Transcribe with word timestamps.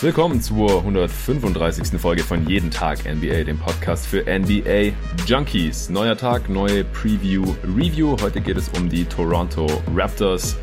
Willkommen 0.00 0.40
zur 0.40 0.78
135. 0.78 2.00
Folge 2.00 2.22
von 2.22 2.48
Jeden 2.48 2.70
Tag 2.70 3.00
NBA, 3.04 3.42
dem 3.42 3.58
Podcast 3.58 4.06
für 4.06 4.22
NBA 4.22 4.92
Junkies. 5.26 5.88
Neuer 5.90 6.16
Tag, 6.16 6.48
neue 6.48 6.84
Preview, 6.84 7.42
Review. 7.76 8.16
Heute 8.22 8.40
geht 8.40 8.56
es 8.56 8.68
um 8.78 8.88
die 8.88 9.04
Toronto 9.04 9.66
Raptors 9.96 10.56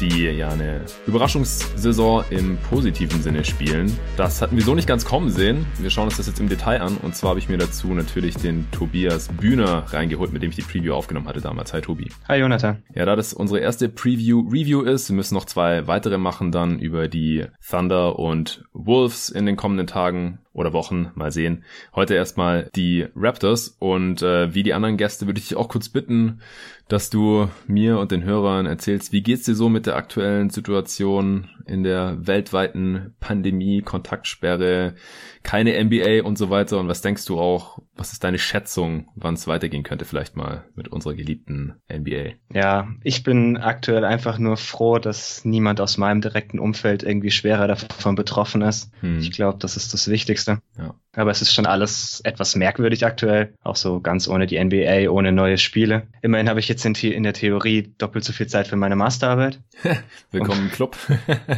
die 0.00 0.24
ja 0.24 0.48
eine 0.48 0.80
Überraschungssaison 1.06 2.24
im 2.30 2.56
positiven 2.70 3.22
Sinne 3.22 3.44
spielen. 3.44 3.94
Das 4.16 4.40
hatten 4.40 4.56
wir 4.56 4.64
so 4.64 4.74
nicht 4.74 4.88
ganz 4.88 5.04
kommen 5.04 5.30
sehen. 5.30 5.66
Wir 5.78 5.90
schauen 5.90 6.06
uns 6.06 6.16
das 6.16 6.26
jetzt 6.26 6.40
im 6.40 6.48
Detail 6.48 6.80
an. 6.80 6.96
Und 6.96 7.14
zwar 7.14 7.30
habe 7.30 7.38
ich 7.38 7.48
mir 7.50 7.58
dazu 7.58 7.88
natürlich 7.88 8.36
den 8.36 8.70
Tobias 8.70 9.28
Bühner 9.28 9.84
reingeholt, 9.92 10.32
mit 10.32 10.42
dem 10.42 10.50
ich 10.50 10.56
die 10.56 10.62
Preview 10.62 10.94
aufgenommen 10.94 11.28
hatte 11.28 11.42
damals. 11.42 11.74
Hi 11.74 11.82
Tobi. 11.82 12.10
Hi 12.28 12.38
Jonathan. 12.38 12.82
Ja, 12.94 13.04
da 13.04 13.14
das 13.14 13.34
unsere 13.34 13.60
erste 13.60 13.90
Preview-Review 13.90 14.82
ist, 14.82 15.10
wir 15.10 15.16
müssen 15.16 15.34
noch 15.34 15.44
zwei 15.44 15.86
weitere 15.86 16.16
machen 16.16 16.50
dann 16.50 16.78
über 16.78 17.08
die 17.08 17.44
Thunder 17.68 18.18
und 18.18 18.64
Wolves 18.72 19.28
in 19.28 19.44
den 19.44 19.56
kommenden 19.56 19.86
Tagen 19.86 20.38
oder 20.52 20.72
Wochen, 20.72 21.10
mal 21.14 21.30
sehen. 21.30 21.64
Heute 21.94 22.14
erstmal 22.14 22.68
die 22.74 23.06
Raptors 23.14 23.76
und 23.78 24.22
äh, 24.22 24.52
wie 24.54 24.62
die 24.62 24.74
anderen 24.74 24.96
Gäste 24.96 25.26
würde 25.26 25.38
ich 25.38 25.48
dich 25.48 25.56
auch 25.56 25.68
kurz 25.68 25.88
bitten, 25.88 26.40
dass 26.88 27.08
du 27.08 27.48
mir 27.66 27.98
und 27.98 28.10
den 28.10 28.24
Hörern 28.24 28.66
erzählst, 28.66 29.12
wie 29.12 29.22
geht's 29.22 29.44
dir 29.44 29.54
so 29.54 29.68
mit 29.68 29.86
der 29.86 29.96
aktuellen 29.96 30.50
Situation 30.50 31.48
in 31.70 31.82
der 31.82 32.18
weltweiten 32.26 33.14
Pandemie, 33.20 33.80
Kontaktsperre, 33.80 34.94
keine 35.42 35.82
NBA 35.82 36.22
und 36.24 36.36
so 36.36 36.50
weiter 36.50 36.78
und 36.78 36.88
was 36.88 37.00
denkst 37.00 37.24
du 37.26 37.38
auch, 37.38 37.78
was 37.94 38.12
ist 38.12 38.24
deine 38.24 38.38
Schätzung, 38.38 39.08
wann 39.14 39.34
es 39.34 39.46
weitergehen 39.46 39.82
könnte 39.82 40.04
vielleicht 40.04 40.36
mal 40.36 40.64
mit 40.74 40.88
unserer 40.88 41.14
geliebten 41.14 41.74
NBA? 41.90 42.32
Ja, 42.52 42.88
ich 43.04 43.22
bin 43.22 43.56
aktuell 43.56 44.04
einfach 44.04 44.38
nur 44.38 44.56
froh, 44.56 44.98
dass 44.98 45.44
niemand 45.44 45.80
aus 45.80 45.96
meinem 45.96 46.20
direkten 46.20 46.58
Umfeld 46.58 47.02
irgendwie 47.02 47.30
schwerer 47.30 47.68
davon 47.68 48.16
betroffen 48.16 48.62
ist. 48.62 48.90
Hm. 49.00 49.18
Ich 49.18 49.30
glaube, 49.30 49.58
das 49.58 49.76
ist 49.76 49.94
das 49.94 50.08
Wichtigste. 50.08 50.60
Ja. 50.76 50.94
Aber 51.12 51.32
es 51.32 51.42
ist 51.42 51.52
schon 51.52 51.66
alles 51.66 52.20
etwas 52.24 52.54
merkwürdig 52.54 53.04
aktuell, 53.04 53.54
auch 53.64 53.74
so 53.74 54.00
ganz 54.00 54.28
ohne 54.28 54.46
die 54.46 54.62
NBA, 54.62 55.10
ohne 55.10 55.32
neue 55.32 55.58
Spiele. 55.58 56.06
Immerhin 56.22 56.48
habe 56.48 56.60
ich 56.60 56.68
jetzt 56.68 56.84
in, 56.84 56.94
in 56.94 57.24
der 57.24 57.32
Theorie 57.32 57.92
doppelt 57.98 58.24
so 58.24 58.32
viel 58.32 58.46
Zeit 58.46 58.68
für 58.68 58.76
meine 58.76 58.94
Masterarbeit. 58.94 59.60
Willkommen 60.30 60.66
im 60.66 60.70
Club. 60.70 60.96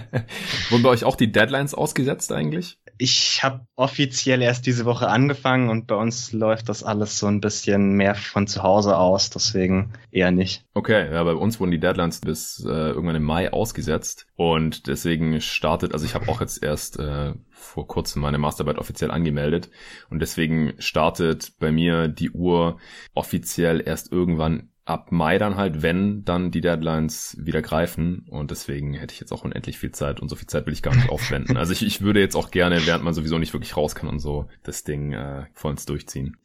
Wurden 0.70 0.82
bei 0.82 0.88
euch 0.88 1.04
auch 1.04 1.16
die 1.16 1.30
Deadlines 1.30 1.74
ausgesetzt 1.74 2.32
eigentlich? 2.32 2.78
Ich 3.04 3.42
habe 3.42 3.66
offiziell 3.74 4.42
erst 4.42 4.64
diese 4.64 4.84
Woche 4.84 5.08
angefangen 5.08 5.70
und 5.70 5.88
bei 5.88 5.96
uns 5.96 6.32
läuft 6.32 6.68
das 6.68 6.84
alles 6.84 7.18
so 7.18 7.26
ein 7.26 7.40
bisschen 7.40 7.94
mehr 7.94 8.14
von 8.14 8.46
zu 8.46 8.62
Hause 8.62 8.96
aus, 8.96 9.28
deswegen 9.28 9.94
eher 10.12 10.30
nicht. 10.30 10.64
Okay, 10.72 11.12
ja, 11.12 11.24
bei 11.24 11.34
uns 11.34 11.58
wurden 11.58 11.72
die 11.72 11.80
Deadlines 11.80 12.20
bis 12.20 12.64
äh, 12.64 12.68
irgendwann 12.68 13.16
im 13.16 13.24
Mai 13.24 13.52
ausgesetzt 13.52 14.28
und 14.36 14.86
deswegen 14.86 15.40
startet, 15.40 15.94
also 15.94 16.06
ich 16.06 16.14
habe 16.14 16.28
auch 16.28 16.40
jetzt 16.40 16.62
erst 16.62 17.00
äh, 17.00 17.34
vor 17.50 17.88
kurzem 17.88 18.22
meine 18.22 18.38
Masterarbeit 18.38 18.78
offiziell 18.78 19.10
angemeldet 19.10 19.68
und 20.08 20.20
deswegen 20.20 20.74
startet 20.78 21.54
bei 21.58 21.72
mir 21.72 22.06
die 22.06 22.30
Uhr 22.30 22.78
offiziell 23.14 23.82
erst 23.84 24.12
irgendwann 24.12 24.70
ab 24.84 25.12
Mai 25.12 25.38
dann 25.38 25.56
halt, 25.56 25.82
wenn 25.82 26.24
dann 26.24 26.50
die 26.50 26.60
Deadlines 26.60 27.36
wieder 27.40 27.62
greifen. 27.62 28.26
Und 28.28 28.50
deswegen 28.50 28.94
hätte 28.94 29.14
ich 29.14 29.20
jetzt 29.20 29.32
auch 29.32 29.44
unendlich 29.44 29.78
viel 29.78 29.92
Zeit 29.92 30.20
und 30.20 30.28
so 30.28 30.36
viel 30.36 30.48
Zeit 30.48 30.66
will 30.66 30.72
ich 30.72 30.82
gar 30.82 30.94
nicht 30.94 31.08
aufwenden. 31.10 31.56
Also 31.56 31.72
ich, 31.72 31.84
ich 31.84 32.00
würde 32.00 32.20
jetzt 32.20 32.34
auch 32.34 32.50
gerne, 32.50 32.84
während 32.86 33.04
man 33.04 33.14
sowieso 33.14 33.38
nicht 33.38 33.52
wirklich 33.52 33.76
raus 33.76 33.94
kann 33.94 34.08
und 34.08 34.18
so, 34.18 34.48
das 34.62 34.84
Ding 34.84 35.12
äh, 35.12 35.44
vollends 35.54 35.86
durchziehen. 35.86 36.36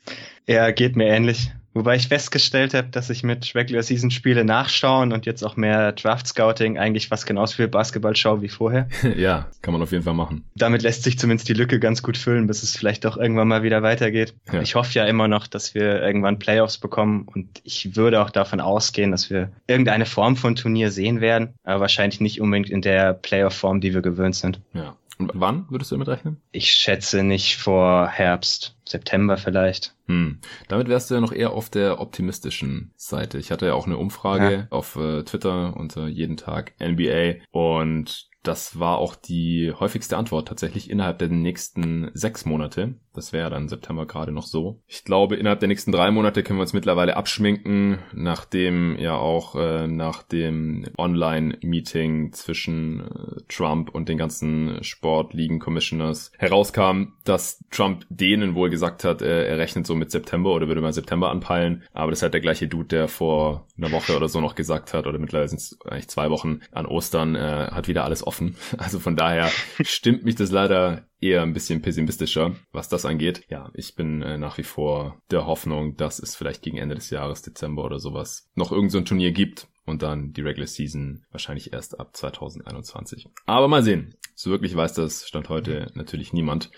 Ja, 0.47 0.71
geht 0.71 0.95
mir 0.95 1.07
ähnlich. 1.07 1.51
Wobei 1.77 1.95
ich 1.95 2.07
festgestellt 2.07 2.73
habe, 2.73 2.87
dass 2.87 3.11
ich 3.11 3.21
mit 3.21 3.53
Regular 3.53 3.83
Season 3.83 4.09
Spiele 4.09 4.43
nachschauen 4.43 5.13
und 5.13 5.27
jetzt 5.27 5.43
auch 5.43 5.57
mehr 5.57 5.91
Draft 5.91 6.25
Scouting 6.25 6.79
eigentlich 6.79 7.11
was 7.11 7.27
genauso 7.27 7.57
viel 7.57 7.67
Basketball 7.67 8.15
schaue 8.15 8.41
wie 8.41 8.49
vorher. 8.49 8.87
ja, 9.15 9.47
kann 9.61 9.73
man 9.73 9.83
auf 9.83 9.91
jeden 9.91 10.03
Fall 10.03 10.15
machen. 10.15 10.43
Damit 10.55 10.81
lässt 10.81 11.03
sich 11.03 11.19
zumindest 11.19 11.49
die 11.49 11.53
Lücke 11.53 11.79
ganz 11.79 12.01
gut 12.01 12.17
füllen, 12.17 12.47
bis 12.47 12.63
es 12.63 12.75
vielleicht 12.75 13.05
doch 13.05 13.15
irgendwann 13.15 13.47
mal 13.47 13.61
wieder 13.61 13.83
weitergeht. 13.83 14.33
Ja. 14.51 14.61
Ich 14.61 14.73
hoffe 14.73 14.91
ja 14.93 15.05
immer 15.05 15.27
noch, 15.27 15.45
dass 15.45 15.75
wir 15.75 16.01
irgendwann 16.01 16.39
Playoffs 16.39 16.79
bekommen 16.79 17.27
und 17.31 17.61
ich 17.63 17.95
würde 17.95 18.21
auch 18.23 18.31
davon 18.31 18.59
ausgehen, 18.59 19.11
dass 19.11 19.29
wir 19.29 19.51
irgendeine 19.67 20.07
Form 20.07 20.35
von 20.35 20.55
Turnier 20.55 20.89
sehen 20.89 21.21
werden, 21.21 21.53
aber 21.63 21.81
wahrscheinlich 21.81 22.21
nicht 22.21 22.41
unbedingt 22.41 22.71
in 22.71 22.81
der 22.81 23.13
Playoff-Form, 23.13 23.81
die 23.81 23.93
wir 23.93 24.01
gewöhnt 24.01 24.35
sind. 24.35 24.61
Ja. 24.73 24.95
Und 25.17 25.31
wann 25.33 25.65
würdest 25.69 25.91
du 25.91 25.95
damit 25.95 26.07
rechnen? 26.07 26.41
Ich 26.51 26.71
schätze 26.71 27.23
nicht 27.23 27.57
vor 27.57 28.07
Herbst, 28.07 28.77
September 28.85 29.37
vielleicht. 29.37 29.95
Hm. 30.05 30.39
Damit 30.67 30.87
wärst 30.87 31.09
du 31.09 31.15
ja 31.15 31.21
noch 31.21 31.31
eher 31.31 31.51
auf 31.51 31.69
der 31.69 31.99
optimistischen 31.99 32.91
Seite. 32.95 33.37
Ich 33.37 33.51
hatte 33.51 33.65
ja 33.65 33.73
auch 33.73 33.87
eine 33.87 33.97
Umfrage 33.97 34.51
ja. 34.51 34.67
auf 34.69 34.95
äh, 34.95 35.23
Twitter 35.23 35.75
unter 35.75 36.07
jeden 36.07 36.37
Tag 36.37 36.73
NBA 36.79 37.43
und 37.51 38.29
das 38.43 38.79
war 38.79 38.97
auch 38.97 39.15
die 39.15 39.73
häufigste 39.77 40.15
Antwort 40.15 40.47
tatsächlich 40.47 40.89
innerhalb 40.89 41.19
der 41.19 41.27
nächsten 41.27 42.09
sechs 42.13 42.45
Monate. 42.45 42.95
Das 43.17 43.33
wäre 43.33 43.49
dann 43.49 43.67
September 43.67 44.05
gerade 44.05 44.31
noch 44.31 44.45
so. 44.45 44.79
Ich 44.85 45.03
glaube, 45.03 45.37
innerhalb 45.37 45.59
der 45.59 45.69
nächsten 45.69 45.91
drei 45.91 46.11
Monate 46.11 46.43
können 46.43 46.59
wir 46.59 46.61
uns 46.61 46.73
mittlerweile 46.73 47.17
abschminken, 47.17 47.97
nachdem 48.13 48.95
ja 48.99 49.15
auch 49.15 49.55
äh, 49.55 49.87
nach 49.87 50.21
dem 50.21 50.85
Online-Meeting 50.99 52.31
zwischen 52.33 52.99
äh, 52.99 53.41
Trump 53.49 53.89
und 53.89 54.07
den 54.07 54.19
ganzen 54.19 54.83
Sportligen-Commissioners 54.83 56.31
herauskam, 56.37 57.13
dass 57.23 57.63
Trump 57.71 58.05
denen 58.09 58.53
wohl 58.53 58.69
gesagt 58.69 59.03
hat, 59.03 59.23
äh, 59.23 59.47
er 59.47 59.57
rechnet 59.57 59.87
so 59.87 59.95
mit 59.95 60.11
September 60.11 60.53
oder 60.53 60.67
würde 60.67 60.81
mal 60.81 60.93
September 60.93 61.31
anpeilen. 61.31 61.81
Aber 61.93 62.11
das 62.11 62.21
halt 62.21 62.35
der 62.35 62.41
gleiche 62.41 62.67
Dude, 62.67 62.89
der 62.89 63.07
vor 63.07 63.65
einer 63.79 63.91
Woche 63.91 64.15
oder 64.15 64.29
so 64.29 64.41
noch 64.41 64.53
gesagt 64.53 64.93
hat, 64.93 65.07
oder 65.07 65.17
mittlerweile 65.17 65.49
sind 65.49 65.61
es 65.61 65.79
eigentlich 65.85 66.09
zwei 66.09 66.29
Wochen 66.29 66.59
an 66.71 66.85
Ostern, 66.85 67.33
äh, 67.33 67.69
hat 67.71 67.87
wieder 67.87 68.03
alles 68.03 68.25
offen. 68.25 68.55
Also 68.77 68.99
von 68.99 69.15
daher 69.15 69.49
stimmt 69.81 70.23
mich 70.23 70.35
das 70.35 70.51
leider 70.51 71.07
eher 71.19 71.41
ein 71.41 71.53
bisschen 71.53 71.81
pessimistischer, 71.81 72.55
was 72.71 72.89
das 72.89 73.05
angeht. 73.05 73.45
Ja, 73.49 73.71
ich 73.73 73.95
bin 73.95 74.21
äh, 74.21 74.37
nach 74.37 74.57
wie 74.57 74.63
vor 74.63 75.21
der 75.31 75.45
Hoffnung, 75.45 75.95
dass 75.97 76.19
es 76.19 76.35
vielleicht 76.35 76.61
gegen 76.61 76.77
Ende 76.77 76.95
des 76.95 77.09
Jahres, 77.09 77.41
Dezember 77.41 77.83
oder 77.83 77.99
sowas, 77.99 78.49
noch 78.55 78.71
irgendein 78.71 78.89
so 78.91 79.01
Turnier 79.01 79.31
gibt 79.31 79.67
und 79.85 80.03
dann 80.03 80.33
die 80.33 80.41
Regular 80.41 80.67
Season 80.67 81.23
wahrscheinlich 81.31 81.73
erst 81.73 81.99
ab 81.99 82.15
2021. 82.15 83.29
Aber 83.45 83.67
mal 83.67 83.83
sehen. 83.83 84.15
So 84.35 84.51
wirklich 84.51 84.75
weiß 84.75 84.93
das 84.93 85.27
Stand 85.27 85.49
heute 85.49 85.91
natürlich 85.95 86.33
niemand. 86.33 86.69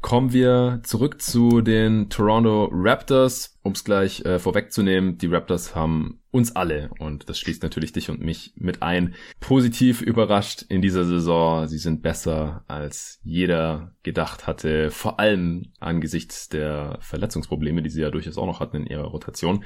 Kommen 0.00 0.32
wir 0.32 0.80
zurück 0.84 1.20
zu 1.20 1.60
den 1.60 2.08
Toronto 2.08 2.70
Raptors. 2.72 3.55
Um 3.66 3.72
es 3.72 3.82
gleich 3.82 4.24
äh, 4.24 4.38
vorwegzunehmen, 4.38 5.18
die 5.18 5.26
Raptors 5.26 5.74
haben 5.74 6.20
uns 6.30 6.54
alle, 6.54 6.90
und 6.98 7.28
das 7.28 7.38
schließt 7.38 7.62
natürlich 7.62 7.92
dich 7.92 8.10
und 8.10 8.20
mich 8.20 8.52
mit 8.56 8.82
ein, 8.82 9.14
positiv 9.40 10.02
überrascht 10.02 10.62
in 10.68 10.82
dieser 10.82 11.04
Saison. 11.04 11.66
Sie 11.66 11.78
sind 11.78 12.02
besser 12.02 12.62
als 12.68 13.18
jeder 13.24 13.92
gedacht 14.02 14.46
hatte, 14.46 14.90
vor 14.90 15.18
allem 15.18 15.72
angesichts 15.80 16.48
der 16.48 16.98
Verletzungsprobleme, 17.00 17.82
die 17.82 17.90
sie 17.90 18.02
ja 18.02 18.10
durchaus 18.10 18.38
auch 18.38 18.46
noch 18.46 18.60
hatten 18.60 18.76
in 18.76 18.86
ihrer 18.86 19.06
Rotation. 19.06 19.64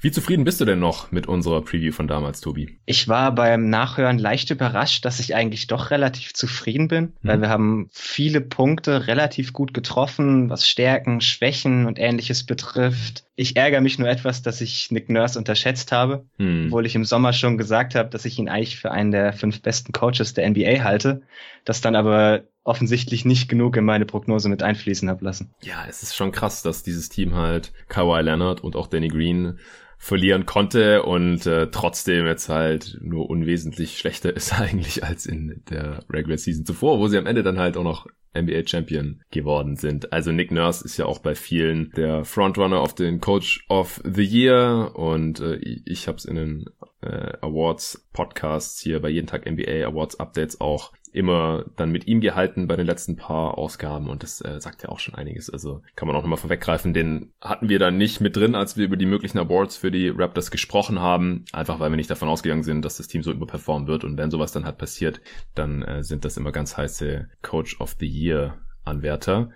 Wie 0.00 0.12
zufrieden 0.12 0.44
bist 0.44 0.60
du 0.60 0.64
denn 0.64 0.78
noch 0.78 1.10
mit 1.10 1.26
unserer 1.26 1.60
Preview 1.60 1.92
von 1.92 2.06
damals, 2.06 2.40
Tobi? 2.40 2.78
Ich 2.86 3.08
war 3.08 3.34
beim 3.34 3.68
Nachhören 3.68 4.18
leicht 4.18 4.50
überrascht, 4.50 5.04
dass 5.04 5.20
ich 5.20 5.34
eigentlich 5.34 5.66
doch 5.66 5.90
relativ 5.90 6.32
zufrieden 6.32 6.88
bin, 6.88 7.02
mhm. 7.02 7.28
weil 7.28 7.40
wir 7.42 7.48
haben 7.48 7.88
viele 7.90 8.40
Punkte 8.40 9.08
relativ 9.08 9.52
gut 9.52 9.74
getroffen, 9.74 10.48
was 10.48 10.68
Stärken, 10.68 11.20
Schwächen 11.20 11.86
und 11.86 11.98
ähnliches 11.98 12.46
betrifft. 12.46 13.24
Ich 13.42 13.56
ärgere 13.56 13.80
mich 13.80 13.98
nur 13.98 14.08
etwas, 14.08 14.42
dass 14.42 14.60
ich 14.60 14.92
Nick 14.92 15.10
Nurse 15.10 15.36
unterschätzt 15.36 15.90
habe, 15.90 16.24
hm. 16.36 16.66
obwohl 16.66 16.86
ich 16.86 16.94
im 16.94 17.04
Sommer 17.04 17.32
schon 17.32 17.58
gesagt 17.58 17.96
habe, 17.96 18.08
dass 18.08 18.24
ich 18.24 18.38
ihn 18.38 18.48
eigentlich 18.48 18.76
für 18.76 18.92
einen 18.92 19.10
der 19.10 19.32
fünf 19.32 19.60
besten 19.62 19.92
Coaches 19.92 20.32
der 20.32 20.48
NBA 20.48 20.84
halte, 20.84 21.22
das 21.64 21.80
dann 21.80 21.96
aber 21.96 22.44
offensichtlich 22.62 23.24
nicht 23.24 23.48
genug 23.48 23.76
in 23.76 23.84
meine 23.84 24.06
Prognose 24.06 24.48
mit 24.48 24.62
einfließen 24.62 25.10
habe 25.10 25.24
lassen. 25.24 25.52
Ja, 25.60 25.84
es 25.88 26.04
ist 26.04 26.14
schon 26.14 26.30
krass, 26.30 26.62
dass 26.62 26.84
dieses 26.84 27.08
Team 27.08 27.34
halt 27.34 27.72
Kawhi 27.88 28.22
Leonard 28.22 28.62
und 28.62 28.76
auch 28.76 28.86
Danny 28.86 29.08
Green 29.08 29.58
verlieren 29.98 30.46
konnte 30.46 31.02
und 31.02 31.44
äh, 31.46 31.68
trotzdem 31.72 32.26
jetzt 32.26 32.48
halt 32.48 32.98
nur 33.00 33.28
unwesentlich 33.28 33.98
schlechter 33.98 34.32
ist 34.36 34.52
eigentlich 34.52 35.02
als 35.02 35.26
in 35.26 35.64
der 35.68 36.04
Regular 36.08 36.38
Season 36.38 36.64
zuvor, 36.64 37.00
wo 37.00 37.08
sie 37.08 37.18
am 37.18 37.26
Ende 37.26 37.42
dann 37.42 37.58
halt 37.58 37.76
auch 37.76 37.82
noch 37.82 38.06
NBA 38.34 38.66
Champion 38.66 39.22
geworden 39.30 39.76
sind. 39.76 40.12
Also 40.12 40.32
Nick 40.32 40.50
Nurse 40.50 40.84
ist 40.84 40.96
ja 40.96 41.06
auch 41.06 41.18
bei 41.18 41.34
vielen 41.34 41.90
der 41.96 42.24
Frontrunner 42.24 42.80
auf 42.80 42.94
den 42.94 43.20
Coach 43.20 43.64
of 43.68 44.00
the 44.04 44.24
Year 44.24 44.92
und 44.94 45.40
äh, 45.40 45.56
ich 45.56 46.08
habe 46.08 46.18
es 46.18 46.24
in 46.24 46.36
den 46.36 46.64
äh, 47.02 47.32
Awards 47.40 48.08
Podcasts 48.12 48.80
hier 48.80 49.00
bei 49.00 49.08
jeden 49.08 49.26
Tag 49.26 49.50
NBA 49.50 49.86
Awards 49.86 50.18
Updates 50.20 50.60
auch 50.60 50.92
immer 51.12 51.66
dann 51.76 51.92
mit 51.92 52.06
ihm 52.06 52.20
gehalten 52.20 52.66
bei 52.66 52.76
den 52.76 52.86
letzten 52.86 53.16
paar 53.16 53.58
Ausgaben 53.58 54.08
und 54.08 54.22
das 54.22 54.40
äh, 54.40 54.60
sagt 54.60 54.82
ja 54.82 54.88
auch 54.88 54.98
schon 54.98 55.14
einiges. 55.14 55.50
Also 55.50 55.82
kann 55.94 56.08
man 56.08 56.16
auch 56.16 56.22
nochmal 56.22 56.38
vorweggreifen, 56.38 56.94
den 56.94 57.32
hatten 57.40 57.68
wir 57.68 57.78
dann 57.78 57.98
nicht 57.98 58.20
mit 58.20 58.36
drin, 58.36 58.54
als 58.54 58.76
wir 58.76 58.86
über 58.86 58.96
die 58.96 59.06
möglichen 59.06 59.38
Awards 59.38 59.76
für 59.76 59.90
die 59.90 60.08
Raptors 60.08 60.50
gesprochen 60.50 61.00
haben, 61.00 61.44
einfach 61.52 61.80
weil 61.80 61.90
wir 61.90 61.96
nicht 61.96 62.10
davon 62.10 62.28
ausgegangen 62.28 62.62
sind, 62.62 62.84
dass 62.84 62.96
das 62.96 63.08
Team 63.08 63.22
so 63.22 63.30
überperformen 63.30 63.88
wird 63.88 64.04
und 64.04 64.16
wenn 64.16 64.30
sowas 64.30 64.52
dann 64.52 64.64
halt 64.64 64.78
passiert, 64.78 65.20
dann 65.54 65.82
äh, 65.82 66.02
sind 66.02 66.24
das 66.24 66.38
immer 66.38 66.50
ganz 66.50 66.76
heiße 66.76 67.28
Coach 67.42 67.78
of 67.80 67.96
the 68.00 68.06
Year 68.06 68.21
Anwärter. 68.84 69.50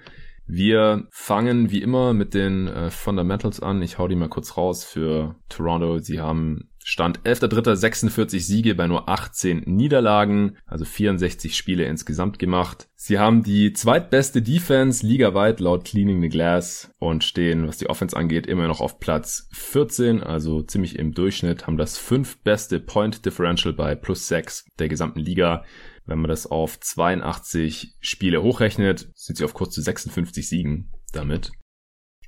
Wir 0.46 1.06
fangen 1.10 1.70
wie 1.70 1.82
immer 1.82 2.12
mit 2.12 2.32
den 2.32 2.68
äh, 2.68 2.90
Fundamentals 2.90 3.60
an. 3.60 3.82
Ich 3.82 3.98
hau 3.98 4.06
die 4.06 4.14
mal 4.14 4.28
kurz 4.28 4.56
raus 4.56 4.84
für 4.84 5.34
Toronto. 5.48 5.98
Sie 5.98 6.20
haben 6.20 6.68
Stand 6.88 7.18
11.3. 7.22 8.38
Siege 8.38 8.76
bei 8.76 8.86
nur 8.86 9.08
18 9.08 9.64
Niederlagen, 9.66 10.56
also 10.66 10.84
64 10.84 11.56
Spiele 11.56 11.84
insgesamt 11.84 12.38
gemacht. 12.38 12.86
Sie 12.94 13.18
haben 13.18 13.42
die 13.42 13.72
zweitbeste 13.72 14.40
Defense 14.40 15.04
ligaweit 15.04 15.58
laut 15.58 15.84
Cleaning 15.84 16.20
the 16.22 16.28
Glass 16.28 16.94
und 17.00 17.24
stehen, 17.24 17.66
was 17.66 17.78
die 17.78 17.90
Offense 17.90 18.16
angeht, 18.16 18.46
immer 18.46 18.68
noch 18.68 18.80
auf 18.80 19.00
Platz 19.00 19.48
14, 19.52 20.22
also 20.22 20.62
ziemlich 20.62 20.96
im 20.96 21.12
Durchschnitt, 21.12 21.66
haben 21.66 21.76
das 21.76 21.98
fünf 21.98 22.38
beste 22.44 22.78
Point 22.78 23.26
Differential 23.26 23.74
bei 23.74 23.96
plus 23.96 24.28
6 24.28 24.66
der 24.78 24.88
gesamten 24.88 25.18
Liga. 25.18 25.64
Wenn 26.06 26.20
man 26.20 26.28
das 26.28 26.46
auf 26.46 26.78
82 26.78 27.96
Spiele 28.00 28.42
hochrechnet, 28.42 29.10
sind 29.14 29.36
sie 29.36 29.44
auf 29.44 29.54
kurz 29.54 29.74
zu 29.74 29.82
56 29.82 30.48
Siegen 30.48 30.92
damit. 31.12 31.50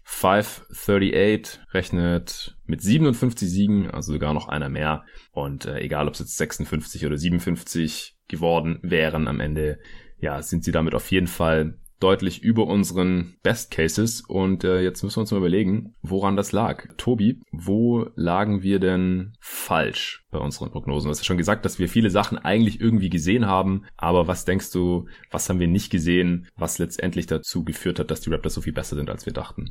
538 0.04 1.60
rechnet 1.72 2.56
mit 2.64 2.80
57 2.80 3.48
Siegen, 3.48 3.90
also 3.90 4.12
sogar 4.12 4.34
noch 4.34 4.48
einer 4.48 4.68
mehr. 4.68 5.04
Und 5.32 5.66
äh, 5.66 5.80
egal, 5.80 6.08
ob 6.08 6.14
es 6.14 6.20
jetzt 6.20 6.38
56 6.38 7.06
oder 7.06 7.16
57 7.16 8.16
geworden 8.26 8.80
wären 8.82 9.28
am 9.28 9.38
Ende, 9.38 9.78
ja, 10.18 10.42
sind 10.42 10.64
sie 10.64 10.72
damit 10.72 10.94
auf 10.94 11.10
jeden 11.10 11.26
Fall 11.26 11.78
deutlich 12.00 12.42
über 12.42 12.66
unseren 12.66 13.34
Best 13.42 13.70
Cases. 13.70 14.22
Und 14.22 14.64
äh, 14.64 14.80
jetzt 14.80 15.02
müssen 15.02 15.16
wir 15.16 15.20
uns 15.22 15.30
mal 15.30 15.38
überlegen, 15.38 15.94
woran 16.02 16.36
das 16.36 16.52
lag. 16.52 16.86
Tobi, 16.96 17.40
wo 17.50 18.06
lagen 18.14 18.62
wir 18.62 18.78
denn 18.78 19.34
falsch 19.40 20.24
bei 20.30 20.38
unseren 20.38 20.70
Prognosen? 20.70 21.08
Du 21.08 21.10
hast 21.10 21.20
ja 21.20 21.24
schon 21.24 21.38
gesagt, 21.38 21.64
dass 21.64 21.78
wir 21.78 21.88
viele 21.88 22.10
Sachen 22.10 22.38
eigentlich 22.38 22.80
irgendwie 22.80 23.10
gesehen 23.10 23.46
haben. 23.46 23.84
Aber 23.96 24.26
was 24.26 24.44
denkst 24.44 24.70
du, 24.72 25.06
was 25.30 25.48
haben 25.48 25.60
wir 25.60 25.68
nicht 25.68 25.90
gesehen, 25.90 26.48
was 26.56 26.78
letztendlich 26.78 27.26
dazu 27.26 27.64
geführt 27.64 27.98
hat, 27.98 28.10
dass 28.10 28.20
die 28.20 28.30
Raptors 28.30 28.54
so 28.54 28.60
viel 28.60 28.72
besser 28.72 28.96
sind, 28.96 29.10
als 29.10 29.26
wir 29.26 29.32
dachten? 29.32 29.70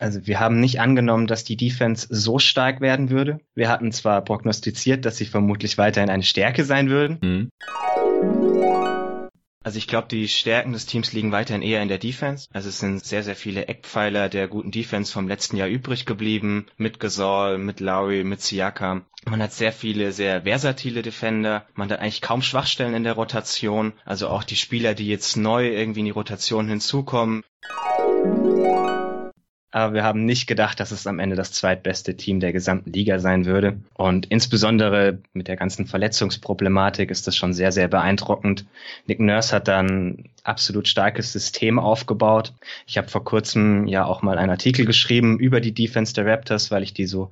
Also 0.00 0.26
wir 0.28 0.38
haben 0.38 0.60
nicht 0.60 0.80
angenommen, 0.80 1.26
dass 1.26 1.42
die 1.42 1.56
Defense 1.56 2.06
so 2.08 2.38
stark 2.38 2.80
werden 2.80 3.10
würde. 3.10 3.40
Wir 3.56 3.68
hatten 3.68 3.90
zwar 3.90 4.22
prognostiziert, 4.22 5.04
dass 5.04 5.16
sie 5.16 5.26
vermutlich 5.26 5.76
weiterhin 5.76 6.08
eine 6.08 6.22
Stärke 6.22 6.64
sein 6.64 6.88
würden. 6.88 7.18
Mhm. 7.20 8.77
Also 9.68 9.76
ich 9.76 9.86
glaube, 9.86 10.08
die 10.08 10.28
Stärken 10.28 10.72
des 10.72 10.86
Teams 10.86 11.12
liegen 11.12 11.30
weiterhin 11.30 11.60
eher 11.60 11.82
in 11.82 11.88
der 11.88 11.98
Defense. 11.98 12.48
Also 12.54 12.70
es 12.70 12.78
sind 12.78 13.04
sehr, 13.04 13.22
sehr 13.22 13.36
viele 13.36 13.68
Eckpfeiler 13.68 14.30
der 14.30 14.48
guten 14.48 14.70
Defense 14.70 15.12
vom 15.12 15.28
letzten 15.28 15.58
Jahr 15.58 15.68
übrig 15.68 16.06
geblieben. 16.06 16.68
Mit 16.78 17.00
Gasol, 17.00 17.58
mit 17.58 17.78
Lowry, 17.78 18.24
mit 18.24 18.40
Siakam. 18.40 19.04
Man 19.26 19.42
hat 19.42 19.52
sehr 19.52 19.72
viele, 19.72 20.12
sehr 20.12 20.40
versatile 20.44 21.02
Defender. 21.02 21.66
Man 21.74 21.90
hat 21.90 22.00
eigentlich 22.00 22.22
kaum 22.22 22.40
Schwachstellen 22.40 22.94
in 22.94 23.04
der 23.04 23.12
Rotation. 23.12 23.92
Also 24.06 24.28
auch 24.28 24.42
die 24.42 24.56
Spieler, 24.56 24.94
die 24.94 25.06
jetzt 25.06 25.36
neu 25.36 25.68
irgendwie 25.68 26.00
in 26.00 26.06
die 26.06 26.12
Rotation 26.12 26.66
hinzukommen 26.66 27.44
aber 29.70 29.92
wir 29.92 30.02
haben 30.02 30.24
nicht 30.24 30.46
gedacht, 30.46 30.80
dass 30.80 30.92
es 30.92 31.06
am 31.06 31.18
Ende 31.18 31.36
das 31.36 31.52
zweitbeste 31.52 32.16
Team 32.16 32.40
der 32.40 32.52
gesamten 32.52 32.90
Liga 32.90 33.18
sein 33.18 33.44
würde. 33.44 33.78
Und 33.94 34.26
insbesondere 34.26 35.18
mit 35.34 35.46
der 35.46 35.56
ganzen 35.56 35.86
Verletzungsproblematik 35.86 37.10
ist 37.10 37.26
das 37.26 37.36
schon 37.36 37.52
sehr, 37.52 37.70
sehr 37.70 37.88
beeindruckend. 37.88 38.64
Nick 39.06 39.20
Nurse 39.20 39.54
hat 39.54 39.68
dann 39.68 40.24
absolut 40.42 40.88
starkes 40.88 41.32
System 41.32 41.78
aufgebaut. 41.78 42.54
Ich 42.86 42.96
habe 42.96 43.08
vor 43.08 43.24
kurzem 43.24 43.86
ja 43.86 44.06
auch 44.06 44.22
mal 44.22 44.38
einen 44.38 44.50
Artikel 44.50 44.86
geschrieben 44.86 45.38
über 45.38 45.60
die 45.60 45.72
Defense 45.72 46.14
der 46.14 46.24
Raptors, 46.24 46.70
weil 46.70 46.82
ich 46.82 46.94
die 46.94 47.06
so 47.06 47.30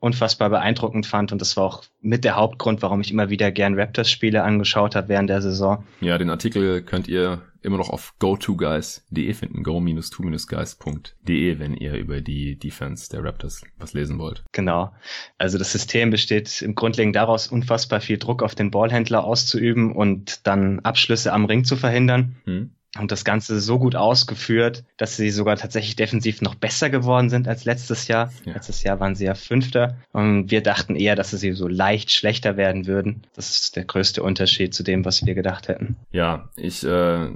unfassbar 0.00 0.50
beeindruckend 0.50 1.06
fand 1.06 1.32
und 1.32 1.40
das 1.40 1.56
war 1.56 1.64
auch 1.64 1.84
mit 2.00 2.24
der 2.24 2.36
Hauptgrund, 2.36 2.82
warum 2.82 3.00
ich 3.00 3.10
immer 3.10 3.30
wieder 3.30 3.50
gern 3.50 3.78
Raptors-Spiele 3.78 4.42
angeschaut 4.42 4.94
habe 4.94 5.08
während 5.08 5.30
der 5.30 5.40
Saison. 5.40 5.86
Ja, 6.00 6.18
den 6.18 6.28
Artikel 6.30 6.82
könnt 6.82 7.08
ihr 7.08 7.40
immer 7.62 7.78
noch 7.78 7.88
auf 7.88 8.12
go2guys.de 8.20 9.32
finden, 9.32 9.62
go-2-guys.de, 9.62 11.58
wenn 11.58 11.74
ihr 11.74 11.94
über 11.94 12.20
die 12.20 12.58
Defense 12.58 13.08
der 13.10 13.24
Raptors 13.24 13.62
was 13.78 13.94
lesen 13.94 14.18
wollt. 14.18 14.44
Genau. 14.52 14.92
Also 15.38 15.56
das 15.56 15.72
System 15.72 16.10
besteht 16.10 16.60
im 16.60 16.74
Grundlegend 16.74 17.16
daraus, 17.16 17.48
unfassbar 17.48 18.02
viel 18.02 18.18
Druck 18.18 18.42
auf 18.42 18.54
den 18.54 18.70
Ballhändler 18.70 19.24
auszuüben 19.24 19.96
und 19.96 20.46
dann 20.46 20.80
Abschlüsse 20.80 21.32
am 21.32 21.46
Ring 21.46 21.64
zu 21.64 21.76
verhindern. 21.76 22.36
Hm 22.44 22.74
und 22.98 23.10
das 23.10 23.24
Ganze 23.24 23.60
so 23.60 23.78
gut 23.78 23.96
ausgeführt, 23.96 24.84
dass 24.96 25.16
sie 25.16 25.30
sogar 25.30 25.56
tatsächlich 25.56 25.96
defensiv 25.96 26.42
noch 26.42 26.54
besser 26.54 26.90
geworden 26.90 27.30
sind 27.30 27.48
als 27.48 27.64
letztes 27.64 28.08
Jahr. 28.08 28.32
Ja. 28.44 28.54
Letztes 28.54 28.82
Jahr 28.82 29.00
waren 29.00 29.14
sie 29.14 29.24
ja 29.24 29.34
Fünfter 29.34 29.96
und 30.12 30.50
wir 30.50 30.62
dachten 30.62 30.96
eher, 30.96 31.16
dass 31.16 31.30
sie 31.30 31.52
so 31.52 31.68
leicht 31.68 32.12
schlechter 32.12 32.56
werden 32.56 32.86
würden. 32.86 33.22
Das 33.34 33.50
ist 33.50 33.76
der 33.76 33.84
größte 33.84 34.22
Unterschied 34.22 34.74
zu 34.74 34.82
dem, 34.82 35.04
was 35.04 35.24
wir 35.24 35.34
gedacht 35.34 35.68
hätten. 35.68 35.96
Ja, 36.12 36.48
ich 36.56 36.84
äh, 36.84 37.28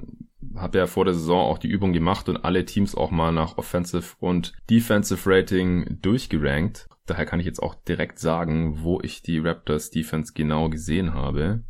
habe 0.55 0.77
ja 0.77 0.87
vor 0.87 1.05
der 1.05 1.13
Saison 1.13 1.39
auch 1.39 1.57
die 1.57 1.67
Übung 1.67 1.93
gemacht 1.93 2.29
und 2.29 2.43
alle 2.45 2.65
Teams 2.65 2.95
auch 2.95 3.11
mal 3.11 3.31
nach 3.31 3.57
Offensive 3.57 4.15
und 4.19 4.53
Defensive 4.69 5.29
Rating 5.29 5.99
durchgerankt. 6.01 6.87
Daher 7.05 7.25
kann 7.25 7.39
ich 7.39 7.45
jetzt 7.45 7.61
auch 7.61 7.73
direkt 7.73 8.19
sagen, 8.19 8.83
wo 8.83 9.01
ich 9.01 9.23
die 9.23 9.39
Raptors 9.39 9.89
Defense 9.89 10.33
genau 10.33 10.69
gesehen 10.69 11.13
habe. 11.13 11.63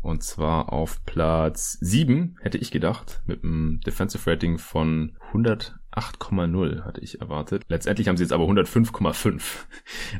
Und 0.00 0.22
zwar 0.22 0.72
auf 0.72 1.04
Platz 1.04 1.76
7, 1.80 2.36
hätte 2.40 2.58
ich 2.58 2.70
gedacht, 2.70 3.22
mit 3.26 3.42
einem 3.42 3.80
Defensive 3.80 4.30
Rating 4.30 4.58
von 4.58 5.16
100 5.28 5.78
8,0 5.98 6.84
hatte 6.84 7.00
ich 7.00 7.20
erwartet. 7.20 7.64
Letztendlich 7.68 8.08
haben 8.08 8.16
sie 8.16 8.22
jetzt 8.22 8.32
aber 8.32 8.44
105,5. 8.44 9.42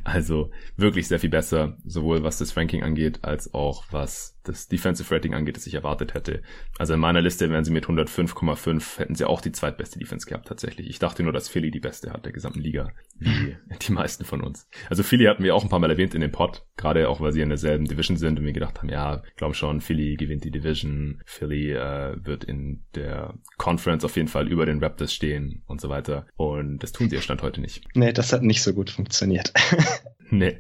Also 0.05 0.51
wirklich 0.77 1.09
sehr 1.09 1.21
viel 1.21 1.31
besser, 1.31 1.77
sowohl 1.85 2.23
was 2.23 2.39
das 2.39 2.57
Ranking 2.57 2.83
angeht, 2.83 3.21
als 3.23 3.53
auch 3.55 3.85
was 3.91 4.38
das 4.49 4.69
Defensive 4.69 5.15
Rating 5.15 5.35
angeht, 5.35 5.57
das 5.57 5.67
ich 5.67 5.75
erwartet 5.75 6.15
hätte. 6.15 6.43
Also 6.79 6.95
in 6.95 7.01
meiner 7.01 7.21
Liste 7.21 7.51
wären 7.51 7.65
sie 7.65 7.71
mit 7.71 7.87
105,5, 7.87 8.99
hätten 8.99 9.15
sie 9.15 9.25
auch 9.25 9.41
die 9.41 9.53
zweitbeste 9.53 9.99
Defense 9.99 10.27
gehabt 10.27 10.49
tatsächlich. 10.49 10.89
Ich 10.89 10.99
dachte 10.99 11.23
nur, 11.23 11.33
dass 11.33 11.49
Philly 11.49 11.71
die 11.71 11.81
beste 11.81 12.13
hat 12.13 12.25
der 12.25 12.33
gesamten 12.33 12.61
Liga, 12.61 12.93
wie 13.19 13.57
die 13.89 13.93
meisten 13.93 14.25
von 14.25 14.43
uns. 14.43 14.69
Also 14.89 15.03
Philly 15.03 15.25
hatten 15.27 15.45
wir 15.45 15.55
auch 15.55 15.63
ein 15.63 15.69
paar 15.69 15.79
Mal 15.79 15.91
erwähnt 15.91 16.15
in 16.15 16.21
dem 16.21 16.33
Pod, 16.33 16.67
gerade 16.77 17.09
auch 17.09 17.21
weil 17.21 17.33
sie 17.33 17.41
in 17.41 17.49
derselben 17.49 17.87
Division 17.87 18.17
sind 18.17 18.39
und 18.39 18.45
wir 18.45 18.53
gedacht 18.53 18.79
haben, 18.79 18.89
ja, 18.89 19.23
glaube 19.37 19.55
schon, 19.55 19.81
Philly 19.81 20.17
gewinnt 20.17 20.45
die 20.45 20.51
Division, 20.51 21.21
Philly 21.25 21.73
äh, 21.73 22.17
wird 22.25 22.45
in 22.45 22.85
der 22.95 23.35
Conference 23.57 24.05
auf 24.05 24.17
jeden 24.17 24.29
Fall 24.29 24.49
über 24.49 24.67
den 24.67 24.83
Raptors 24.83 25.13
stehen 25.13 25.63
und 25.67 25.81
so 25.81 25.89
weiter. 25.89 26.27
Und 26.37 26.83
das 26.83 26.93
tun 26.93 27.09
sie 27.09 27.17
ja 27.17 27.23
Stand 27.23 27.43
heute 27.43 27.61
nicht. 27.61 27.85
Nee, 27.95 28.13
das 28.13 28.33
hat 28.33 28.43
nicht 28.43 28.63
so 28.63 28.73
gut 28.73 28.91
funktioniert. 28.91 29.53
nee. 30.37 30.59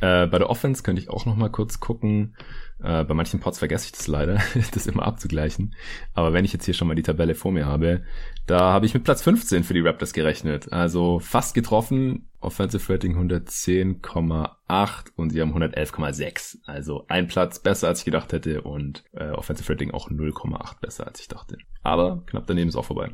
Äh, 0.00 0.26
bei 0.26 0.38
der 0.38 0.50
Offense 0.50 0.82
könnte 0.82 1.00
ich 1.02 1.10
auch 1.10 1.26
noch 1.26 1.36
mal 1.36 1.50
kurz 1.50 1.80
gucken. 1.80 2.34
Äh, 2.82 3.04
bei 3.04 3.14
manchen 3.14 3.40
Pots 3.40 3.58
vergesse 3.58 3.86
ich 3.86 3.92
das 3.92 4.06
leider, 4.06 4.40
das 4.72 4.86
immer 4.86 5.04
abzugleichen. 5.04 5.74
Aber 6.14 6.32
wenn 6.32 6.44
ich 6.44 6.52
jetzt 6.52 6.64
hier 6.64 6.74
schon 6.74 6.88
mal 6.88 6.94
die 6.94 7.02
Tabelle 7.02 7.34
vor 7.34 7.52
mir 7.52 7.66
habe, 7.66 8.02
da 8.46 8.72
habe 8.72 8.86
ich 8.86 8.94
mit 8.94 9.04
Platz 9.04 9.22
15 9.22 9.64
für 9.64 9.74
die 9.74 9.80
Raptors 9.80 10.12
gerechnet. 10.12 10.72
Also 10.72 11.18
fast 11.18 11.54
getroffen. 11.54 12.26
Offensive 12.42 12.90
Rating 12.90 13.18
110,8 13.18 15.10
und 15.14 15.28
sie 15.28 15.42
haben 15.42 15.54
111,6. 15.54 16.60
Also 16.64 17.04
ein 17.08 17.28
Platz 17.28 17.58
besser 17.58 17.88
als 17.88 17.98
ich 17.98 18.06
gedacht 18.06 18.32
hätte 18.32 18.62
und 18.62 19.04
äh, 19.12 19.28
Offensive 19.30 19.70
Rating 19.70 19.90
auch 19.90 20.10
0,8 20.10 20.80
besser 20.80 21.06
als 21.06 21.20
ich 21.20 21.28
dachte. 21.28 21.58
Aber 21.82 22.22
knapp 22.24 22.46
daneben 22.46 22.70
ist 22.70 22.76
auch 22.76 22.86
vorbei. 22.86 23.10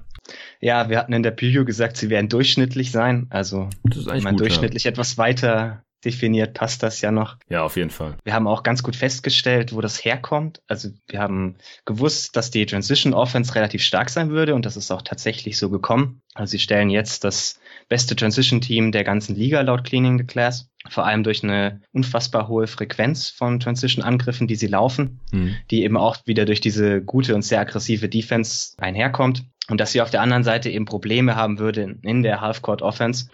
Ja, 0.61 0.89
wir 0.89 0.99
hatten 0.99 1.13
in 1.13 1.25
der 1.25 1.33
Preview 1.33 1.65
gesagt, 1.65 1.97
sie 1.97 2.09
werden 2.09 2.29
durchschnittlich 2.29 2.93
sein. 2.93 3.27
Also 3.31 3.69
wenn 3.83 4.23
man 4.23 4.35
gut, 4.35 4.43
durchschnittlich 4.43 4.85
ja. 4.85 4.93
etwas 4.93 5.19
weiter 5.19 5.83
definiert, 6.05 6.55
passt 6.55 6.83
das 6.83 7.01
ja 7.01 7.11
noch. 7.11 7.37
Ja, 7.49 7.63
auf 7.63 7.77
jeden 7.77 7.91
Fall. 7.91 8.17
Wir 8.25 8.35
haben 8.35 8.47
auch 8.47 8.63
ganz 8.63 8.83
gut 8.83 8.97
festgestellt, 8.97 9.75
wo 9.75 9.81
das 9.81 10.05
herkommt. 10.05 10.61
Also 10.69 10.91
wir 11.09 11.21
haben 11.21 11.57
gewusst, 11.85 12.37
dass 12.37 12.51
die 12.51 12.67
Transition 12.67 13.15
Offense 13.15 13.55
relativ 13.55 13.83
stark 13.83 14.11
sein 14.11 14.31
würde 14.31 14.55
und 14.55 14.67
das 14.67 14.77
ist 14.77 14.91
auch 14.91 15.03
tatsächlich 15.03 15.59
so 15.59 15.71
gekommen. 15.71 16.23
Also 16.35 16.53
sie 16.53 16.59
stellen 16.59 16.91
jetzt 16.91 17.25
das 17.25 17.59
beste 17.89 18.15
Transition 18.17 18.61
Team 18.61 18.93
der 18.93 19.05
ganzen 19.05 19.35
Liga 19.35 19.61
laut 19.63 19.85
Cleaning 19.85 20.19
the 20.19 20.25
Class. 20.25 20.69
Vor 20.89 21.05
allem 21.05 21.25
durch 21.25 21.43
eine 21.43 21.81
unfassbar 21.93 22.47
hohe 22.47 22.67
Frequenz 22.67 23.29
von 23.29 23.59
Transition-Angriffen, 23.59 24.47
die 24.47 24.55
sie 24.55 24.69
laufen, 24.69 25.21
mhm. 25.33 25.57
die 25.71 25.83
eben 25.83 25.97
auch 25.97 26.19
wieder 26.27 26.45
durch 26.45 26.61
diese 26.61 27.03
gute 27.03 27.35
und 27.35 27.43
sehr 27.43 27.61
aggressive 27.61 28.09
Defense 28.09 28.75
einherkommt. 28.79 29.45
Und 29.69 29.81
dass 29.81 29.91
sie 29.91 30.01
auf 30.01 30.11
der 30.11 30.23
anderen 30.23 30.45
Seite 30.45 30.71
eben 30.71 30.85
Probleme 30.85 31.35
haben 31.35 31.59
würde 31.59 31.97
in 32.03 32.23
der 32.23 32.41
Half-Court 32.41 32.83
Offense. 32.83 33.27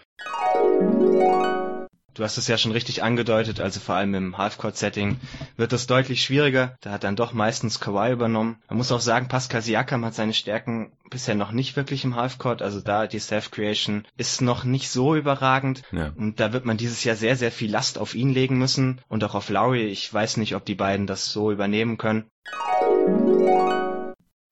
Du 2.14 2.24
hast 2.24 2.36
es 2.36 2.48
ja 2.48 2.58
schon 2.58 2.72
richtig 2.72 3.02
angedeutet, 3.02 3.60
also 3.60 3.80
vor 3.80 3.94
allem 3.94 4.14
im 4.14 4.36
Halfcourt-Setting 4.38 5.18
wird 5.56 5.72
das 5.72 5.86
deutlich 5.86 6.22
schwieriger. 6.22 6.76
Da 6.80 6.90
hat 6.92 7.04
dann 7.04 7.16
doch 7.16 7.32
meistens 7.32 7.80
Kawhi 7.80 8.12
übernommen. 8.12 8.58
Man 8.68 8.78
muss 8.78 8.92
auch 8.92 9.00
sagen, 9.00 9.28
Pascal 9.28 9.62
Siakam 9.62 10.04
hat 10.04 10.14
seine 10.14 10.34
Stärken 10.34 10.92
bisher 11.10 11.34
noch 11.34 11.52
nicht 11.52 11.76
wirklich 11.76 12.04
im 12.04 12.16
Halfcourt. 12.16 12.60
Also 12.60 12.80
da 12.80 13.06
die 13.06 13.18
Self-Creation 13.18 14.04
ist 14.16 14.42
noch 14.42 14.64
nicht 14.64 14.90
so 14.90 15.14
überragend. 15.14 15.82
Ja. 15.92 16.12
Und 16.16 16.38
da 16.40 16.52
wird 16.52 16.64
man 16.64 16.76
dieses 16.76 17.02
Jahr 17.04 17.16
sehr, 17.16 17.36
sehr 17.36 17.52
viel 17.52 17.70
Last 17.70 17.98
auf 17.98 18.14
ihn 18.14 18.30
legen 18.30 18.58
müssen 18.58 19.00
und 19.08 19.24
auch 19.24 19.34
auf 19.34 19.48
Lowry. 19.48 19.86
Ich 19.86 20.12
weiß 20.12 20.36
nicht, 20.36 20.54
ob 20.54 20.64
die 20.64 20.74
beiden 20.74 21.06
das 21.06 21.30
so 21.32 21.50
übernehmen 21.50 21.96
können. 21.96 22.30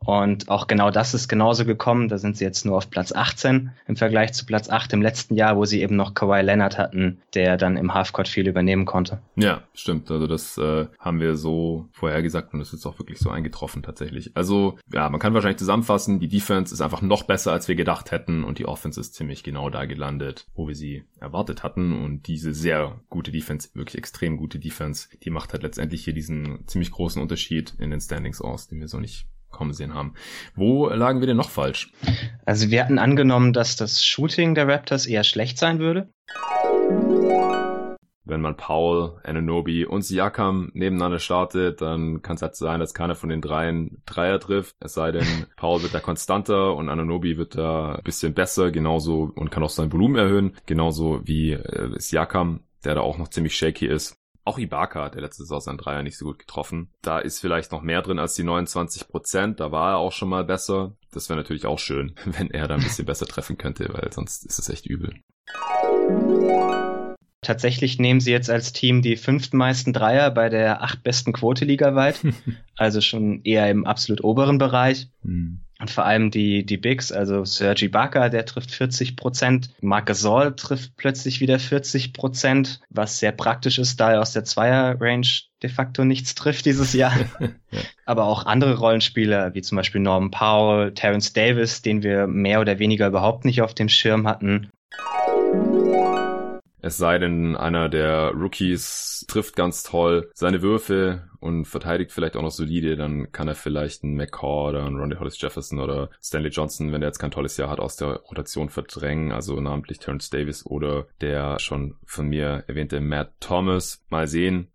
Und 0.05 0.49
auch 0.49 0.67
genau 0.67 0.91
das 0.91 1.13
ist 1.13 1.29
genauso 1.29 1.65
gekommen. 1.65 2.09
Da 2.09 2.17
sind 2.17 2.37
sie 2.37 2.45
jetzt 2.45 2.65
nur 2.65 2.77
auf 2.77 2.91
Platz 2.91 3.13
18 3.13 3.71
im 3.87 3.97
Vergleich 3.97 4.33
zu 4.33 4.47
Platz 4.47 4.71
8 4.71 4.95
im 4.95 5.03
letzten 5.03 5.35
Jahr, 5.35 5.57
wo 5.57 5.67
sie 5.67 5.83
eben 5.83 5.95
noch 5.95 6.15
Kawhi 6.15 6.41
Leonard 6.41 6.79
hatten, 6.79 7.21
der 7.35 7.59
dann 7.59 7.77
im 7.77 7.93
Halfcourt 7.93 8.27
viel 8.27 8.49
übernehmen 8.49 8.87
konnte. 8.87 9.21
Ja, 9.37 9.63
stimmt. 9.75 10.11
Also 10.11 10.27
das 10.27 10.57
äh, 10.57 10.87
haben 10.99 11.21
wir 11.21 11.37
so 11.37 11.89
vorhergesagt 11.93 12.55
und 12.55 12.61
das 12.61 12.73
ist 12.73 12.87
auch 12.87 12.99
wirklich 12.99 13.19
so 13.19 13.31
eingetroffen 13.31 13.83
tatsächlich. 13.83 14.35
Also 14.35 14.79
ja, 14.93 15.09
man 15.11 15.21
kann 15.21 15.35
wahrscheinlich 15.35 15.59
zusammenfassen, 15.59 16.19
die 16.19 16.29
Defense 16.29 16.73
ist 16.73 16.81
einfach 16.81 17.03
noch 17.03 17.25
besser, 17.25 17.53
als 17.53 17.69
wir 17.69 17.75
gedacht 17.75 18.11
hätten 18.11 18.43
und 18.43 18.59
die 18.59 18.67
Offense 18.67 18.99
ist 18.99 19.15
ziemlich 19.15 19.43
genau 19.43 19.69
da 19.69 19.85
gelandet, 19.85 20.47
wo 20.55 20.67
wir 20.67 20.75
sie 20.75 21.05
erwartet 21.21 21.63
hatten 21.63 21.93
und 21.93 22.27
diese 22.27 22.55
sehr 22.55 23.01
gute 23.11 23.33
Defense, 23.33 23.69
wirklich 23.75 23.99
extrem 23.99 24.39
gute 24.39 24.59
Defense, 24.59 25.09
die 25.23 25.31
macht 25.31 25.53
halt 25.53 25.63
letztendlich 25.63 26.05
hier 26.05 26.15
diesen 26.15 26.67
ziemlich 26.67 26.91
großen 26.91 27.21
Unterschied 27.21 27.75
in 27.79 27.91
den 27.91 28.01
Standings 28.01 28.41
aus, 28.41 28.69
den 28.69 28.81
wir 28.81 28.89
so 28.89 28.99
nicht 28.99 29.27
kommen 29.51 29.73
sehen 29.73 29.95
haben. 29.95 30.15
Wo 30.55 30.89
lagen 30.89 31.21
wir 31.21 31.27
denn 31.27 31.37
noch 31.37 31.51
falsch? 31.51 31.93
Also 32.45 32.71
wir 32.71 32.83
hatten 32.83 32.99
angenommen, 32.99 33.53
dass 33.53 33.77
das 33.77 34.05
Shooting 34.05 34.55
der 34.55 34.69
Raptors 34.69 35.07
eher 35.07 35.25
schlecht 35.25 35.59
sein 35.59 35.79
würde. 35.79 36.09
Wenn 38.31 38.43
man 38.43 38.57
Paul, 38.57 39.19
Ananobi 39.25 39.85
und 39.85 40.03
Siakam 40.03 40.71
nebeneinander 40.73 41.19
startet, 41.19 41.81
dann 41.81 42.23
kann 42.23 42.37
es 42.37 42.43
halt 42.43 42.55
sein, 42.55 42.79
dass 42.79 42.95
keiner 42.95 43.17
von 43.17 43.29
den 43.29 43.41
dreien 43.41 44.03
Dreier 44.07 44.39
trifft. 44.39 44.77
Es 44.79 44.95
sei 44.95 45.11
denn, 45.11 45.27
Paul 45.57 45.83
wird 45.83 45.95
da 45.95 46.01
konstanter 46.01 46.77
und 46.77 46.89
Ananobi 46.89 47.37
wird 47.37 47.57
da 47.57 47.97
ein 47.97 48.05
bisschen 48.05 48.33
besser, 48.33 48.71
genauso 48.71 49.33
und 49.35 49.51
kann 49.51 49.65
auch 49.65 49.71
sein 49.71 49.93
Volumen 49.93 50.17
erhöhen, 50.17 50.55
genauso 50.67 51.21
wie 51.25 51.53
äh, 51.53 51.99
Siakam, 51.99 52.61
der 52.85 52.95
da 52.95 53.01
auch 53.01 53.19
noch 53.19 53.29
ziemlich 53.29 53.57
shaky 53.57 53.87
ist. 53.87 54.20
Auch 54.45 54.59
Ibaka 54.59 55.05
hat 55.05 55.15
der 55.15 55.23
letzte 55.23 55.43
Saison 55.43 55.61
seinen 55.61 55.79
Dreier 55.79 56.03
nicht 56.03 56.17
so 56.17 56.25
gut 56.25 56.39
getroffen. 56.39 56.91
Da 57.03 57.19
ist 57.19 57.41
vielleicht 57.41 57.73
noch 57.73 57.83
mehr 57.83 58.03
drin 58.03 58.19
als 58.19 58.35
die 58.35 58.43
29 58.43 59.09
Prozent. 59.09 59.61
Da 59.61 59.71
war 59.71 59.93
er 59.93 59.99
auch 59.99 60.13
schon 60.13 60.31
mal 60.31 60.45
besser. 60.45 60.97
Das 61.13 61.29
wäre 61.29 61.39
natürlich 61.39 61.67
auch 61.67 61.79
schön, 61.79 62.15
wenn 62.25 62.51
er 62.51 62.67
da 62.67 62.75
ein 62.75 62.83
bisschen 62.83 63.07
besser 63.07 63.27
treffen 63.27 63.59
könnte, 63.59 63.89
weil 63.93 64.13
sonst 64.13 64.47
ist 64.47 64.59
es 64.59 64.69
echt 64.69 64.87
übel. 64.87 65.15
Tatsächlich 67.43 67.99
nehmen 67.99 68.21
sie 68.21 68.33
jetzt 68.33 68.51
als 68.51 68.73
Team 68.73 69.03
die 69.03 69.17
fünftmeisten 69.17 69.93
Dreier 69.93 70.31
bei 70.31 70.49
der 70.49 70.83
acht 70.83 71.03
besten 71.03 71.33
Quote 71.33 71.65
ligaweit. 71.65 72.21
also 72.77 73.01
schon 73.01 73.43
eher 73.45 73.71
im 73.71 73.87
absolut 73.87 74.25
oberen 74.25 74.59
Bereich. 74.59 75.09
Hm. 75.23 75.61
Und 75.81 75.91
vor 75.91 76.05
allem 76.05 76.31
die, 76.31 76.65
die 76.65 76.77
Bigs, 76.77 77.11
also 77.11 77.45
Sergi 77.47 77.87
Ibaka, 77.87 78.29
der 78.29 78.45
trifft 78.45 78.71
40 78.71 79.17
Prozent. 79.17 79.71
Marc 79.81 80.07
Gasol 80.07 80.55
trifft 80.55 80.95
plötzlich 80.97 81.41
wieder 81.41 81.59
40 81.59 82.13
Prozent, 82.13 82.81
was 82.91 83.19
sehr 83.19 83.33
praktisch 83.33 83.79
ist, 83.79 83.99
da 83.99 84.13
er 84.13 84.21
aus 84.21 84.33
der 84.33 84.45
Zweier-Range 84.45 85.27
de 85.63 85.71
facto 85.71 86.05
nichts 86.05 86.35
trifft 86.35 86.67
dieses 86.67 86.93
Jahr. 86.93 87.15
ja. 87.41 87.81
Aber 88.05 88.25
auch 88.25 88.45
andere 88.45 88.79
Rollenspieler, 88.79 89.55
wie 89.55 89.63
zum 89.63 89.77
Beispiel 89.77 90.01
Norman 90.01 90.31
Powell, 90.31 90.93
Terence 90.93 91.33
Davis, 91.33 91.81
den 91.81 92.03
wir 92.03 92.27
mehr 92.27 92.61
oder 92.61 92.79
weniger 92.79 93.07
überhaupt 93.07 93.45
nicht 93.45 93.63
auf 93.63 93.75
dem 93.75 93.89
Schirm 93.89 94.27
hatten. 94.27 94.69
Es 96.83 96.97
sei 96.97 97.19
denn, 97.19 97.57
einer 97.57 97.89
der 97.91 98.31
Rookies 98.31 99.27
trifft 99.29 99.55
ganz 99.55 99.83
toll 99.83 100.31
seine 100.35 100.63
Würfe 100.63 101.29
und 101.39 101.67
verteidigt 101.67 102.11
vielleicht 102.11 102.37
auch 102.37 102.43
noch 102.43 102.51
solide, 102.51 102.97
dann 102.97 103.33
kann 103.33 103.49
er 103.49 103.55
vielleicht 103.55 104.03
einen 104.03 104.17
McCaw 104.17 104.69
oder 104.69 104.85
einen 104.85 104.99
Ronnie 104.99 105.17
Hollis 105.17 105.41
Jefferson 105.41 105.79
oder 105.79 106.11
Stanley 106.23 106.49
Johnson, 106.51 106.93
wenn 106.93 107.03
der 107.03 107.09
jetzt 107.09 107.19
kein 107.19 107.31
tolles 107.31 107.57
Jahr 107.59 107.69
hat, 107.69 107.81
aus 107.81 107.97
der 107.97 108.21
Rotation 108.31 108.71
verdrängen, 108.71 109.33
also 109.33 109.61
namentlich 109.61 109.99
Terrence 109.99 110.31
Davis 110.31 110.65
oder 110.65 111.07
der 111.21 111.59
schon 111.59 111.97
von 112.07 112.27
mir 112.29 112.65
erwähnte 112.67 113.01
Matt 113.01 113.33
Thomas. 113.41 114.03
Mal 114.09 114.27
sehen. 114.27 114.69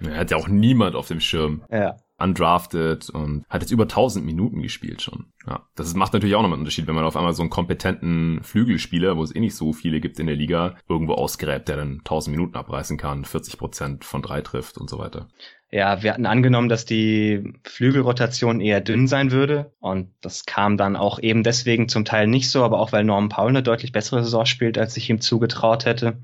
Er 0.00 0.18
hat 0.18 0.30
ja 0.30 0.36
auch 0.36 0.48
niemand 0.48 0.94
auf 0.94 1.08
dem 1.08 1.20
Schirm. 1.20 1.64
Ja 1.70 1.96
undrafted 2.18 3.10
und 3.10 3.44
hat 3.48 3.62
jetzt 3.62 3.70
über 3.70 3.84
1000 3.84 4.24
Minuten 4.24 4.62
gespielt 4.62 5.02
schon. 5.02 5.26
Ja, 5.46 5.66
das 5.74 5.94
macht 5.94 6.12
natürlich 6.12 6.34
auch 6.34 6.42
nochmal 6.42 6.56
einen 6.56 6.62
Unterschied, 6.62 6.86
wenn 6.86 6.94
man 6.94 7.04
auf 7.04 7.16
einmal 7.16 7.34
so 7.34 7.42
einen 7.42 7.50
kompetenten 7.50 8.42
Flügelspieler, 8.42 9.16
wo 9.16 9.22
es 9.22 9.34
eh 9.34 9.40
nicht 9.40 9.54
so 9.54 9.72
viele 9.72 10.00
gibt 10.00 10.18
in 10.18 10.26
der 10.26 10.36
Liga, 10.36 10.76
irgendwo 10.88 11.14
ausgräbt, 11.14 11.68
der 11.68 11.76
dann 11.76 11.98
1000 11.98 12.36
Minuten 12.36 12.56
abreißen 12.56 12.96
kann, 12.96 13.24
40 13.24 13.58
Prozent 13.58 14.04
von 14.04 14.22
drei 14.22 14.40
trifft 14.40 14.78
und 14.78 14.90
so 14.90 14.98
weiter. 14.98 15.28
Ja, 15.72 16.02
wir 16.02 16.12
hatten 16.12 16.26
angenommen, 16.26 16.68
dass 16.68 16.84
die 16.84 17.52
Flügelrotation 17.64 18.60
eher 18.60 18.80
dünn 18.80 19.08
sein 19.08 19.32
würde. 19.32 19.72
Und 19.80 20.10
das 20.20 20.46
kam 20.46 20.76
dann 20.76 20.94
auch 20.94 21.18
eben 21.18 21.42
deswegen 21.42 21.88
zum 21.88 22.04
Teil 22.04 22.28
nicht 22.28 22.50
so, 22.50 22.64
aber 22.64 22.78
auch 22.78 22.92
weil 22.92 23.02
Norman 23.02 23.28
Paul 23.28 23.48
eine 23.48 23.62
deutlich 23.64 23.90
bessere 23.90 24.22
Saison 24.22 24.46
spielt, 24.46 24.78
als 24.78 24.96
ich 24.96 25.10
ihm 25.10 25.20
zugetraut 25.20 25.84
hätte. 25.84 26.18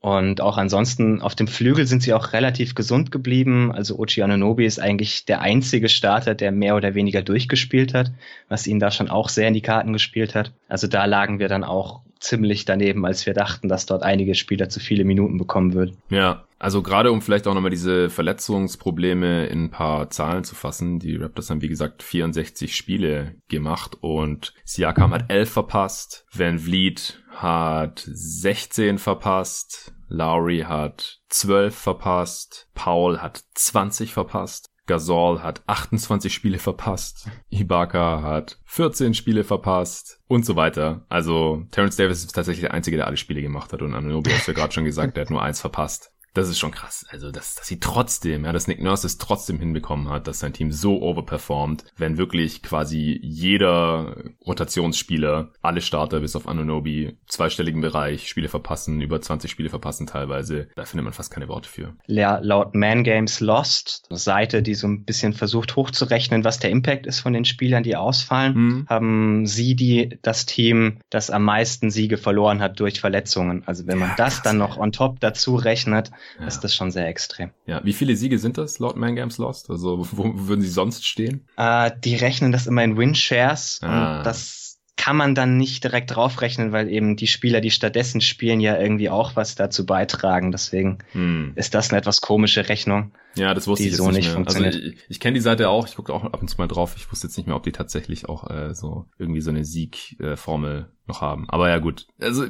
Und 0.00 0.40
auch 0.40 0.56
ansonsten 0.56 1.20
auf 1.20 1.34
dem 1.34 1.46
Flügel 1.46 1.86
sind 1.86 2.02
sie 2.02 2.14
auch 2.14 2.32
relativ 2.32 2.74
gesund 2.74 3.12
geblieben. 3.12 3.70
Also 3.70 3.98
Ochi 3.98 4.22
Ananobi 4.22 4.64
ist 4.64 4.80
eigentlich 4.80 5.26
der 5.26 5.40
einzige 5.40 5.88
Starter, 5.88 6.34
der 6.34 6.52
mehr 6.52 6.74
oder 6.74 6.94
weniger 6.94 7.22
durchgespielt 7.22 7.94
hat, 7.94 8.10
was 8.48 8.66
ihn 8.66 8.80
da 8.80 8.90
schon 8.90 9.10
auch 9.10 9.28
sehr 9.28 9.48
in 9.48 9.54
die 9.54 9.60
Karten 9.60 9.92
gespielt 9.92 10.34
hat. 10.34 10.52
Also 10.68 10.88
da 10.88 11.04
lagen 11.04 11.38
wir 11.38 11.48
dann 11.48 11.64
auch 11.64 12.00
ziemlich 12.20 12.64
daneben, 12.64 13.04
als 13.04 13.26
wir 13.26 13.34
dachten, 13.34 13.68
dass 13.68 13.86
dort 13.86 14.02
einige 14.02 14.34
Spieler 14.34 14.68
zu 14.68 14.78
viele 14.78 15.04
Minuten 15.04 15.38
bekommen 15.38 15.74
würden. 15.74 15.96
Ja, 16.10 16.44
also 16.58 16.82
gerade 16.82 17.10
um 17.10 17.22
vielleicht 17.22 17.46
auch 17.46 17.54
nochmal 17.54 17.70
diese 17.70 18.10
Verletzungsprobleme 18.10 19.46
in 19.46 19.64
ein 19.64 19.70
paar 19.70 20.10
Zahlen 20.10 20.44
zu 20.44 20.54
fassen. 20.54 20.98
Die 20.98 21.16
Raptors 21.16 21.48
haben 21.48 21.62
wie 21.62 21.68
gesagt 21.68 22.02
64 22.02 22.76
Spiele 22.76 23.36
gemacht 23.48 23.96
und 24.02 24.52
Siakam 24.64 25.12
hat 25.12 25.30
11 25.30 25.50
verpasst, 25.50 26.26
Van 26.32 26.58
Vliet 26.58 27.22
hat 27.30 28.06
16 28.06 28.98
verpasst, 28.98 29.94
Lowry 30.08 30.64
hat 30.68 31.20
12 31.30 31.74
verpasst, 31.74 32.68
Paul 32.74 33.18
hat 33.22 33.40
20 33.54 34.12
verpasst, 34.12 34.70
Gasol 34.86 35.42
hat 35.42 35.62
28 35.66 36.32
Spiele 36.32 36.58
verpasst, 36.58 37.28
Ibaka 37.50 38.22
hat 38.22 38.58
14 38.64 39.14
Spiele 39.14 39.44
verpasst 39.44 40.20
und 40.26 40.44
so 40.44 40.56
weiter. 40.56 41.06
Also 41.08 41.64
Terence 41.70 41.96
Davis 41.96 42.24
ist 42.24 42.32
tatsächlich 42.32 42.62
der 42.62 42.74
Einzige, 42.74 42.96
der 42.96 43.06
alle 43.06 43.16
Spiele 43.16 43.42
gemacht 43.42 43.72
hat. 43.72 43.82
Und 43.82 43.94
Anunobi 43.94 44.30
hat 44.30 44.46
ja 44.46 44.52
gerade 44.52 44.72
schon 44.72 44.84
gesagt, 44.84 45.16
der 45.16 45.22
hat 45.22 45.30
nur 45.30 45.42
eins 45.42 45.60
verpasst 45.60 46.09
das 46.34 46.48
ist 46.48 46.58
schon 46.58 46.70
krass. 46.70 47.04
Also, 47.10 47.30
dass, 47.30 47.56
dass 47.56 47.66
sie 47.66 47.80
trotzdem, 47.80 48.44
ja, 48.44 48.52
dass 48.52 48.68
Nick 48.68 48.82
Nurse 48.82 49.06
es 49.06 49.18
trotzdem 49.18 49.58
hinbekommen 49.58 50.08
hat, 50.08 50.26
dass 50.26 50.40
sein 50.40 50.52
Team 50.52 50.70
so 50.70 51.02
overperformt, 51.02 51.84
wenn 51.96 52.18
wirklich 52.18 52.62
quasi 52.62 53.18
jeder 53.22 54.16
Rotationsspieler, 54.46 55.52
alle 55.60 55.80
Starter 55.80 56.20
bis 56.20 56.36
auf 56.36 56.46
Anunobi, 56.46 57.16
zweistelligen 57.26 57.80
Bereich, 57.80 58.28
Spiele 58.28 58.48
verpassen, 58.48 59.00
über 59.00 59.20
20 59.20 59.50
Spiele 59.50 59.70
verpassen 59.70 60.06
teilweise, 60.06 60.68
da 60.76 60.84
findet 60.84 61.04
man 61.04 61.12
fast 61.12 61.32
keine 61.32 61.48
Worte 61.48 61.68
für. 61.68 61.94
Ja, 62.06 62.38
laut 62.38 62.74
Man 62.74 63.02
Games 63.04 63.40
Lost, 63.40 64.06
Seite, 64.10 64.62
die 64.62 64.74
so 64.74 64.86
ein 64.86 65.04
bisschen 65.04 65.32
versucht 65.32 65.76
hochzurechnen, 65.76 66.44
was 66.44 66.58
der 66.58 66.70
Impact 66.70 67.06
ist 67.06 67.20
von 67.20 67.32
den 67.32 67.44
Spielern, 67.44 67.82
die 67.82 67.96
ausfallen, 67.96 68.54
mhm. 68.54 68.86
haben 68.88 69.46
sie 69.46 69.74
die, 69.74 70.18
das 70.22 70.46
Team, 70.46 71.00
das 71.10 71.30
am 71.30 71.44
meisten 71.44 71.90
Siege 71.90 72.18
verloren 72.18 72.60
hat 72.60 72.78
durch 72.78 73.00
Verletzungen. 73.00 73.62
Also 73.66 73.86
wenn 73.86 73.98
man 73.98 74.10
ja, 74.10 74.16
das 74.16 74.42
dann 74.42 74.58
noch 74.58 74.78
on 74.78 74.92
top 74.92 75.20
dazu 75.20 75.56
rechnet, 75.56 76.10
ja. 76.38 76.46
ist 76.46 76.60
das 76.60 76.74
schon 76.74 76.90
sehr 76.90 77.08
extrem. 77.08 77.50
Ja, 77.66 77.80
wie 77.84 77.92
viele 77.92 78.16
Siege 78.16 78.38
sind 78.38 78.58
das 78.58 78.78
laut 78.78 78.96
Man 78.96 79.16
Games 79.16 79.38
Lost? 79.38 79.70
Also 79.70 79.98
wo, 79.98 80.06
wo 80.12 80.48
würden 80.48 80.62
sie 80.62 80.68
sonst 80.68 81.06
stehen? 81.06 81.46
Äh, 81.56 81.90
die 82.04 82.16
rechnen 82.16 82.52
das 82.52 82.66
immer 82.66 82.84
in 82.84 82.96
Win-Shares 82.96 83.80
ah. 83.82 84.18
und 84.18 84.24
das 84.26 84.69
kann 85.00 85.16
man 85.16 85.34
dann 85.34 85.56
nicht 85.56 85.82
direkt 85.82 86.14
draufrechnen, 86.14 86.72
weil 86.72 86.90
eben 86.90 87.16
die 87.16 87.26
Spieler, 87.26 87.62
die 87.62 87.70
stattdessen 87.70 88.20
spielen, 88.20 88.60
ja 88.60 88.78
irgendwie 88.78 89.08
auch 89.08 89.34
was 89.34 89.54
dazu 89.54 89.86
beitragen. 89.86 90.52
Deswegen 90.52 90.98
hm. 91.12 91.52
ist 91.54 91.72
das 91.72 91.88
eine 91.88 91.98
etwas 91.98 92.20
komische 92.20 92.68
Rechnung. 92.68 93.10
Ja, 93.34 93.54
das 93.54 93.66
wusste 93.66 93.84
ich 93.84 93.92
jetzt 93.92 93.96
so 93.96 94.10
nicht, 94.10 94.28
mehr. 94.28 94.46
Also 94.46 94.62
ich, 94.62 94.98
ich 95.08 95.18
kenne 95.18 95.36
die 95.36 95.40
Seite 95.40 95.70
auch, 95.70 95.88
ich 95.88 95.96
gucke 95.96 96.12
auch 96.12 96.24
ab 96.24 96.42
und 96.42 96.48
zu 96.48 96.58
mal 96.58 96.68
drauf. 96.68 96.96
Ich 96.98 97.10
wusste 97.10 97.28
jetzt 97.28 97.38
nicht 97.38 97.46
mehr, 97.46 97.56
ob 97.56 97.62
die 97.62 97.72
tatsächlich 97.72 98.28
auch 98.28 98.50
äh, 98.50 98.74
so 98.74 99.06
irgendwie 99.16 99.40
so 99.40 99.48
eine 99.48 99.64
Siegformel 99.64 100.78
äh, 100.80 101.08
noch 101.08 101.22
haben. 101.22 101.48
Aber 101.48 101.70
ja 101.70 101.78
gut, 101.78 102.06
also 102.20 102.44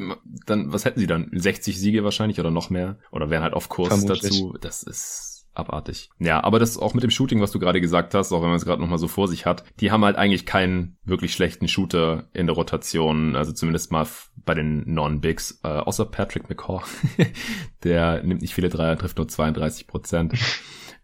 dann 0.45 0.73
was 0.73 0.85
hätten 0.85 0.99
sie 0.99 1.07
dann? 1.07 1.31
60 1.33 1.79
Siege 1.79 2.03
wahrscheinlich 2.03 2.41
oder 2.41 2.51
noch 2.51 2.69
mehr? 2.69 2.99
Oder 3.13 3.31
wären 3.31 3.45
halt 3.45 3.55
auf 3.55 3.69
Kurs 3.69 3.91
Vermutlich. 3.91 4.23
dazu? 4.23 4.57
Das 4.61 4.83
ist 4.83 5.30
abartig. 5.55 6.11
Ja, 6.19 6.43
aber 6.43 6.59
das 6.59 6.79
auch 6.79 6.95
mit 6.95 7.03
dem 7.03 7.11
Shooting, 7.11 7.41
was 7.41 7.51
du 7.51 7.59
gerade 7.59 7.81
gesagt 7.81 8.15
hast, 8.15 8.33
auch 8.33 8.43
wenn 8.43 8.49
man 8.49 8.57
es 8.57 8.65
gerade 8.65 8.81
nochmal 8.81 8.99
so 8.99 9.09
vor 9.09 9.29
sich 9.29 9.47
hat, 9.47 9.65
die 9.81 9.91
haben 9.91 10.05
halt 10.05 10.17
eigentlich 10.17 10.47
keinen 10.47 10.97
wirklich 11.05 11.33
schlechten 11.33 11.69
Shooter 11.69 12.29
in 12.33 12.47
der 12.47 12.55
Rotation, 12.55 13.37
also 13.37 13.53
zumindest 13.53 13.93
mal 13.93 14.07
bei 14.37 14.55
den 14.55 14.93
Non-Bigs, 14.93 15.61
äh, 15.65 15.69
außer 15.69 16.07
Patrick 16.07 16.49
McCaw. 16.49 16.83
der 17.85 18.23
nimmt 18.23 18.43
nicht 18.43 18.55
viele 18.55 18.69
Dreier, 18.69 18.97
trifft 18.97 19.19
nur 19.19 19.29
32 19.29 19.87
Prozent. 19.87 20.35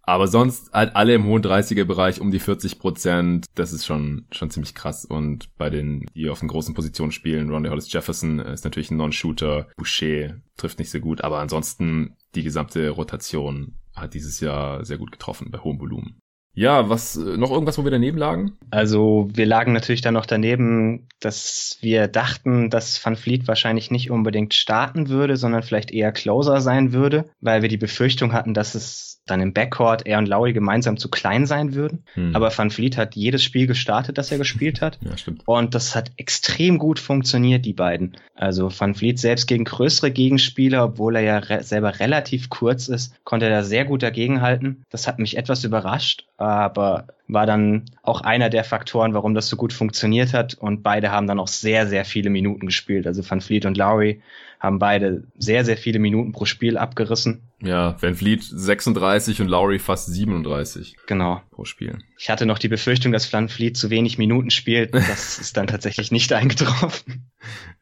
Aber 0.07 0.29
sonst 0.29 0.73
halt 0.73 0.95
alle 0.95 1.15
im 1.15 1.27
hohen 1.27 1.43
30er-Bereich 1.43 2.21
um 2.21 2.31
die 2.31 2.39
40 2.39 2.79
Prozent. 2.79 3.47
Das 3.57 3.73
ist 3.73 3.85
schon, 3.85 4.27
schon 4.31 4.51
ziemlich 4.51 4.75
krass. 4.75 5.05
Und 5.05 5.55
bei 5.59 5.69
den, 5.69 6.07
die 6.15 6.31
auf 6.31 6.39
den 6.39 6.49
großen 6.49 6.75
Positionen 6.75 7.11
spielen, 7.11 7.51
Ronnie 7.51 7.69
Hollis 7.69 7.93
Jefferson 7.93 8.39
ist 8.39 8.65
natürlich 8.65 8.93
ein 8.93 8.97
Non-Shooter. 8.97 9.67
Boucher 9.77 10.37
trifft 10.57 10.79
nicht 10.79 10.91
so 10.91 11.01
gut. 11.01 11.23
Aber 11.23 11.41
ansonsten 11.41 12.15
die 12.37 12.45
gesamte 12.45 12.89
Rotation 12.91 13.75
hat 13.95 14.15
dieses 14.15 14.39
Jahr 14.41 14.85
sehr 14.85 14.99
gut 14.99 15.11
getroffen 15.11 15.51
bei 15.51 15.59
hohem 15.59 15.81
Volumen. 15.81 16.21
Ja, 16.55 16.89
was 16.89 17.17
noch 17.17 17.51
irgendwas, 17.51 17.77
wo 17.77 17.85
wir 17.85 17.91
daneben 17.91 18.17
lagen? 18.17 18.57
Also 18.71 19.29
wir 19.35 19.45
lagen 19.45 19.75
natürlich 19.75 20.01
dann 20.01 20.15
noch 20.15 20.25
daneben, 20.25 21.07
dass 21.21 21.77
wir 21.83 22.09
dachten, 22.09 22.71
dass 22.71 23.05
Van 23.05 23.17
Vliet 23.17 23.47
wahrscheinlich 23.47 23.91
nicht 23.91 24.11
unbedingt 24.11 24.55
starten 24.55 25.11
würde, 25.11 25.37
sondern 25.37 25.63
vielleicht 25.63 25.91
eher 25.91 26.13
Closer 26.13 26.63
sein 26.63 26.95
würde, 26.95 27.29
weil 27.41 27.61
wir 27.61 27.69
die 27.69 27.77
Befürchtung 27.77 28.33
hatten, 28.33 28.55
dass 28.55 28.75
es 28.75 29.16
dann 29.27 29.41
im 29.41 29.53
Backcourt 29.53 30.07
er 30.07 30.19
und 30.19 30.27
Lowry 30.27 30.53
gemeinsam 30.53 30.97
zu 30.97 31.11
klein 31.11 31.47
sein 31.47 31.75
würden. 31.75 32.05
Hm. 32.15 32.35
Aber 32.35 32.57
Van 32.57 32.71
Vliet 32.71 32.97
hat 32.97 33.17
jedes 33.17 33.43
Spiel 33.43 33.67
gestartet, 33.67 34.19
das 34.19 34.33
er 34.33 34.39
gespielt 34.39 34.81
hat. 34.81 34.99
Ja, 35.07 35.17
stimmt. 35.17 35.43
Und 35.47 35.75
das 35.77 35.95
hat 35.95 36.11
extrem 36.17 36.79
gut 36.79 36.99
funktioniert, 36.99 37.65
die 37.65 37.75
beiden. 37.75 38.17
Also 38.35 38.73
Van 38.77 38.95
Vliet 38.95 39.21
selbst 39.21 39.47
gegen 39.47 39.65
größere 39.65 40.11
Gegenspieler, 40.11 40.83
obwohl 40.85 41.15
er 41.15 41.23
ja 41.23 41.39
re 41.39 41.63
selber 41.63 42.01
relativ 42.01 42.49
kurz 42.49 42.89
ist, 42.89 43.15
konnte 43.23 43.47
er 43.47 43.53
da 43.53 43.63
sehr 43.63 43.85
gut 43.85 44.03
dagegenhalten. 44.03 44.83
Das 44.91 45.07
hat 45.07 45.21
mich 45.21 45.37
etwas 45.37 45.63
überrascht, 45.63 46.27
aber 46.39 47.07
war 47.29 47.47
dann 47.47 47.85
auch 48.03 48.21
einer 48.21 48.51
der 48.51 48.65
Faktoren, 48.65 49.15
warum 49.15 49.35
das 49.35 49.49
so 49.49 49.57
gut 49.57 49.73
funktioniert 49.73 50.33
hat. 50.33 50.55
Und 50.55 50.83
beide 50.83 51.11
haben 51.11 51.27
dann 51.27 51.41
auch 51.41 51.49
sehr, 51.49 51.87
sehr 51.87 52.05
viele 52.05 52.31
Minuten 52.31 52.67
gespielt. 52.67 53.07
Also 53.07 53.29
Van 53.29 53.41
Vliet 53.41 53.67
und 53.67 53.77
Lowry 53.77 54.21
haben 54.61 54.79
beide 54.79 55.25
sehr, 55.39 55.65
sehr 55.65 55.77
viele 55.77 55.99
Minuten 55.99 56.33
pro 56.33 56.45
Spiel 56.45 56.79
abgerissen. 56.79 57.43
Ja, 57.61 57.97
Van 58.01 58.15
Vliet 58.15 58.43
36 58.43 59.41
und 59.41 59.49
Lowry 59.49 59.79
fast 59.79 60.07
37. 60.13 60.97
Genau. 61.07 61.43
Pro 61.57 61.65
Spiel. 61.65 61.97
Ich 62.19 62.29
hatte 62.29 62.45
noch 62.45 62.59
die 62.59 62.69
Befürchtung, 62.69 63.13
dass 63.13 63.33
Van 63.33 63.49
Vliet 63.49 63.79
zu 63.79 63.89
wenig 63.89 64.19
Minuten 64.19 64.51
spielt. 64.51 64.93
Das 64.93 65.39
ist 65.41 65.57
dann 65.57 65.67
tatsächlich 65.67 66.13
nicht 66.13 66.31
eingetroffen. 66.35 67.31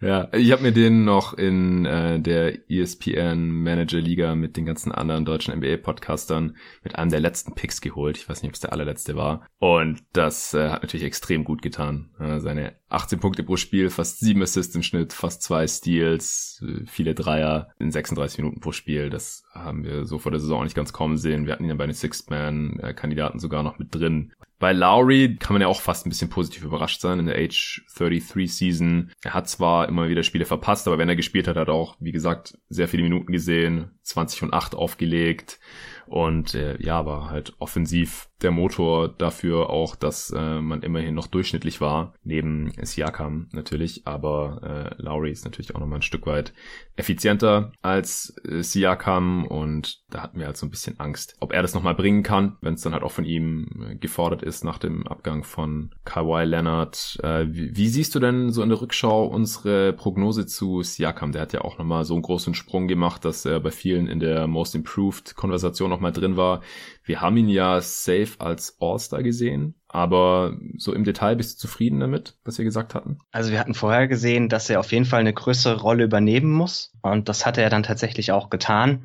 Ja, 0.01 0.29
ich 0.33 0.53
habe 0.53 0.63
mir 0.63 0.71
den 0.71 1.05
noch 1.05 1.35
in 1.35 1.85
äh, 1.85 2.21
der 2.21 2.71
ESPN 2.71 3.51
Manager 3.51 4.01
Liga 4.01 4.37
mit 4.37 4.57
den 4.57 4.65
ganzen 4.65 4.93
anderen 4.93 5.25
deutschen 5.25 5.59
NBA-Podcastern 5.59 6.57
mit 6.85 6.95
einem 6.95 7.11
der 7.11 7.19
letzten 7.19 7.57
Picks 7.57 7.81
geholt. 7.81 8.17
Ich 8.17 8.29
weiß 8.29 8.43
nicht, 8.43 8.51
ob 8.51 8.55
es 8.55 8.61
der 8.61 8.73
allerletzte 8.73 9.17
war. 9.17 9.45
Und 9.59 10.05
das 10.13 10.55
äh, 10.55 10.69
hat 10.69 10.83
natürlich 10.83 11.07
extrem 11.07 11.43
gut 11.43 11.61
getan. 11.61 12.11
Äh, 12.21 12.39
seine 12.39 12.77
18 12.95 13.21
Punkte 13.21 13.43
pro 13.43 13.57
Spiel, 13.57 13.91
fast 13.91 14.21
7 14.21 14.43
Assists 14.43 14.75
im 14.75 14.83
Schnitt, 14.83 15.13
fast 15.13 15.43
zwei 15.43 15.67
Steals, 15.67 16.63
äh, 16.67 16.85
viele 16.87 17.15
Dreier 17.15 17.69
in 17.79 17.91
36 17.91 18.39
Minuten 18.39 18.61
pro 18.61 18.73
Spiel. 18.73 19.11
Das 19.11 19.45
haben 19.53 19.85
wir 19.85 20.07
so 20.07 20.19
vor 20.19 20.33
der 20.33 20.41
Saison 20.41 20.61
auch 20.61 20.65
nicht 20.65 20.77
ganz 20.77 20.93
kommen 20.93 21.17
sehen. 21.17 21.47
Wir 21.47 21.53
hatten 21.53 21.65
ihn 21.65 21.71
ja 21.71 21.77
bei 21.77 21.87
den 21.87 21.95
Sixth-Man-Kandidaten 21.95 23.39
sogar 23.39 23.63
noch 23.63 23.79
mit 23.79 23.95
drin. 23.95 24.33
Bei 24.59 24.73
Lowry 24.73 25.37
kann 25.39 25.55
man 25.55 25.63
ja 25.63 25.69
auch 25.69 25.81
fast 25.81 26.07
ein 26.07 26.09
bisschen 26.09 26.31
positiv 26.31 26.65
überrascht 26.65 27.01
sein 27.01 27.19
in 27.19 27.27
der 27.27 27.37
Age 27.37 27.85
33 27.97 28.55
Season. 28.55 29.11
Er 29.23 29.35
hat 29.35 29.49
zwar 29.49 29.89
immer 29.89 30.09
wieder 30.09 30.23
Spiele 30.23 30.47
verpasst, 30.47 30.87
aber 30.87 30.97
wenn 30.97 31.09
er 31.09 31.17
gespielt 31.17 31.49
hat, 31.49 31.57
hat 31.57 31.69
er 31.69 31.75
auch, 31.75 31.97
wie 32.01 32.13
gesagt, 32.13 32.57
sehr 32.69 32.89
viele 32.89 33.03
Minuten 33.03 33.33
gesehen, 33.33 33.91
20 34.03 34.45
und 34.45 34.55
8 34.55 34.75
aufgelegt 34.75 35.59
und 36.07 36.55
äh, 36.55 36.81
ja, 36.81 37.07
war 37.07 37.31
halt 37.31 37.55
offensiv 37.59 38.29
der 38.43 38.51
Motor 38.51 39.09
dafür 39.09 39.71
auch, 39.71 39.97
dass 39.97 40.31
äh, 40.31 40.61
man 40.61 40.83
immerhin 40.83 41.15
noch 41.15 41.27
durchschnittlich 41.27 41.81
war, 41.81 42.15
neben 42.23 42.73
Siakam 42.83 43.49
natürlich, 43.53 44.07
aber 44.07 44.95
äh, 44.99 45.03
Lowry 45.03 45.31
ist 45.31 45.45
natürlich 45.45 45.75
auch 45.75 45.81
nochmal 45.81 46.01
ein 46.01 46.03
Stück 46.03 46.27
weit 46.27 46.53
effizienter 46.97 47.73
als 47.83 48.37
äh, 48.45 48.63
Siakam 48.63 49.47
und 49.47 50.03
da 50.11 50.23
hatten 50.23 50.39
wir 50.39 50.47
halt 50.47 50.57
so 50.57 50.67
ein 50.67 50.71
bisschen 50.71 51.01
Angst, 51.01 51.37
ob 51.41 51.53
er 51.53 51.63
das 51.63 51.75
nochmal 51.75 51.95
bringen 51.95 52.23
kann, 52.23 52.57
wenn 52.61 52.75
es 52.75 52.83
dann 52.83 52.93
halt 52.93 53.03
auch 53.03 53.11
von 53.11 53.25
ihm 53.25 53.87
äh, 53.89 53.97
gefordert 53.97 54.43
ist 54.43 54.63
nach 54.63 54.79
dem 54.79 55.07
Abgang 55.07 55.43
von 55.43 55.95
Kawhi 56.05 56.45
Leonard. 56.45 57.19
Äh, 57.23 57.47
wie, 57.49 57.77
wie, 57.77 57.89
siehst 57.89 58.15
du 58.15 58.21
denn 58.21 58.51
so 58.51 58.63
in 58.63 58.69
der 58.69 58.81
Rückschau 58.81 59.27
unsere 59.27 59.93
Prognose 59.93 60.47
zu 60.47 60.83
Siakam? 60.83 61.33
Der 61.33 61.43
hat 61.43 61.53
ja 61.53 61.63
auch 61.63 61.79
nochmal 61.79 62.05
so 62.05 62.15
einen 62.15 62.23
großen 62.23 62.55
Sprung 62.55 62.89
gemacht, 62.89 63.25
dass 63.25 63.45
er 63.45 63.61
bei 63.61 63.71
vielen 63.71 64.07
in 64.07 64.21
der 64.21 64.47
Most 64.47 64.75
Improved 64.75 65.35
Konversation 65.35 65.91
nochmal 65.95 66.13
drin 66.13 66.37
war. 66.37 66.63
Wir 67.05 67.21
haben 67.21 67.37
ihn 67.37 67.49
ja 67.49 67.81
safe 67.81 68.33
als 68.39 68.77
All-Star 68.81 69.23
gesehen, 69.23 69.75
aber 69.89 70.57
so 70.77 70.93
im 70.93 71.05
Detail 71.05 71.37
bist 71.37 71.57
du 71.57 71.69
zufrieden 71.69 72.01
damit, 72.01 72.37
was 72.45 72.59
wir 72.59 72.65
gesagt 72.65 72.95
hatten? 72.95 73.19
Also 73.31 73.51
wir 73.51 73.61
hatten 73.61 73.75
vorher 73.75 74.09
gesehen, 74.09 74.49
dass 74.49 74.69
er 74.69 74.81
auf 74.81 74.93
jeden 74.93 75.05
Fall 75.05 75.21
eine 75.21 75.33
größere 75.33 75.81
Rolle 75.81 76.05
übernehmen 76.05 76.51
muss 76.51 76.93
und 77.03 77.29
das 77.29 77.47
hat 77.47 77.59
er 77.59 77.71
dann 77.71 77.83
tatsächlich 77.83 78.33
auch 78.33 78.51
getan. 78.51 79.05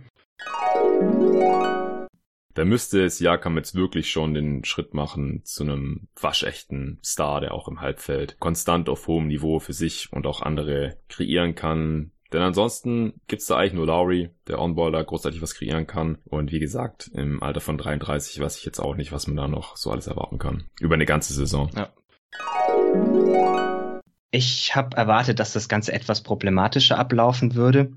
Da 2.56 2.66
müsste 2.66 3.06
es 3.06 3.20
Jakam 3.20 3.56
jetzt 3.56 3.76
wirklich 3.76 4.12
schon 4.12 4.34
den 4.34 4.66
Schritt 4.66 4.94
machen 4.94 5.46
zu 5.46 5.64
einem 5.64 6.10
waschechten 6.20 7.00
Star, 7.06 7.40
der 7.40 7.54
auch 7.54 7.70
im 7.70 7.80
Halbfeld 7.80 8.38
konstant 8.40 8.90
auf 8.90 9.08
hohem 9.08 9.28
Niveau 9.28 9.60
für 9.60 9.72
sich 9.72 10.12
und 10.12 10.28
auch 10.28 10.42
andere 10.42 10.98
kreieren 11.08 11.56
kann, 11.56 12.12
denn 12.32 12.42
ansonsten 12.42 13.14
gibt's 13.28 13.48
da 13.48 13.58
eigentlich 13.58 13.74
nur 13.74 13.88
Lowry, 13.88 14.30
der 14.48 14.60
Onballer 14.60 15.04
großartig 15.04 15.42
was 15.42 15.56
kreieren 15.56 15.88
kann. 15.88 16.20
Und 16.26 16.52
wie 16.52 16.60
gesagt, 16.60 17.10
im 17.14 17.42
Alter 17.42 17.62
von 17.62 17.78
33 17.78 18.40
weiß 18.40 18.58
ich 18.58 18.66
jetzt 18.66 18.80
auch 18.80 18.96
nicht, 18.96 19.12
was 19.12 19.28
man 19.28 19.38
da 19.38 19.48
noch 19.48 19.78
so 19.78 19.92
alles 19.92 20.08
erwarten 20.08 20.38
kann. 20.38 20.66
Über 20.80 20.96
eine 20.96 21.06
ganze 21.06 21.34
Saison. 21.34 21.70
Ja. 21.76 21.90
Ich 24.32 24.76
habe 24.76 24.96
erwartet, 24.96 25.40
dass 25.40 25.54
das 25.54 25.68
Ganze 25.68 25.92
etwas 25.92 26.22
problematischer 26.22 27.00
ablaufen 27.00 27.56
würde. 27.56 27.94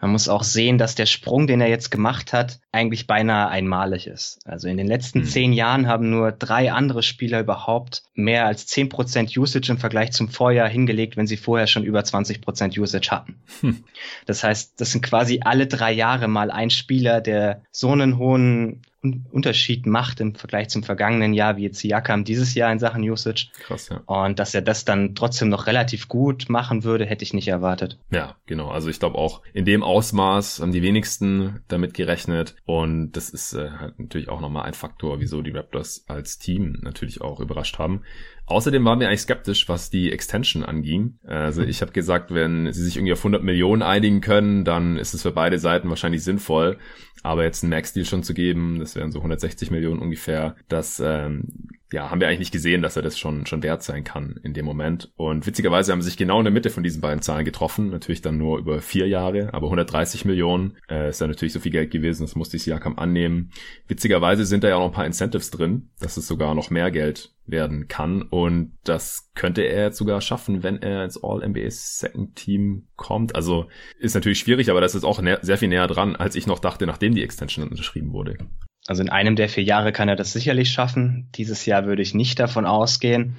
Man 0.00 0.10
muss 0.10 0.28
auch 0.28 0.42
sehen, 0.42 0.78
dass 0.78 0.94
der 0.94 1.06
Sprung, 1.06 1.46
den 1.46 1.60
er 1.60 1.68
jetzt 1.68 1.90
gemacht 1.90 2.32
hat, 2.32 2.60
eigentlich 2.72 3.06
beinahe 3.06 3.48
einmalig 3.48 4.06
ist. 4.06 4.38
Also 4.44 4.68
in 4.68 4.76
den 4.76 4.86
letzten 4.86 5.20
hm. 5.20 5.26
zehn 5.26 5.52
Jahren 5.52 5.86
haben 5.86 6.10
nur 6.10 6.32
drei 6.32 6.72
andere 6.72 7.02
Spieler 7.02 7.40
überhaupt 7.40 8.02
mehr 8.14 8.46
als 8.46 8.66
zehn 8.66 8.88
Prozent 8.88 9.36
Usage 9.36 9.70
im 9.70 9.78
Vergleich 9.78 10.12
zum 10.12 10.28
Vorjahr 10.28 10.68
hingelegt, 10.68 11.16
wenn 11.16 11.26
sie 11.26 11.36
vorher 11.36 11.66
schon 11.66 11.84
über 11.84 12.04
20 12.04 12.40
Prozent 12.40 12.76
Usage 12.78 13.10
hatten. 13.10 13.36
Hm. 13.60 13.84
Das 14.26 14.44
heißt, 14.44 14.80
das 14.80 14.92
sind 14.92 15.02
quasi 15.02 15.40
alle 15.42 15.66
drei 15.66 15.92
Jahre 15.92 16.28
mal 16.28 16.50
ein 16.50 16.70
Spieler, 16.70 17.20
der 17.20 17.62
so 17.70 17.90
einen 17.90 18.18
hohen 18.18 18.82
Unterschied 19.30 19.86
macht 19.86 20.20
im 20.20 20.34
Vergleich 20.34 20.68
zum 20.68 20.82
vergangenen 20.82 21.32
Jahr, 21.32 21.56
wie 21.56 21.64
jetzt 21.64 21.78
Siakam 21.78 22.24
dieses 22.24 22.54
Jahr 22.54 22.72
in 22.72 22.78
Sachen 22.78 23.08
Usage. 23.08 23.48
Krass, 23.60 23.88
ja. 23.88 24.02
Und 24.06 24.38
dass 24.38 24.54
er 24.54 24.62
das 24.62 24.84
dann 24.84 25.14
trotzdem 25.14 25.48
noch 25.48 25.66
relativ 25.66 26.08
gut 26.08 26.48
machen 26.48 26.84
würde, 26.84 27.06
hätte 27.06 27.22
ich 27.22 27.34
nicht 27.34 27.48
erwartet. 27.48 27.98
Ja, 28.10 28.36
genau. 28.46 28.68
Also 28.68 28.88
ich 28.88 28.98
glaube 28.98 29.18
auch 29.18 29.42
in 29.52 29.64
dem 29.66 29.82
Ausmaß 29.82 30.60
haben 30.60 30.72
die 30.72 30.82
wenigsten 30.82 31.60
damit 31.68 31.92
gerechnet. 31.92 32.56
Und 32.64 33.12
das 33.12 33.28
ist 33.28 33.52
äh, 33.52 33.70
halt 33.70 33.98
natürlich 33.98 34.28
auch 34.28 34.40
nochmal 34.40 34.64
ein 34.64 34.74
Faktor, 34.74 35.20
wieso 35.20 35.42
die 35.42 35.50
Raptors 35.50 36.04
als 36.08 36.38
Team 36.38 36.78
natürlich 36.82 37.20
auch 37.20 37.40
überrascht 37.40 37.78
haben. 37.78 38.02
Außerdem 38.46 38.84
waren 38.84 39.00
wir 39.00 39.08
eigentlich 39.08 39.22
skeptisch, 39.22 39.68
was 39.68 39.90
die 39.90 40.12
Extension 40.12 40.64
anging. 40.64 41.18
Also 41.26 41.62
ich 41.62 41.82
habe 41.82 41.90
gesagt, 41.90 42.32
wenn 42.32 42.72
sie 42.72 42.84
sich 42.84 42.96
irgendwie 42.96 43.12
auf 43.12 43.20
100 43.20 43.42
Millionen 43.42 43.82
einigen 43.82 44.20
können, 44.20 44.64
dann 44.64 44.96
ist 44.96 45.14
es 45.14 45.22
für 45.22 45.32
beide 45.32 45.58
Seiten 45.58 45.88
wahrscheinlich 45.88 46.22
sinnvoll. 46.22 46.78
Aber 47.24 47.42
jetzt 47.42 47.64
einen 47.64 47.70
Max-Deal 47.70 48.06
schon 48.06 48.22
zu 48.22 48.34
geben, 48.34 48.78
das 48.78 48.94
wären 48.94 49.10
so 49.10 49.18
160 49.18 49.72
Millionen 49.72 49.98
ungefähr, 49.98 50.54
das 50.68 51.02
ähm, 51.04 51.48
ja, 51.92 52.10
haben 52.10 52.20
wir 52.20 52.26
eigentlich 52.26 52.40
nicht 52.40 52.52
gesehen, 52.52 52.82
dass 52.82 52.96
er 52.96 53.02
das 53.02 53.18
schon, 53.18 53.46
schon 53.46 53.62
wert 53.62 53.82
sein 53.82 54.02
kann 54.02 54.40
in 54.42 54.54
dem 54.54 54.64
Moment. 54.64 55.12
Und 55.16 55.46
witzigerweise 55.46 55.92
haben 55.92 56.02
sie 56.02 56.08
sich 56.08 56.16
genau 56.16 56.38
in 56.38 56.44
der 56.44 56.52
Mitte 56.52 56.70
von 56.70 56.82
diesen 56.82 57.00
beiden 57.00 57.22
Zahlen 57.22 57.44
getroffen. 57.44 57.90
Natürlich 57.90 58.22
dann 58.22 58.38
nur 58.38 58.58
über 58.58 58.80
vier 58.80 59.06
Jahre, 59.06 59.54
aber 59.54 59.66
130 59.66 60.24
Millionen 60.24 60.76
äh, 60.90 61.10
ist 61.10 61.20
ja 61.20 61.28
natürlich 61.28 61.52
so 61.52 61.60
viel 61.60 61.72
Geld 61.72 61.92
gewesen, 61.92 62.22
das 62.22 62.34
musste 62.34 62.56
ich 62.56 62.64
Siakam 62.64 62.98
annehmen. 62.98 63.52
Witzigerweise 63.86 64.44
sind 64.46 64.64
da 64.64 64.68
ja 64.68 64.76
auch 64.76 64.80
noch 64.80 64.88
ein 64.88 64.94
paar 64.94 65.06
Incentives 65.06 65.50
drin, 65.50 65.90
dass 66.00 66.16
es 66.16 66.26
sogar 66.26 66.54
noch 66.54 66.70
mehr 66.70 66.90
Geld 66.90 67.32
werden 67.46 67.86
kann. 67.86 68.22
Und 68.22 68.72
das 68.82 69.30
könnte 69.34 69.62
er 69.62 69.84
jetzt 69.84 69.98
sogar 69.98 70.20
schaffen, 70.20 70.64
wenn 70.64 70.82
er 70.82 71.04
ins 71.04 71.22
All-NBA 71.22 71.70
Second 71.70 72.34
Team 72.34 72.88
kommt. 72.96 73.36
Also 73.36 73.68
ist 73.98 74.14
natürlich 74.14 74.40
schwierig, 74.40 74.70
aber 74.70 74.80
das 74.80 74.96
ist 74.96 75.04
auch 75.04 75.22
sehr 75.42 75.58
viel 75.58 75.68
näher 75.68 75.86
dran, 75.86 76.16
als 76.16 76.34
ich 76.34 76.48
noch 76.48 76.58
dachte, 76.58 76.86
nachdem 76.86 77.14
die 77.14 77.22
Extension 77.22 77.68
unterschrieben 77.68 78.12
wurde. 78.12 78.38
Also 78.86 79.02
in 79.02 79.10
einem 79.10 79.36
der 79.36 79.48
vier 79.48 79.64
Jahre 79.64 79.92
kann 79.92 80.08
er 80.08 80.16
das 80.16 80.32
sicherlich 80.32 80.70
schaffen. 80.70 81.28
Dieses 81.34 81.66
Jahr 81.66 81.86
würde 81.86 82.02
ich 82.02 82.14
nicht 82.14 82.38
davon 82.38 82.66
ausgehen. 82.66 83.36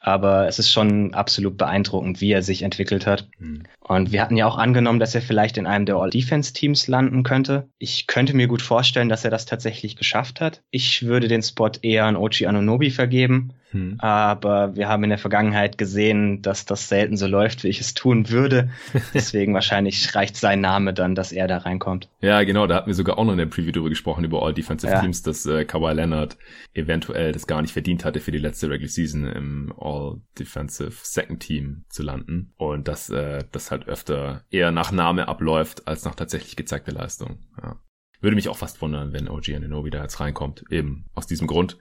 Aber 0.00 0.46
es 0.46 0.58
ist 0.58 0.70
schon 0.70 1.12
absolut 1.12 1.56
beeindruckend, 1.56 2.20
wie 2.20 2.30
er 2.30 2.42
sich 2.42 2.62
entwickelt 2.62 3.06
hat. 3.06 3.28
Mhm. 3.38 3.64
Und 3.80 4.12
wir 4.12 4.22
hatten 4.22 4.36
ja 4.36 4.46
auch 4.46 4.56
angenommen, 4.56 5.00
dass 5.00 5.14
er 5.14 5.22
vielleicht 5.22 5.58
in 5.58 5.66
einem 5.66 5.86
der 5.86 5.96
All-Defense-Teams 5.96 6.86
landen 6.86 7.24
könnte. 7.24 7.68
Ich 7.78 8.06
könnte 8.06 8.34
mir 8.34 8.46
gut 8.46 8.62
vorstellen, 8.62 9.08
dass 9.08 9.24
er 9.24 9.30
das 9.30 9.44
tatsächlich 9.44 9.96
geschafft 9.96 10.40
hat. 10.40 10.62
Ich 10.70 11.04
würde 11.04 11.26
den 11.26 11.42
Spot 11.42 11.72
eher 11.82 12.04
an 12.04 12.16
Ochi 12.16 12.46
Anunobi 12.46 12.90
vergeben. 12.90 13.52
Hm. 13.70 13.96
Aber 13.98 14.76
wir 14.76 14.88
haben 14.88 15.04
in 15.04 15.10
der 15.10 15.18
Vergangenheit 15.18 15.76
gesehen, 15.76 16.40
dass 16.42 16.64
das 16.64 16.88
selten 16.88 17.16
so 17.16 17.26
läuft, 17.26 17.64
wie 17.64 17.68
ich 17.68 17.80
es 17.80 17.94
tun 17.94 18.30
würde. 18.30 18.70
Deswegen 19.14 19.54
wahrscheinlich 19.54 20.14
reicht 20.14 20.36
sein 20.36 20.60
Name 20.60 20.94
dann, 20.94 21.14
dass 21.14 21.32
er 21.32 21.48
da 21.48 21.58
reinkommt. 21.58 22.08
Ja, 22.20 22.42
genau. 22.44 22.66
Da 22.66 22.76
hatten 22.76 22.86
wir 22.86 22.94
sogar 22.94 23.18
auch 23.18 23.24
noch 23.24 23.32
in 23.32 23.38
der 23.38 23.46
Preview 23.46 23.72
drüber 23.72 23.90
gesprochen, 23.90 24.24
über 24.24 24.42
All 24.42 24.54
Defensive 24.54 24.92
ja. 24.92 25.00
Teams, 25.00 25.22
dass 25.22 25.44
äh, 25.46 25.64
Kawhi 25.64 25.92
Leonard 25.92 26.38
eventuell 26.74 27.32
das 27.32 27.46
gar 27.46 27.62
nicht 27.62 27.72
verdient 27.72 28.04
hatte, 28.04 28.20
für 28.20 28.32
die 28.32 28.38
letzte 28.38 28.70
Regular 28.70 28.88
Season 28.88 29.26
im 29.26 29.74
All 29.78 30.20
Defensive 30.38 30.92
Second 31.02 31.40
Team 31.40 31.84
zu 31.88 32.02
landen. 32.02 32.52
Und 32.56 32.88
dass 32.88 33.10
äh, 33.10 33.44
das 33.52 33.70
halt 33.70 33.86
öfter 33.88 34.44
eher 34.50 34.70
nach 34.70 34.92
Name 34.92 35.28
abläuft, 35.28 35.86
als 35.86 36.04
nach 36.04 36.14
tatsächlich 36.14 36.56
gezeigter 36.56 36.92
Leistung. 36.92 37.38
Ja. 37.62 37.76
Würde 38.20 38.34
mich 38.34 38.48
auch 38.48 38.56
fast 38.56 38.82
wundern, 38.82 39.12
wenn 39.12 39.28
OG 39.28 39.54
Ananobi 39.54 39.90
da 39.90 40.02
jetzt 40.02 40.18
reinkommt. 40.18 40.64
Eben 40.70 41.04
aus 41.14 41.28
diesem 41.28 41.46
Grund. 41.46 41.78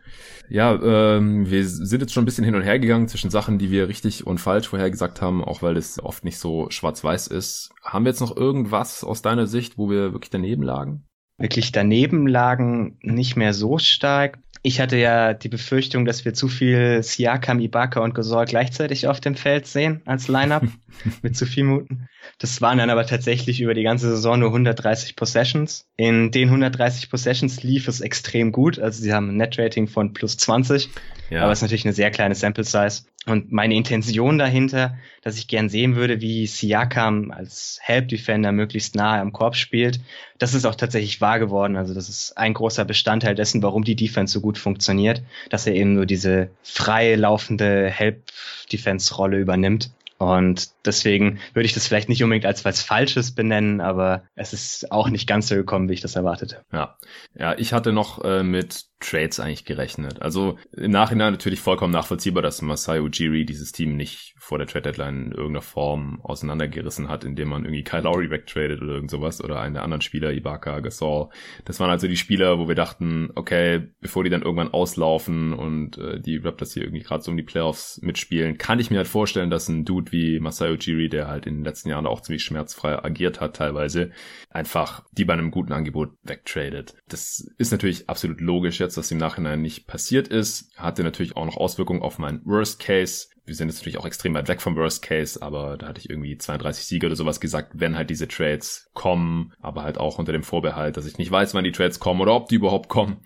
Ja, 0.50 0.76
ähm, 0.76 1.50
wir 1.50 1.66
sind 1.68 2.02
jetzt 2.02 2.14
schon 2.14 2.24
ein 2.24 2.26
bisschen 2.26 2.44
hin 2.44 2.54
und 2.54 2.62
her 2.62 2.78
gegangen 2.78 3.08
zwischen 3.08 3.32
Sachen, 3.32 3.58
die 3.58 3.72
wir 3.72 3.88
richtig 3.88 4.28
und 4.28 4.38
falsch 4.38 4.68
vorhergesagt 4.68 5.22
haben, 5.22 5.44
auch 5.44 5.64
weil 5.64 5.78
es 5.78 6.04
oft 6.04 6.24
nicht 6.24 6.38
so 6.38 6.70
schwarz-weiß 6.70 7.28
ist. 7.28 7.72
Haben 7.84 8.06
wir 8.06 8.12
jetzt 8.12 8.22
noch 8.22 8.38
irgendwas 8.38 9.04
aus 9.04 9.24
deiner 9.24 9.48
Sicht, 9.48 9.80
wo 9.80 9.90
wir 9.90 10.14
wirklich 10.14 10.30
daneben 10.30 10.62
lagen? 10.62 11.08
Wirklich 11.40 11.72
daneben 11.72 12.28
lagen 12.28 12.98
nicht 13.02 13.36
mehr 13.36 13.54
so 13.54 13.80
stark. 13.80 14.40
Ich 14.62 14.80
hatte 14.80 14.98
ja 14.98 15.34
die 15.34 15.50
Befürchtung, 15.50 16.06
dass 16.06 16.26
wir 16.26 16.34
zu 16.34 16.48
viel 16.48 17.02
Siakam, 17.02 17.60
Ibaka 17.60 18.02
und 18.02 18.14
Gasol 18.14 18.46
gleichzeitig 18.46 19.08
auf 19.08 19.20
dem 19.20 19.36
Feld 19.36 19.66
sehen 19.66 20.02
als 20.06 20.28
Lineup 20.28 20.64
mit 21.22 21.36
zu 21.36 21.46
viel 21.46 21.64
Muten. 21.64 22.08
Das 22.40 22.62
waren 22.62 22.78
dann 22.78 22.90
aber 22.90 23.06
tatsächlich 23.06 23.62
über 23.62 23.74
die 23.74 23.84
ganze 23.84 24.10
Saison 24.10 24.40
nur 24.40 24.50
130 24.50 25.16
Possessions. 25.16 25.86
In 25.98 26.32
den 26.32 26.50
130 26.50 27.10
Possessions 27.10 27.64
lief 27.64 27.88
es 27.88 28.02
extrem 28.02 28.52
gut. 28.52 28.80
Also 28.80 29.02
sie 29.02 29.14
haben 29.14 29.30
ein 29.30 29.38
Net-Rating 29.38 29.88
von 29.88 30.14
plus 30.14 30.38
20. 30.38 30.90
Ja. 31.30 31.44
Aber 31.44 31.52
es 31.52 31.60
ist 31.60 31.64
natürlich 31.64 31.86
eine 31.86 31.94
sehr 31.94 32.12
kleine 32.12 32.36
Sample 32.36 32.64
Size. 32.64 33.04
Und 33.26 33.52
meine 33.52 33.76
Intention 33.76 34.38
dahinter, 34.38 34.98
dass 35.22 35.38
ich 35.38 35.50
gern 35.50 35.68
sehen 35.68 35.98
würde, 35.98 36.22
wie 36.22 36.48
Siakam 36.48 37.32
als 37.32 37.78
Help 37.82 38.08
Defender 38.08 38.54
möglichst 38.54 38.96
nahe 38.96 39.20
am 39.20 39.34
Korb 39.34 39.58
spielt, 39.58 40.00
das 40.38 40.54
ist 40.54 40.66
auch 40.66 40.76
tatsächlich 40.76 41.20
wahr 41.20 41.38
geworden. 41.38 41.76
Also 41.76 41.94
das 41.94 42.08
ist 42.08 42.38
ein 42.38 42.54
großer 42.54 42.86
Bestandteil 42.86 43.36
dessen, 43.36 43.62
warum 43.62 43.84
die 43.84 43.98
Defense 43.98 44.32
so 44.32 44.40
gut 44.40 44.58
funktioniert, 44.58 45.24
dass 45.50 45.68
er 45.68 45.76
eben 45.76 45.94
nur 45.94 46.06
diese 46.06 46.52
frei 46.64 47.16
laufende 47.16 47.90
Help 47.90 48.24
Defense 48.72 49.14
Rolle 49.16 49.40
übernimmt. 49.40 49.92
Und 50.18 50.70
deswegen 50.86 51.40
würde 51.54 51.66
ich 51.66 51.74
das 51.74 51.88
vielleicht 51.88 52.10
nicht 52.10 52.24
unbedingt 52.24 52.46
als 52.46 52.66
was 52.66 52.82
Falsches 52.82 53.36
benennen, 53.36 53.82
aber 53.82 54.24
es 54.36 54.54
ist 54.54 54.92
auch 54.92 55.10
nicht 55.10 55.28
ganz 55.28 55.48
so 55.48 55.56
gekommen, 55.56 55.90
wie 55.90 55.94
ich 55.94 56.02
das 56.02 56.16
erwartete. 56.16 56.64
Ja, 56.72 56.98
ja 57.36 57.56
ich 57.58 57.74
hatte 57.74 57.94
noch 57.94 58.24
äh, 58.24 58.44
mit 58.44 58.86
Trades 59.00 59.40
eigentlich 59.40 59.66
gerechnet. 59.66 60.22
Also 60.22 60.58
im 60.72 60.92
Nachhinein 60.92 61.34
natürlich 61.34 61.60
vollkommen 61.60 61.94
nachvollziehbar, 61.94 62.42
dass 62.42 62.64
Masai 62.64 63.00
Ujiri 63.02 63.46
dieses 63.46 63.72
Team 63.72 63.96
nicht 63.96 64.34
vor 64.48 64.58
der 64.58 64.68
Trade 64.68 64.84
Deadline 64.84 65.26
in 65.26 65.32
irgendeiner 65.34 65.62
Form 65.62 66.22
auseinandergerissen 66.24 67.10
hat, 67.10 67.26
indem 67.26 67.50
man 67.50 67.66
irgendwie 67.66 67.84
Kyle 67.84 68.04
Lowry 68.04 68.30
wegtradet 68.30 68.82
oder 68.82 68.94
irgend 68.94 69.12
sowas 69.12 69.44
oder 69.44 69.60
einen 69.60 69.74
der 69.74 69.84
anderen 69.84 70.00
Spieler, 70.00 70.32
Ibaka, 70.32 70.80
Gasol. 70.80 71.28
Das 71.66 71.82
waren 71.82 71.90
also 71.90 72.08
die 72.08 72.16
Spieler, 72.16 72.58
wo 72.58 72.70
wir 72.70 72.76
dachten, 72.76 73.30
okay, 73.36 73.90
bevor 74.00 74.24
die 74.24 74.30
dann 74.30 74.44
irgendwann 74.44 74.74
auslaufen 74.74 75.52
und 75.52 75.98
äh, 75.98 76.22
die 76.22 76.38
Raptors 76.38 76.74
hier 76.74 76.84
irgendwie 76.84 77.04
gerade 77.04 77.24
so 77.24 77.32
um 77.32 77.36
die 77.36 77.44
Playoffs 77.44 78.00
mitspielen, 78.02 78.58
kann 78.58 78.80
ich 78.80 78.90
mir 78.90 79.00
halt 79.00 79.10
vorstellen, 79.10 79.50
dass 79.50 79.68
ein 79.68 79.84
Dude 79.84 80.14
wie 80.14 80.40
Masai 80.40 80.72
Ujiri, 80.72 81.10
der 81.10 81.28
halt 81.28 81.46
in 81.46 81.56
den 81.56 81.66
letzten 81.66 81.90
Jahren 81.90 82.08
auch 82.08 82.22
ziemlich 82.22 82.46
schmerzfrei 82.46 83.04
agiert 83.04 83.42
hat 83.42 83.58
teilweise, 83.58 84.12
einfach 84.50 85.04
die 85.12 85.26
bei 85.26 85.34
einem 85.34 85.52
guten 85.52 85.74
Angebot 85.74 86.12
wegtradet. 86.24 86.96
Das 87.10 87.54
ist 87.58 87.72
natürlich 87.74 88.10
absolut 88.10 88.40
logisch 88.40 88.80
jetzt, 88.80 88.96
dass 88.96 89.12
im 89.12 89.18
Nachhinein 89.18 89.62
nicht 89.62 89.88
passiert 89.88 90.30
ist. 90.30 90.72
Hatte 90.78 91.04
natürlich 91.04 91.36
auch 91.36 91.46
noch 91.46 91.58
Auswirkungen 91.58 92.02
auf 92.02 92.18
mein 92.18 92.40
Worst 92.46 92.80
Case. 92.80 93.28
Wir 93.48 93.56
sind 93.56 93.70
jetzt 93.70 93.80
natürlich 93.80 93.98
auch 93.98 94.06
extrem 94.06 94.34
weit 94.34 94.50
weg 94.50 94.62
vom 94.62 94.76
Worst 94.76 95.02
Case, 95.02 95.42
aber 95.42 95.78
da 95.78 95.88
hatte 95.88 96.00
ich 96.00 96.10
irgendwie 96.10 96.38
32 96.38 96.86
Siege 96.86 97.08
oder 97.08 97.16
sowas 97.16 97.40
gesagt, 97.40 97.72
wenn 97.76 97.96
halt 97.96 98.10
diese 98.10 98.28
Trades 98.28 98.90
kommen, 98.94 99.54
aber 99.62 99.84
halt 99.84 99.98
auch 99.98 100.20
unter 100.20 100.34
dem 100.34 100.44
Vorbehalt, 100.44 100.98
dass 100.98 101.06
ich 101.06 101.18
nicht 101.18 101.32
weiß, 101.32 101.54
wann 101.54 101.64
die 101.64 101.72
Trades 101.72 102.00
kommen 102.00 102.20
oder 102.20 102.36
ob 102.36 102.50
die 102.50 102.56
überhaupt 102.56 102.90
kommen. 102.90 103.18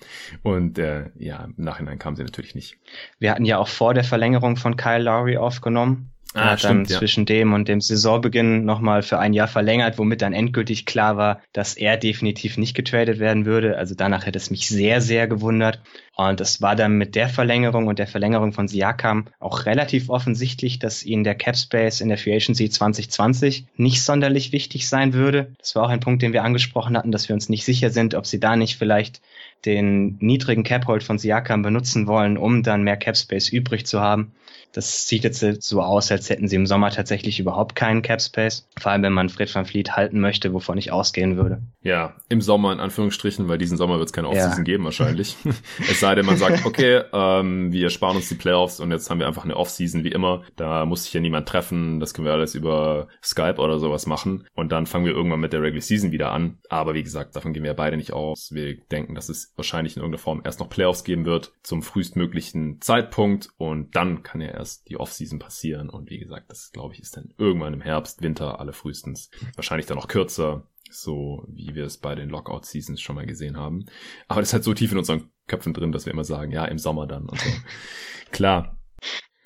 Und 0.43 0.77
äh, 0.77 1.09
ja, 1.17 1.43
im 1.43 1.55
Nachhinein 1.57 1.97
kamen 1.97 2.15
sie 2.15 2.23
natürlich 2.23 2.53
nicht. 2.53 2.77
Wir 3.17 3.31
hatten 3.31 3.45
ja 3.45 3.57
auch 3.57 3.67
vor 3.67 3.95
der 3.95 4.03
Verlängerung 4.03 4.57
von 4.57 4.77
Kyle 4.77 5.03
Lowry 5.03 5.37
aufgenommen. 5.37 6.11
Ah, 6.33 6.57
stimmt, 6.57 6.87
dann 6.87 6.93
ja. 6.93 6.99
zwischen 6.99 7.25
dem 7.25 7.51
und 7.51 7.67
dem 7.67 7.81
Saisonbeginn 7.81 8.63
nochmal 8.63 9.01
für 9.01 9.19
ein 9.19 9.33
Jahr 9.33 9.49
verlängert, 9.49 9.97
womit 9.97 10.21
dann 10.21 10.31
endgültig 10.31 10.85
klar 10.85 11.17
war, 11.17 11.41
dass 11.51 11.75
er 11.75 11.97
definitiv 11.97 12.57
nicht 12.57 12.73
getradet 12.73 13.19
werden 13.19 13.45
würde. 13.45 13.77
Also 13.77 13.95
danach 13.95 14.25
hätte 14.25 14.37
es 14.37 14.49
mich 14.49 14.69
sehr, 14.69 15.01
sehr 15.01 15.27
gewundert. 15.27 15.81
Und 16.15 16.39
es 16.39 16.61
war 16.61 16.75
dann 16.75 16.97
mit 16.97 17.15
der 17.15 17.27
Verlängerung 17.27 17.87
und 17.87 17.99
der 17.99 18.07
Verlängerung 18.07 18.53
von 18.53 18.67
Siakam 18.67 19.27
auch 19.39 19.65
relativ 19.65 20.09
offensichtlich, 20.09 20.79
dass 20.79 21.03
ihnen 21.03 21.23
der 21.23 21.35
Cap 21.35 21.57
Space 21.57 21.99
in 21.99 22.09
der 22.09 22.17
Free 22.17 22.35
Agency 22.35 22.69
2020 22.69 23.65
nicht 23.75 24.01
sonderlich 24.01 24.51
wichtig 24.51 24.87
sein 24.87 25.13
würde. 25.13 25.53
Das 25.57 25.75
war 25.75 25.83
auch 25.83 25.89
ein 25.89 25.99
Punkt, 25.99 26.21
den 26.21 26.33
wir 26.33 26.43
angesprochen 26.43 26.95
hatten, 26.97 27.11
dass 27.11 27.27
wir 27.27 27.33
uns 27.33 27.49
nicht 27.49 27.65
sicher 27.65 27.89
sind, 27.89 28.13
ob 28.15 28.25
sie 28.25 28.39
da 28.39 28.55
nicht 28.55 28.77
vielleicht 28.77 29.21
den 29.65 30.17
niedrigen 30.19 30.63
Cap 30.63 30.87
Hold 30.87 31.03
von 31.03 31.17
Siakam 31.17 31.61
benutzen 31.61 32.07
wollen, 32.07 32.37
um 32.37 32.63
dann 32.63 32.83
mehr 32.83 32.97
Cap 32.97 33.17
Space 33.17 33.49
übrig 33.49 33.85
zu 33.85 33.99
haben. 34.01 34.33
Das 34.73 35.07
sieht 35.07 35.23
jetzt 35.23 35.43
so 35.63 35.81
aus, 35.81 36.11
als 36.11 36.29
hätten 36.29 36.47
sie 36.47 36.55
im 36.55 36.65
Sommer 36.65 36.91
tatsächlich 36.91 37.39
überhaupt 37.39 37.75
keinen 37.75 38.01
Cap 38.01 38.21
Space. 38.21 38.67
Vor 38.79 38.91
allem, 38.91 39.03
wenn 39.03 39.13
man 39.13 39.29
Fred 39.29 39.53
van 39.53 39.65
Vliet 39.65 39.97
halten 39.97 40.19
möchte, 40.19 40.53
wovon 40.53 40.77
ich 40.77 40.91
ausgehen 40.91 41.35
würde. 41.35 41.61
Ja, 41.81 42.15
im 42.29 42.41
Sommer 42.41 42.71
in 42.71 42.79
Anführungsstrichen, 42.79 43.49
weil 43.49 43.57
diesen 43.57 43.77
Sommer 43.77 43.97
wird 43.97 44.07
es 44.07 44.13
keine 44.13 44.29
Offseason 44.29 44.59
ja. 44.59 44.63
geben 44.63 44.85
wahrscheinlich. 44.85 45.35
es 45.89 45.99
sei 45.99 46.15
denn, 46.15 46.25
man 46.25 46.37
sagt, 46.37 46.65
okay, 46.65 47.01
ähm, 47.11 47.73
wir 47.73 47.89
sparen 47.89 48.15
uns 48.15 48.29
die 48.29 48.35
Playoffs 48.35 48.79
und 48.79 48.91
jetzt 48.91 49.09
haben 49.09 49.19
wir 49.19 49.27
einfach 49.27 49.43
eine 49.43 49.57
Offseason 49.57 50.03
wie 50.03 50.11
immer. 50.11 50.43
Da 50.55 50.85
muss 50.85 51.03
sich 51.03 51.13
ja 51.13 51.19
niemand 51.19 51.49
treffen. 51.49 51.99
Das 51.99 52.13
können 52.13 52.25
wir 52.25 52.33
alles 52.33 52.55
über 52.55 53.07
Skype 53.21 53.57
oder 53.57 53.79
sowas 53.79 54.05
machen. 54.05 54.47
Und 54.53 54.71
dann 54.71 54.85
fangen 54.85 55.05
wir 55.05 55.13
irgendwann 55.13 55.41
mit 55.41 55.51
der 55.51 55.61
Regular 55.61 55.81
Season 55.81 56.11
wieder 56.11 56.31
an. 56.31 56.59
Aber 56.69 56.93
wie 56.93 57.03
gesagt, 57.03 57.35
davon 57.35 57.51
gehen 57.51 57.63
wir 57.63 57.73
beide 57.73 57.97
nicht 57.97 58.13
aus. 58.13 58.51
Wir 58.53 58.77
denken, 58.91 59.15
dass 59.15 59.27
es 59.27 59.50
wahrscheinlich 59.61 59.95
in 59.95 60.01
irgendeiner 60.01 60.21
Form 60.21 60.41
erst 60.43 60.59
noch 60.59 60.69
Playoffs 60.69 61.03
geben 61.03 61.25
wird 61.25 61.53
zum 61.63 61.83
frühestmöglichen 61.83 62.81
Zeitpunkt 62.81 63.49
und 63.57 63.95
dann 63.95 64.23
kann 64.23 64.41
ja 64.41 64.47
erst 64.47 64.89
die 64.89 64.97
Offseason 64.97 65.39
passieren. 65.39 65.89
Und 65.89 66.09
wie 66.09 66.19
gesagt, 66.19 66.51
das 66.51 66.71
glaube 66.71 66.95
ich 66.95 67.01
ist 67.01 67.15
dann 67.15 67.33
irgendwann 67.37 67.73
im 67.73 67.81
Herbst, 67.81 68.21
Winter, 68.21 68.59
alle 68.59 68.73
frühestens. 68.73 69.29
Wahrscheinlich 69.55 69.85
dann 69.85 69.97
noch 69.97 70.07
kürzer, 70.07 70.67
so 70.89 71.45
wie 71.47 71.75
wir 71.75 71.85
es 71.85 71.97
bei 71.97 72.15
den 72.15 72.29
Lockout-Seasons 72.29 72.99
schon 72.99 73.15
mal 73.15 73.25
gesehen 73.25 73.57
haben. 73.57 73.85
Aber 74.27 74.41
das 74.41 74.49
ist 74.49 74.53
halt 74.53 74.63
so 74.63 74.73
tief 74.73 74.91
in 74.91 74.97
unseren 74.97 75.29
Köpfen 75.47 75.73
drin, 75.73 75.91
dass 75.91 76.05
wir 76.05 76.13
immer 76.13 76.23
sagen, 76.23 76.51
ja, 76.51 76.65
im 76.65 76.79
Sommer 76.79 77.07
dann 77.07 77.29
und 77.29 77.39
so. 77.39 77.49
Klar, 78.31 78.77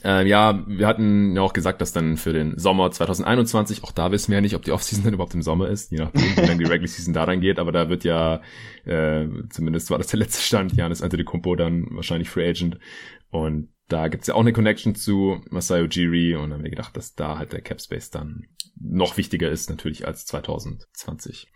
äh, 0.05 0.27
ja, 0.27 0.63
wir 0.67 0.85
hatten 0.85 1.35
ja 1.35 1.41
auch 1.41 1.53
gesagt, 1.53 1.81
dass 1.81 1.91
dann 1.91 2.17
für 2.17 2.31
den 2.31 2.59
Sommer 2.59 2.91
2021, 2.91 3.83
auch 3.83 3.91
da 3.91 4.11
wissen 4.11 4.31
wir 4.31 4.37
ja 4.37 4.41
nicht, 4.41 4.55
ob 4.55 4.61
die 4.61 4.71
Offseason 4.71 5.03
dann 5.03 5.15
überhaupt 5.15 5.33
im 5.33 5.41
Sommer 5.41 5.67
ist, 5.69 5.91
je 5.91 5.97
nachdem, 5.97 6.21
wie 6.21 6.41
lange 6.41 6.57
die 6.57 6.69
Regular 6.69 6.87
Season 6.87 7.13
da 7.13 7.25
dann 7.25 7.41
geht, 7.41 7.57
aber 7.57 7.71
da 7.71 7.89
wird 7.89 8.03
ja, 8.03 8.41
äh, 8.85 9.27
zumindest 9.49 9.89
war 9.89 9.97
das 9.97 10.07
der 10.07 10.19
letzte 10.19 10.43
Stand, 10.43 10.73
Janis 10.73 11.01
Antetokounmpo 11.01 11.55
dann 11.55 11.87
wahrscheinlich 11.89 12.29
Free 12.29 12.47
Agent 12.47 12.77
und 13.31 13.69
da 13.87 14.07
gibt's 14.07 14.27
ja 14.27 14.35
auch 14.35 14.41
eine 14.41 14.53
Connection 14.53 14.93
zu 14.93 15.41
Masai 15.49 15.83
Ujiri 15.83 16.35
und 16.35 16.43
dann 16.43 16.53
haben 16.53 16.63
wir 16.63 16.69
gedacht, 16.69 16.95
dass 16.95 17.15
da 17.15 17.39
halt 17.39 17.53
der 17.53 17.61
Cap 17.61 17.81
Space 17.81 18.11
dann 18.11 18.47
noch 18.79 19.17
wichtiger 19.17 19.49
ist 19.49 19.69
natürlich 19.69 20.07
als 20.07 20.25
2020. 20.27 21.47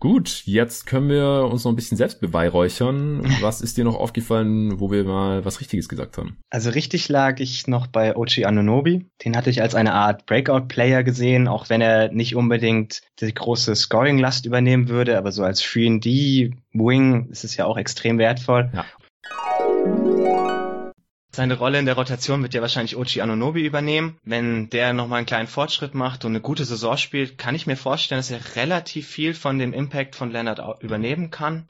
Gut, 0.00 0.44
jetzt 0.46 0.86
können 0.86 1.10
wir 1.10 1.46
uns 1.52 1.64
noch 1.64 1.72
ein 1.72 1.76
bisschen 1.76 1.98
selbst 1.98 2.22
beweihräuchern. 2.22 3.22
Was 3.42 3.60
ist 3.60 3.76
dir 3.76 3.84
noch 3.84 3.96
aufgefallen, 3.96 4.80
wo 4.80 4.90
wir 4.90 5.04
mal 5.04 5.44
was 5.44 5.60
Richtiges 5.60 5.88
gesagt 5.90 6.16
haben? 6.16 6.38
Also 6.48 6.70
richtig 6.70 7.08
lag 7.10 7.38
ich 7.38 7.66
noch 7.66 7.86
bei 7.86 8.16
Ochi 8.16 8.46
Anunobi. 8.46 9.04
Den 9.24 9.36
hatte 9.36 9.50
ich 9.50 9.60
als 9.60 9.74
eine 9.74 9.92
Art 9.92 10.24
Breakout-Player 10.24 11.02
gesehen, 11.02 11.48
auch 11.48 11.68
wenn 11.68 11.82
er 11.82 12.10
nicht 12.12 12.34
unbedingt 12.34 13.02
die 13.20 13.32
große 13.32 13.76
Scoring-Last 13.76 14.46
übernehmen 14.46 14.88
würde, 14.88 15.18
aber 15.18 15.32
so 15.32 15.42
als 15.42 15.62
3D-Wing 15.62 17.28
ist 17.30 17.44
es 17.44 17.56
ja 17.56 17.66
auch 17.66 17.76
extrem 17.76 18.16
wertvoll. 18.18 18.70
Ja. 18.72 18.86
Seine 21.32 21.56
Rolle 21.56 21.78
in 21.78 21.86
der 21.86 21.94
Rotation 21.94 22.42
wird 22.42 22.54
ja 22.54 22.60
wahrscheinlich 22.60 22.96
Ochi 22.96 23.20
Anunobi 23.20 23.64
übernehmen. 23.64 24.18
Wenn 24.24 24.68
der 24.68 24.92
nochmal 24.92 25.18
einen 25.18 25.26
kleinen 25.26 25.46
Fortschritt 25.46 25.94
macht 25.94 26.24
und 26.24 26.32
eine 26.32 26.40
gute 26.40 26.64
Saison 26.64 26.96
spielt, 26.96 27.38
kann 27.38 27.54
ich 27.54 27.68
mir 27.68 27.76
vorstellen, 27.76 28.18
dass 28.18 28.32
er 28.32 28.56
relativ 28.56 29.06
viel 29.06 29.34
von 29.34 29.58
dem 29.58 29.72
Impact 29.72 30.16
von 30.16 30.32
Leonard 30.32 30.82
übernehmen 30.82 31.30
kann. 31.30 31.68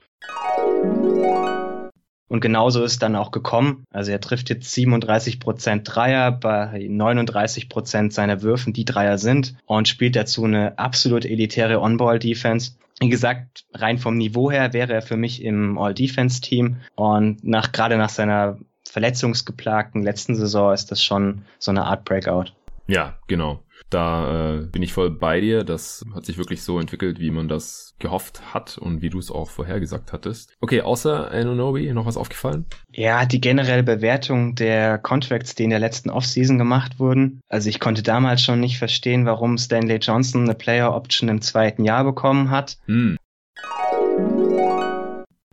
Und 2.28 2.40
genauso 2.40 2.84
ist 2.84 3.02
dann 3.02 3.16
auch 3.16 3.32
gekommen. 3.32 3.84
Also 3.90 4.12
er 4.12 4.20
trifft 4.20 4.48
jetzt 4.48 4.72
37% 4.72 5.82
Dreier 5.82 6.32
bei 6.32 6.76
39% 6.76 8.12
seiner 8.12 8.40
Würfen, 8.40 8.72
die 8.72 8.84
Dreier 8.86 9.18
sind 9.18 9.56
und 9.66 9.88
spielt 9.88 10.16
dazu 10.16 10.44
eine 10.44 10.78
absolut 10.78 11.26
elitäre 11.26 11.80
On-Ball-Defense. 11.82 12.76
Wie 13.00 13.08
gesagt, 13.08 13.64
rein 13.74 13.98
vom 13.98 14.16
Niveau 14.16 14.50
her 14.50 14.72
wäre 14.72 14.92
er 14.92 15.02
für 15.02 15.16
mich 15.16 15.42
im 15.42 15.76
All-Defense-Team 15.76 16.76
und 16.94 17.42
nach, 17.42 17.72
gerade 17.72 17.96
nach 17.96 18.10
seiner 18.10 18.58
verletzungsgeplagten 18.90 20.02
letzten 20.02 20.34
Saison 20.34 20.72
ist 20.74 20.90
das 20.90 21.02
schon 21.02 21.42
so 21.58 21.70
eine 21.70 21.84
Art 21.84 22.04
Breakout. 22.04 22.52
Ja, 22.86 23.18
genau. 23.28 23.62
Da 23.88 24.54
äh, 24.54 24.60
bin 24.66 24.82
ich 24.82 24.92
voll 24.92 25.10
bei 25.10 25.40
dir. 25.40 25.64
Das 25.64 26.04
hat 26.14 26.24
sich 26.24 26.38
wirklich 26.38 26.62
so 26.62 26.78
entwickelt, 26.78 27.18
wie 27.18 27.30
man 27.30 27.48
das 27.48 27.94
gehofft 27.98 28.54
hat 28.54 28.78
und 28.78 29.02
wie 29.02 29.10
du 29.10 29.18
es 29.18 29.30
auch 29.30 29.50
vorhergesagt 29.50 30.12
hattest. 30.12 30.56
Okay, 30.60 30.82
außer 30.82 31.30
Anunobi 31.30 31.92
noch 31.92 32.06
was 32.06 32.16
aufgefallen? 32.16 32.66
Ja, 32.92 33.26
die 33.26 33.40
generelle 33.40 33.82
Bewertung 33.82 34.54
der 34.54 34.98
Contracts, 34.98 35.54
die 35.54 35.64
in 35.64 35.70
der 35.70 35.78
letzten 35.80 36.10
Offseason 36.10 36.58
gemacht 36.58 36.98
wurden. 36.98 37.42
Also 37.48 37.68
ich 37.68 37.80
konnte 37.80 38.02
damals 38.02 38.42
schon 38.42 38.60
nicht 38.60 38.78
verstehen, 38.78 39.26
warum 39.26 39.58
Stanley 39.58 39.96
Johnson 39.96 40.44
eine 40.44 40.54
Player 40.54 40.94
Option 40.94 41.28
im 41.28 41.42
zweiten 41.42 41.84
Jahr 41.84 42.04
bekommen 42.04 42.50
hat. 42.50 42.78
Hm. 42.86 43.18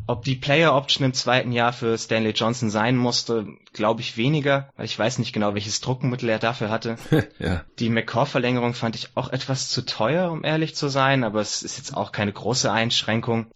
Ob 0.09 0.23
die 0.23 0.35
Player 0.35 0.73
Option 0.73 1.05
im 1.05 1.13
zweiten 1.13 1.51
Jahr 1.51 1.73
für 1.73 1.97
Stanley 1.97 2.31
Johnson 2.31 2.69
sein 2.69 2.95
musste, 2.95 3.45
glaube 3.73 3.99
ich 3.99 4.15
weniger, 4.15 4.69
weil 4.77 4.85
ich 4.85 4.97
weiß 4.97 5.19
nicht 5.19 5.33
genau, 5.33 5.53
welches 5.53 5.81
Druckmittel 5.81 6.29
er 6.29 6.39
dafür 6.39 6.69
hatte. 6.69 6.95
ja. 7.39 7.65
Die 7.79 7.89
McCaw-Verlängerung 7.89 8.73
fand 8.73 8.95
ich 8.95 9.09
auch 9.15 9.29
etwas 9.29 9.67
zu 9.67 9.85
teuer, 9.85 10.31
um 10.31 10.45
ehrlich 10.45 10.75
zu 10.75 10.87
sein, 10.87 11.25
aber 11.25 11.41
es 11.41 11.61
ist 11.61 11.77
jetzt 11.77 11.95
auch 11.95 12.13
keine 12.13 12.31
große 12.31 12.71
Einschränkung. 12.71 13.47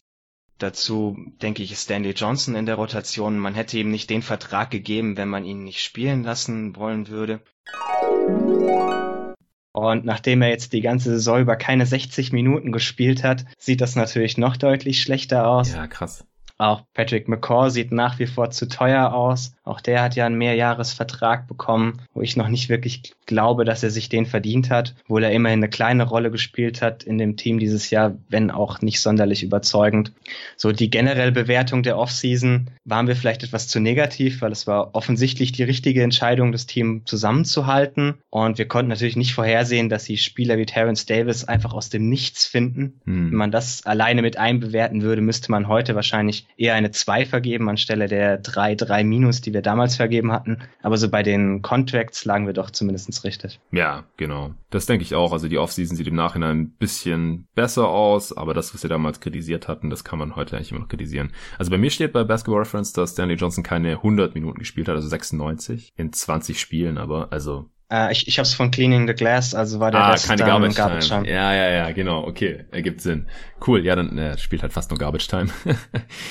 Dazu 0.57 1.17
denke 1.41 1.63
ich, 1.63 1.71
ist 1.71 1.83
Stanley 1.83 2.11
Johnson 2.11 2.55
in 2.55 2.65
der 2.65 2.75
Rotation. 2.75 3.39
Man 3.39 3.55
hätte 3.55 3.79
ihm 3.79 3.89
nicht 3.89 4.09
den 4.09 4.21
Vertrag 4.21 4.71
gegeben, 4.71 5.15
wenn 5.15 5.29
man 5.29 5.45
ihn 5.45 5.63
nicht 5.63 5.81
spielen 5.81 6.21
lassen 6.23 6.75
wollen 6.75 7.07
würde. 7.07 7.39
Und 9.71 10.03
nachdem 10.03 10.41
er 10.41 10.49
jetzt 10.49 10.73
die 10.73 10.81
ganze 10.81 11.11
Saison 11.11 11.39
über 11.39 11.55
keine 11.55 11.85
60 11.85 12.33
Minuten 12.33 12.73
gespielt 12.73 13.23
hat, 13.23 13.45
sieht 13.57 13.79
das 13.79 13.95
natürlich 13.95 14.37
noch 14.37 14.57
deutlich 14.57 15.01
schlechter 15.01 15.47
aus. 15.47 15.73
Ja, 15.73 15.87
krass. 15.87 16.25
Auch 16.61 16.83
Patrick 16.93 17.27
McCaw 17.27 17.71
sieht 17.71 17.91
nach 17.91 18.19
wie 18.19 18.27
vor 18.27 18.51
zu 18.51 18.67
teuer 18.67 19.15
aus. 19.15 19.55
Auch 19.63 19.81
der 19.81 20.03
hat 20.03 20.15
ja 20.15 20.27
einen 20.27 20.37
Mehrjahresvertrag 20.37 21.47
bekommen, 21.47 22.01
wo 22.13 22.21
ich 22.21 22.37
noch 22.37 22.49
nicht 22.49 22.69
wirklich 22.69 23.13
glaube, 23.25 23.65
dass 23.65 23.81
er 23.81 23.89
sich 23.89 24.09
den 24.09 24.27
verdient 24.27 24.69
hat, 24.69 24.93
obwohl 25.05 25.23
er 25.23 25.31
immerhin 25.31 25.57
eine 25.57 25.69
kleine 25.69 26.03
Rolle 26.03 26.29
gespielt 26.29 26.83
hat 26.83 27.01
in 27.01 27.17
dem 27.17 27.35
Team 27.35 27.57
dieses 27.57 27.89
Jahr, 27.89 28.15
wenn 28.29 28.51
auch 28.51 28.81
nicht 28.81 29.01
sonderlich 29.01 29.41
überzeugend. 29.41 30.11
So 30.55 30.71
die 30.71 30.91
generelle 30.91 31.31
Bewertung 31.31 31.81
der 31.81 31.97
Offseason 31.97 32.69
waren 32.85 33.07
wir 33.07 33.15
vielleicht 33.15 33.41
etwas 33.41 33.67
zu 33.67 33.79
negativ, 33.79 34.41
weil 34.41 34.51
es 34.51 34.67
war 34.67 34.93
offensichtlich 34.93 35.53
die 35.53 35.63
richtige 35.63 36.03
Entscheidung, 36.03 36.51
das 36.51 36.67
Team 36.67 37.01
zusammenzuhalten. 37.05 38.19
Und 38.29 38.59
wir 38.59 38.67
konnten 38.67 38.89
natürlich 38.89 39.15
nicht 39.15 39.33
vorhersehen, 39.33 39.89
dass 39.89 40.05
sie 40.05 40.17
Spieler 40.17 40.59
wie 40.59 40.67
Terrence 40.67 41.07
Davis 41.07 41.43
einfach 41.43 41.73
aus 41.73 41.89
dem 41.89 42.07
Nichts 42.07 42.45
finden. 42.45 43.01
Hm. 43.05 43.31
Wenn 43.31 43.37
man 43.37 43.51
das 43.51 43.83
alleine 43.83 44.21
mit 44.21 44.37
einbewerten 44.37 45.01
würde, 45.01 45.23
müsste 45.23 45.49
man 45.49 45.67
heute 45.67 45.95
wahrscheinlich 45.95 46.45
eher 46.57 46.75
eine 46.75 46.91
2 46.91 47.25
vergeben 47.25 47.69
anstelle 47.69 48.07
der 48.07 48.37
3, 48.37 48.75
3 48.75 49.03
minus, 49.03 49.41
die 49.41 49.53
wir 49.53 49.61
damals 49.61 49.95
vergeben 49.95 50.31
hatten. 50.31 50.59
Aber 50.81 50.97
so 50.97 51.09
bei 51.09 51.23
den 51.23 51.61
Contracts 51.61 52.25
lagen 52.25 52.45
wir 52.45 52.53
doch 52.53 52.71
zumindest 52.71 53.23
richtig. 53.23 53.59
Ja, 53.71 54.05
genau. 54.17 54.53
Das 54.69 54.85
denke 54.85 55.03
ich 55.03 55.15
auch. 55.15 55.33
Also 55.33 55.47
die 55.47 55.57
Offseason 55.57 55.97
sieht 55.97 56.07
im 56.07 56.15
Nachhinein 56.15 56.59
ein 56.59 56.69
bisschen 56.71 57.47
besser 57.55 57.87
aus, 57.89 58.35
aber 58.35 58.53
das, 58.53 58.73
was 58.73 58.83
wir 58.83 58.89
damals 58.89 59.19
kritisiert 59.19 59.67
hatten, 59.67 59.89
das 59.89 60.03
kann 60.03 60.19
man 60.19 60.35
heute 60.35 60.55
eigentlich 60.55 60.71
immer 60.71 60.81
noch 60.81 60.87
kritisieren. 60.87 61.31
Also 61.57 61.71
bei 61.71 61.77
mir 61.77 61.89
steht 61.89 62.13
bei 62.13 62.23
Basketball 62.23 62.59
Reference, 62.59 62.93
dass 62.93 63.11
Stanley 63.11 63.35
Johnson 63.35 63.63
keine 63.63 63.91
100 63.91 64.35
Minuten 64.35 64.59
gespielt 64.59 64.87
hat, 64.87 64.95
also 64.95 65.07
96 65.07 65.91
in 65.95 66.13
20 66.13 66.59
Spielen, 66.59 66.97
aber 66.97 67.31
also 67.31 67.69
äh, 67.91 68.11
ich 68.11 68.27
ich 68.27 68.39
habe 68.39 68.45
es 68.45 68.53
von 68.53 68.71
Cleaning 68.71 69.07
the 69.07 69.13
Glass, 69.13 69.53
also 69.53 69.79
war 69.79 69.91
der 69.91 70.01
ah, 70.01 70.11
Rest 70.11 70.27
keine 70.27 70.43
Garbage, 70.43 70.75
Garbage 70.75 71.07
Time. 71.07 71.23
Time. 71.23 71.35
Ja, 71.35 71.53
ja, 71.53 71.69
ja, 71.69 71.91
genau. 71.91 72.25
Okay, 72.25 72.65
ergibt 72.71 73.01
Sinn. 73.01 73.27
Cool. 73.65 73.85
Ja, 73.85 73.95
dann 73.95 74.17
äh, 74.17 74.37
spielt 74.37 74.61
halt 74.61 74.73
fast 74.73 74.89
nur 74.89 74.97
Garbage 74.97 75.27
Time. 75.27 75.49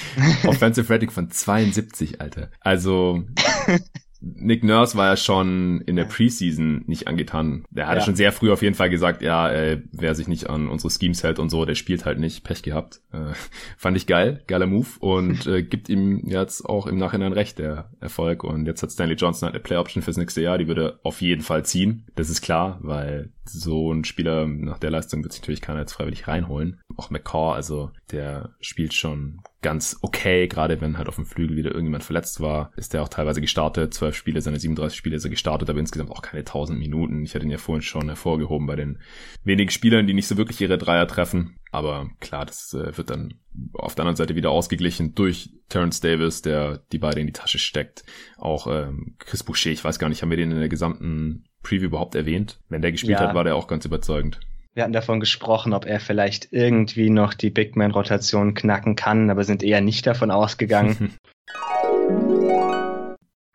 Offensive 0.47 0.93
Rating 0.93 1.11
von 1.11 1.31
72, 1.31 2.21
Alter. 2.21 2.51
Also 2.61 3.25
Nick 4.21 4.65
Nurse 4.65 4.97
war 4.97 5.07
ja 5.07 5.17
schon 5.17 5.81
in 5.83 5.97
der 5.97 6.05
Preseason 6.05 6.85
nicht 6.87 7.09
angetan. 7.09 7.65
Der 7.71 7.87
hatte 7.87 8.01
ja. 8.01 8.05
schon 8.05 8.17
sehr 8.17 8.33
früh 8.33 8.53
auf 8.53 8.63
jeden 8.63 8.75
Fall 8.75 8.91
gesagt, 8.91 9.23
ja, 9.23 9.51
äh, 9.51 9.83
wer 9.93 10.15
sich 10.15 10.29
nicht 10.29 10.51
an 10.51 10.69
unsere 10.69 10.91
Schemes 10.91 11.23
hält 11.23 11.39
und 11.39 11.49
so, 11.49 11.65
der 11.65 11.75
spielt 11.75 12.05
halt 12.05 12.19
nicht. 12.19 12.45
Pech 12.45 12.63
gehabt. 12.63 13.01
Äh, 13.13 13.33
fand 13.79 13.97
ich 13.97 14.07
geil, 14.07 14.43
geiler 14.47 14.67
Move 14.67 14.89
und 15.01 15.47
äh, 15.47 15.63
gibt 15.63 15.89
ihm 15.89 16.23
jetzt 16.27 16.65
auch 16.65 16.87
im 16.87 16.99
Nachhinein 16.99 17.33
recht, 17.33 17.59
der 17.59 17.91
Erfolg. 18.01 18.45
Und 18.45 18.67
jetzt 18.67 18.83
hat 18.83 18.93
Stanley 18.93 19.17
Johnson 19.17 19.47
halt 19.47 19.55
eine 19.55 19.63
Play 19.63 19.77
Option 19.77 20.03
fürs 20.03 20.19
nächste 20.19 20.43
Jahr, 20.43 20.59
die 20.59 20.69
würde 20.69 21.01
auf 21.03 21.21
jeden 21.23 21.43
Fall 21.43 21.65
ziehen. 21.65 22.07
Das 22.15 22.29
ist 22.29 22.43
klar, 22.43 22.79
weil 22.83 23.33
so 23.53 23.93
ein 23.93 24.05
Spieler 24.05 24.47
nach 24.47 24.79
der 24.79 24.91
Leistung 24.91 25.23
wird 25.23 25.33
sich 25.33 25.43
natürlich 25.43 25.61
keiner 25.61 25.81
jetzt 25.81 25.93
freiwillig 25.93 26.29
reinholen. 26.29 26.81
Auch 26.97 27.11
McCaw, 27.11 27.53
also 27.53 27.91
der 28.11 28.51
spielt 28.61 28.95
schon 28.95 29.41
ganz 29.63 29.99
okay, 30.03 30.49
gerade 30.49 30.81
wenn 30.81 30.97
halt 30.97 31.09
auf 31.09 31.17
dem 31.17 31.27
Flügel 31.27 31.57
wieder 31.57 31.71
irgendjemand 31.71 32.05
verletzt 32.05 32.41
war, 32.41 32.73
ist 32.77 32.95
der 32.95 33.03
auch 33.03 33.09
teilweise 33.09 33.41
gestartet. 33.41 33.93
Zwölf 33.93 34.17
Spiele, 34.17 34.41
seine 34.41 34.59
37 34.59 34.97
Spiele 34.97 35.17
ist 35.17 35.25
er 35.25 35.31
gestartet, 35.31 35.69
aber 35.69 35.79
insgesamt 35.79 36.11
auch 36.11 36.23
keine 36.23 36.41
1000 36.41 36.79
Minuten. 36.79 37.25
Ich 37.25 37.35
hatte 37.35 37.45
ihn 37.45 37.51
ja 37.51 37.59
vorhin 37.59 37.83
schon 37.83 38.07
hervorgehoben 38.07 38.67
bei 38.67 38.77
den 38.77 38.99
wenigen 39.45 39.71
Spielern, 39.71 40.07
die 40.07 40.15
nicht 40.15 40.29
so 40.29 40.37
wirklich 40.37 40.61
ihre 40.61 40.79
Dreier 40.79 41.07
treffen. 41.07 41.57
Aber 41.73 42.11
klar, 42.21 42.47
das 42.47 42.75
äh, 42.75 42.97
wird 42.97 43.11
dann 43.11 43.35
auf 43.75 43.95
der 43.95 44.03
anderen 44.03 44.17
Seite 44.17 44.35
wieder 44.35 44.51
ausgeglichen 44.51 45.15
durch 45.15 45.51
Terence 45.69 46.01
Davis, 46.01 46.43
der 46.43 46.83
die 46.93 46.99
beide 46.99 47.21
in 47.21 47.27
die 47.27 47.33
Tasche 47.33 47.59
steckt. 47.59 48.05
Auch 48.39 48.67
ähm, 48.67 49.15
Chris 49.19 49.43
Boucher, 49.43 49.71
ich 49.71 49.85
weiß 49.85 49.99
gar 49.99 50.09
nicht, 50.09 50.23
haben 50.23 50.31
wir 50.31 50.37
den 50.37 50.53
in 50.53 50.59
der 50.59 50.69
gesamten 50.69 51.45
Preview 51.63 51.87
überhaupt 51.87 52.15
erwähnt? 52.15 52.59
Wenn 52.69 52.83
der 52.83 52.93
gespielt 52.93 53.21
ja. 53.21 53.29
hat, 53.29 53.35
war 53.35 53.45
der 53.45 53.57
auch 53.57 53.67
ganz 53.67 53.85
überzeugend. 53.85 54.41
Wir 54.73 54.85
hatten 54.85 54.93
davon 54.93 55.19
gesprochen, 55.19 55.73
ob 55.73 55.85
er 55.85 55.99
vielleicht 55.99 56.53
irgendwie 56.53 57.11
noch 57.11 57.35
die 57.35 57.51
Big 57.51 57.75
Man-Rotation 57.77 58.55
knacken 58.55 58.95
kann, 58.95 59.29
aber 59.29 59.45
sind 59.45 59.63
eher 59.63 59.81
nicht 59.81 60.07
davon 60.07 60.31
ausgegangen. 60.31 61.17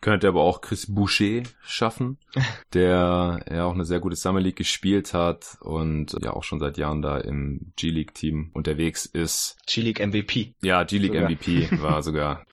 Könnte 0.01 0.27
aber 0.27 0.41
auch 0.41 0.61
Chris 0.61 0.93
Boucher 0.93 1.41
schaffen, 1.63 2.19
der 2.75 3.43
ja 3.49 3.65
auch 3.65 3.73
eine 3.73 3.85
sehr 3.85 3.99
gute 3.99 4.15
Summer 4.15 4.39
League 4.39 4.57
gespielt 4.57 5.15
hat 5.15 5.57
und 5.61 6.15
ja 6.21 6.33
auch 6.33 6.43
schon 6.43 6.59
seit 6.59 6.77
Jahren 6.77 7.01
da 7.01 7.17
im 7.17 7.71
G-League 7.75 8.13
Team 8.13 8.51
unterwegs 8.53 9.07
ist. 9.07 9.57
G-League 9.65 10.05
MVP. 10.05 10.53
Ja, 10.61 10.83
G-League 10.83 11.15
MVP 11.15 11.81
war 11.81 12.03
sogar. 12.03 12.45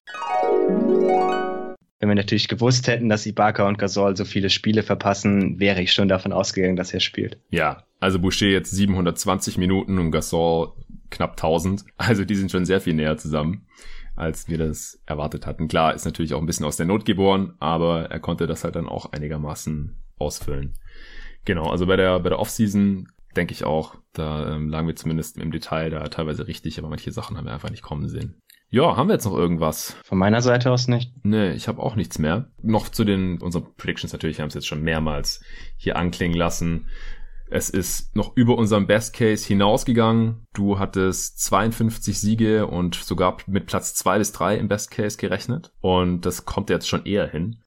Wenn 2.03 2.09
wir 2.09 2.17
natürlich 2.17 2.49
gewusst 2.49 2.89
hätten, 2.89 3.09
dass 3.09 3.27
Ibaka 3.27 3.69
und 3.69 3.79
Gasol 3.79 4.17
so 4.17 4.25
viele 4.25 4.51
Spiele 4.51 4.83
verpassen, 4.83 5.61
wäre 5.61 5.81
ich 5.81 5.93
schon 5.93 6.09
davon 6.09 6.33
ausgegangen, 6.33 6.75
dass 6.75 6.93
er 6.93 6.99
spielt. 6.99 7.39
Ja, 7.51 7.85
also 8.01 8.19
Boucher 8.19 8.49
jetzt 8.49 8.73
720 8.73 9.57
Minuten 9.57 10.01
und 10.01 10.11
Gasol 10.11 10.73
knapp 11.11 11.35
1000. 11.41 11.85
Also 11.99 12.25
die 12.25 12.35
sind 12.35 12.51
schon 12.51 12.65
sehr 12.65 12.81
viel 12.81 12.95
näher 12.95 13.19
zusammen, 13.19 13.69
als 14.17 14.49
wir 14.49 14.59
das 14.59 15.01
erwartet 15.07 15.47
hatten. 15.47 15.69
Klar, 15.69 15.95
ist 15.95 16.05
natürlich 16.05 16.35
auch 16.35 16.41
ein 16.41 16.47
bisschen 16.47 16.67
aus 16.67 16.77
der 16.77 16.87
Not 16.87 17.05
geboren, 17.05 17.55
aber 17.61 18.11
er 18.11 18.19
konnte 18.19 18.49
das 18.49 18.65
halt 18.65 18.75
dann 18.75 18.89
auch 18.89 19.13
einigermaßen 19.13 19.95
ausfüllen. 20.19 20.73
Genau, 21.45 21.71
also 21.71 21.87
bei 21.87 21.95
der, 21.95 22.19
bei 22.19 22.31
der 22.31 22.41
Offseason 22.41 23.13
denke 23.37 23.53
ich 23.53 23.63
auch, 23.63 23.95
da 24.13 24.57
ähm, 24.57 24.69
lagen 24.69 24.89
wir 24.89 24.97
zumindest 24.97 25.39
im 25.39 25.53
Detail 25.53 25.91
da 25.91 26.03
teilweise 26.09 26.49
richtig, 26.49 26.81
aber 26.81 26.89
manche 26.89 27.13
Sachen 27.13 27.37
haben 27.37 27.45
wir 27.45 27.53
einfach 27.53 27.71
nicht 27.71 27.83
kommen 27.83 28.09
sehen. 28.09 28.41
Ja, 28.75 28.97
haben 28.97 29.09
wir 29.09 29.13
jetzt 29.13 29.27
noch 29.27 29.37
irgendwas? 29.37 29.97
Von 30.03 30.17
meiner 30.17 30.41
Seite 30.41 30.71
aus 30.71 30.89
nicht. 30.89 31.13
Nee, 31.25 31.51
ich 31.53 31.69
habe 31.69 31.83
auch 31.83 31.95
nichts 31.95 32.19
mehr. 32.19 32.49
Noch 32.63 32.89
zu 32.89 33.05
den 33.05 33.39
unseren 33.43 33.67
Predictions 33.77 34.15
natürlich, 34.15 34.39
wir 34.39 34.45
haben 34.45 34.49
es 34.49 34.55
jetzt 34.55 34.67
schon 34.67 34.81
mehrmals 34.81 35.45
hier 35.77 35.97
anklingen 35.97 36.39
lassen. 36.39 36.89
Es 37.51 37.69
ist 37.69 38.17
noch 38.17 38.35
über 38.35 38.57
unserem 38.57 38.87
Best 38.87 39.15
Case 39.15 39.47
hinausgegangen. 39.47 40.47
Du 40.55 40.79
hattest 40.79 41.41
52 41.41 42.19
Siege 42.19 42.67
und 42.67 42.95
sogar 42.95 43.37
mit 43.47 43.67
Platz 43.67 43.93
zwei 43.93 44.17
bis 44.17 44.33
drei 44.33 44.57
im 44.57 44.69
Best 44.69 44.91
Case 44.91 45.19
gerechnet. 45.19 45.75
Und 45.83 46.25
das 46.25 46.47
kommt 46.47 46.71
jetzt 46.71 46.89
schon 46.89 47.05
eher 47.05 47.29
hin. 47.29 47.59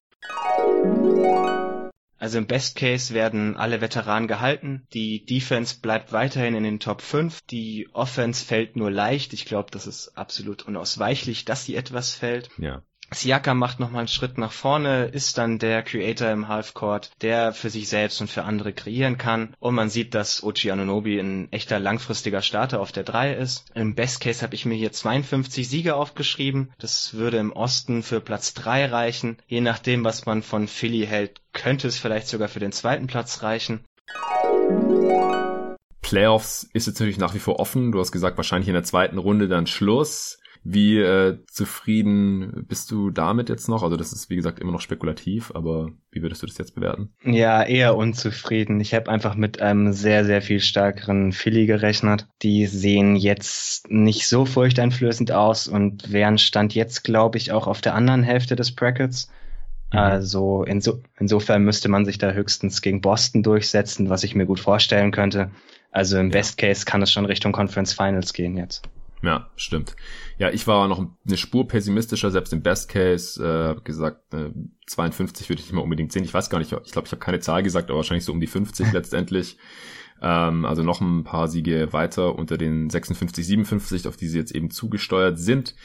Also 2.26 2.40
im 2.40 2.48
Best 2.48 2.76
Case 2.76 3.14
werden 3.14 3.56
alle 3.56 3.82
Veteranen 3.82 4.28
gehalten. 4.28 4.88
Die 4.96 5.24
Defense 5.28 5.76
bleibt 5.80 6.12
weiterhin 6.12 6.56
in 6.56 6.64
den 6.64 6.80
Top 6.80 7.04
5. 7.04 7.42
Die 7.52 7.88
Offense 7.94 8.44
fällt 8.44 8.76
nur 8.76 8.90
leicht. 8.90 9.32
Ich 9.34 9.46
glaube, 9.46 9.70
das 9.70 9.86
ist 9.86 10.18
absolut 10.18 10.64
unausweichlich, 10.64 11.46
dass 11.46 11.66
sie 11.66 11.76
etwas 11.76 12.16
fällt. 12.16 12.50
Ja. 12.58 12.82
Siaka 13.12 13.54
macht 13.54 13.80
nochmal 13.80 14.00
einen 14.00 14.08
Schritt 14.08 14.38
nach 14.38 14.52
vorne, 14.52 15.06
ist 15.06 15.38
dann 15.38 15.60
der 15.60 15.84
Creator 15.84 16.30
im 16.32 16.48
Halfcourt, 16.48 17.12
der 17.22 17.54
für 17.54 17.70
sich 17.70 17.88
selbst 17.88 18.20
und 18.20 18.30
für 18.30 18.44
andere 18.44 18.74
kreieren 18.74 19.18
kann. 19.18 19.56
Und 19.60 19.76
man 19.76 19.89
sieht, 19.89 20.13
dass 20.13 20.44
Ochi 20.44 20.72
Anunobi 20.72 21.20
ein 21.20 21.52
echter 21.52 21.80
langfristiger 21.80 22.41
Starter 22.41 22.82
auf 22.82 22.91
der 22.91 23.04
3 23.04 23.34
ist. 23.34 23.65
Im 23.76 23.96
Best 23.96 24.22
Case 24.22 24.41
habe 24.41 24.56
ich 24.56 24.65
mir 24.65 24.76
hier 24.76 24.91
52 24.91 25.70
Siege 25.70 25.96
aufgeschrieben. 25.96 26.72
Das 26.80 27.13
würde 27.13 27.38
im 27.38 27.54
Osten 27.54 28.04
für 28.04 28.22
Platz 28.22 28.54
3 28.56 28.88
reichen. 28.88 29.38
Je 29.48 29.62
nachdem, 29.62 30.04
was 30.04 30.26
man 30.26 30.41
von 30.41 30.68
Philly 30.68 31.06
hält, 31.06 31.41
könnte 31.54 31.88
es 31.88 31.98
vielleicht 31.98 32.28
sogar 32.28 32.48
für 32.48 32.60
den 32.60 32.72
zweiten 32.72 33.08
Platz 33.08 33.44
reichen. 33.44 33.86
Playoffs 36.02 36.70
ist 36.74 36.86
jetzt 36.86 37.00
natürlich 37.00 37.18
nach 37.18 37.34
wie 37.34 37.39
vor 37.39 37.60
offen. 37.60 37.91
Du 37.91 38.00
hast 38.00 38.12
gesagt, 38.12 38.38
wahrscheinlich 38.38 38.68
in 38.68 38.76
der 38.76 38.84
zweiten 38.84 39.18
Runde 39.18 39.48
dann 39.48 39.68
Schluss. 39.68 40.38
Wie 40.67 40.97
äh, 40.97 41.38
zufrieden 41.45 42.65
bist 42.67 42.89
du 42.89 43.12
damit 43.12 43.49
jetzt 43.49 43.69
noch? 43.69 43.84
Also 43.84 43.97
das 43.97 44.12
ist 44.12 44.32
wie 44.32 44.36
gesagt 44.36 44.58
immer 44.58 44.71
noch 44.71 44.82
spekulativ, 44.82 45.51
aber 45.54 45.91
wie 46.10 46.23
würdest 46.23 46.41
du 46.41 46.47
das 46.47 46.58
jetzt 46.58 46.73
bewerten? 46.73 47.13
Ja, 47.23 47.62
eher 47.62 47.95
unzufrieden. 47.95 48.80
Ich 48.80 48.95
habe 48.95 49.12
einfach 49.12 49.36
mit 49.36 49.62
einem 49.62 49.93
sehr, 49.93 50.25
sehr 50.25 50.41
viel 50.41 50.60
stärkeren 50.60 51.34
Philly 51.34 51.67
gerechnet. 51.67 52.28
Die 52.41 52.65
sehen 52.65 53.15
jetzt 53.15 53.91
nicht 53.91 54.28
so 54.28 54.45
furchteinflößend 54.45 55.32
aus 55.32 55.67
und 55.67 56.12
wären 56.12 56.39
Stand 56.39 56.73
jetzt, 56.73 57.04
glaube 57.04 57.38
ich, 57.38 57.51
auch 57.51 57.67
auf 57.67 57.82
der 57.82 57.93
anderen 57.93 58.23
Hälfte 58.23 58.56
des 58.56 58.73
Brackets. 58.73 59.30
Mhm. 59.93 59.99
Also 59.99 60.63
inso 60.63 61.04
insofern 61.19 61.63
müsste 61.63 61.89
man 61.89 62.06
sich 62.06 62.17
da 62.17 62.32
höchstens 62.32 62.82
gegen 62.82 63.01
Boston 63.01 63.43
durchsetzen, 63.43 64.10
was 64.10 64.23
ich 64.23 64.34
mir 64.34 64.47
gut 64.47 64.60
vorstellen 64.60 65.12
könnte. 65.12 65.51
Also 65.91 66.17
im 66.17 66.32
ja. 66.32 66.39
Best 66.39 66.58
Case 66.58 66.86
kann 66.86 67.04
es 67.04 67.12
schon 67.12 67.25
Richtung 67.25 67.51
Conference 67.51 67.93
Finals 67.93 68.34
gehen 68.34 68.58
jetzt. 68.58 68.89
Ja, 69.26 69.50
stimmt. 69.56 69.96
Ja, 70.38 70.52
ich 70.52 70.68
war 70.68 70.88
noch 70.88 71.04
eine 71.26 71.38
Spur 71.38 71.68
pessimistischer, 71.68 72.30
selbst 72.30 72.54
im 72.54 72.62
Best 72.62 72.90
Case, 72.90 73.44
äh, 73.44 73.82
gesagt, 73.84 74.34
äh, 74.36 74.52
52 74.86 75.50
würde 75.50 75.62
ich 75.62 75.66
nicht 75.66 75.74
mehr 75.74 75.84
unbedingt 75.84 76.12
sehen. 76.12 76.24
Ich 76.24 76.34
weiß 76.34 76.52
gar 76.52 76.60
nicht, 76.60 76.72
ich 76.72 76.92
glaube, 76.92 77.08
ich 77.08 77.12
habe 77.12 77.20
keine 77.20 77.40
Zahl 77.40 77.64
gesagt, 77.64 77.90
aber 77.90 77.98
wahrscheinlich 77.98 78.26
so 78.26 78.32
um 78.32 78.40
die 78.40 78.48
50 78.48 78.92
letztendlich. 78.94 79.58
Ähm, 80.22 80.64
also 80.64 80.84
noch 80.84 81.02
ein 81.02 81.24
paar 81.24 81.48
Siege 81.48 81.92
weiter 81.92 82.36
unter 82.36 82.58
den 82.58 82.90
56, 82.90 83.48
57, 83.48 84.08
auf 84.08 84.16
die 84.16 84.28
sie 84.28 84.38
jetzt 84.38 84.54
eben 84.54 84.70
zugesteuert 84.70 85.40
sind. 85.40 85.76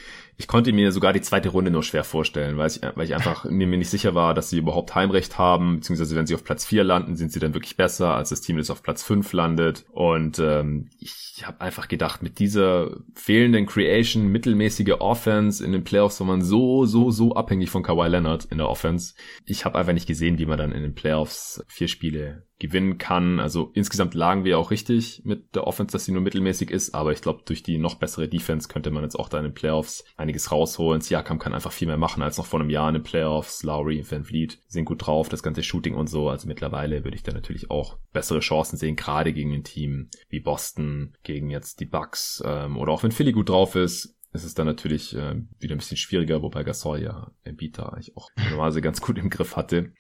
Ich 0.41 0.47
konnte 0.47 0.73
mir 0.73 0.91
sogar 0.91 1.13
die 1.13 1.21
zweite 1.21 1.51
Runde 1.51 1.71
nur 1.71 1.83
schwer 1.83 2.03
vorstellen, 2.03 2.57
weil 2.57 2.71
ich, 2.71 2.81
weil 2.95 3.05
ich 3.05 3.15
einfach 3.15 3.45
mir 3.45 3.67
nicht 3.67 3.91
sicher 3.91 4.15
war, 4.15 4.33
dass 4.33 4.49
sie 4.49 4.57
überhaupt 4.57 4.95
Heimrecht 4.95 5.37
haben, 5.37 5.77
beziehungsweise 5.77 6.17
wenn 6.17 6.27
sie 6.27 6.35
auf 6.35 6.45
Platz 6.45 6.65
4 6.65 6.83
landen, 6.83 7.15
sind 7.15 7.31
sie 7.31 7.41
dann 7.41 7.53
wirklich 7.53 7.77
besser, 7.77 8.15
als 8.15 8.31
das 8.31 8.41
Team, 8.41 8.57
das 8.57 8.71
auf 8.71 8.83
Platz 8.83 9.03
5 9.03 9.31
landet. 9.35 9.85
Und 9.93 10.39
ähm, 10.39 10.89
ich 10.99 11.43
habe 11.45 11.61
einfach 11.61 11.89
gedacht, 11.89 12.23
mit 12.23 12.39
dieser 12.39 12.91
fehlenden 13.15 13.67
Creation, 13.67 14.29
mittelmäßige 14.29 14.95
Offense 15.01 15.63
in 15.63 15.73
den 15.73 15.85
Playoffs 15.85 16.21
war 16.21 16.27
man 16.27 16.41
so, 16.41 16.87
so, 16.87 17.11
so 17.11 17.35
abhängig 17.35 17.69
von 17.69 17.83
Kawhi 17.83 18.09
Leonard 18.09 18.47
in 18.47 18.57
der 18.57 18.71
Offense. 18.71 19.13
Ich 19.45 19.67
habe 19.67 19.77
einfach 19.79 19.93
nicht 19.93 20.09
gesehen, 20.09 20.39
wie 20.39 20.47
man 20.47 20.57
dann 20.57 20.73
in 20.73 20.81
den 20.81 20.95
Playoffs 20.95 21.63
vier 21.69 21.89
Spiele 21.89 22.47
gewinnen 22.61 22.99
kann. 22.99 23.41
Also 23.41 23.71
insgesamt 23.75 24.15
lagen 24.15 24.45
wir 24.45 24.59
auch 24.59 24.71
richtig 24.71 25.23
mit 25.25 25.57
der 25.57 25.67
Offense, 25.67 25.93
dass 25.93 26.05
sie 26.05 26.13
nur 26.13 26.23
mittelmäßig 26.23 26.71
ist, 26.71 26.95
aber 26.95 27.13
ich 27.13 27.23
glaube, 27.23 27.43
durch 27.45 27.65
die 27.65 27.79
noch 27.79 27.97
bessere 27.97 28.29
Defense 28.29 28.69
könnte 28.69 28.91
man 28.91 29.03
jetzt 29.03 29.17
auch 29.19 29.29
da 29.29 29.39
in 29.39 29.45
den 29.45 29.55
Playoffs 29.55 30.05
einiges 30.17 30.53
rausholen. 30.53 31.01
Siakam 31.01 31.39
kann 31.39 31.55
einfach 31.55 31.73
viel 31.73 31.89
mehr 31.89 31.97
machen 31.97 32.23
als 32.23 32.39
noch 32.39 32.47
vor 32.47 32.61
einem 32.61 32.71
Jahr 32.71 32.89
in 32.89 32.95
den 32.95 33.03
Playoffs. 33.03 33.63
Lowry, 33.65 34.05
Van 34.09 34.25
Vliet 34.25 34.61
sind 34.69 34.85
gut 34.85 35.07
drauf, 35.07 35.29
das 35.29 35.43
ganze 35.43 35.63
Shooting 35.63 35.95
und 35.95 36.09
so. 36.09 36.29
Also 36.29 36.47
mittlerweile 36.47 37.03
würde 37.03 37.17
ich 37.17 37.23
da 37.23 37.33
natürlich 37.33 37.71
auch 37.71 37.97
bessere 38.13 38.41
Chancen 38.41 38.77
sehen, 38.77 38.95
gerade 38.95 39.33
gegen 39.33 39.55
ein 39.55 39.65
Team 39.65 40.09
wie 40.29 40.41
Boston, 40.41 41.15
gegen 41.23 41.51
jetzt 41.51 41.81
die 41.81 41.87
Bucks 41.87 42.43
ähm, 42.47 42.77
oder 42.77 42.93
auch 42.93 43.03
wenn 43.03 43.13
Philly 43.13 43.33
gut 43.33 43.49
drauf 43.49 43.75
ist 43.75 44.15
ist 44.33 44.45
es 44.45 44.55
dann 44.55 44.67
natürlich 44.67 45.17
äh, 45.17 45.35
wieder 45.59 45.75
ein 45.75 45.79
bisschen 45.79 45.97
schwieriger, 45.97 46.43
wobei 46.43 46.63
Gasol 46.63 47.03
ja 47.03 47.33
Embiid 47.43 47.79
da 47.79 47.87
eigentlich 47.87 48.17
auch 48.17 48.29
normalerweise 48.37 48.81
ganz 48.81 49.01
gut 49.01 49.19
im 49.19 49.29
Griff 49.29 49.57
hatte. 49.57 49.93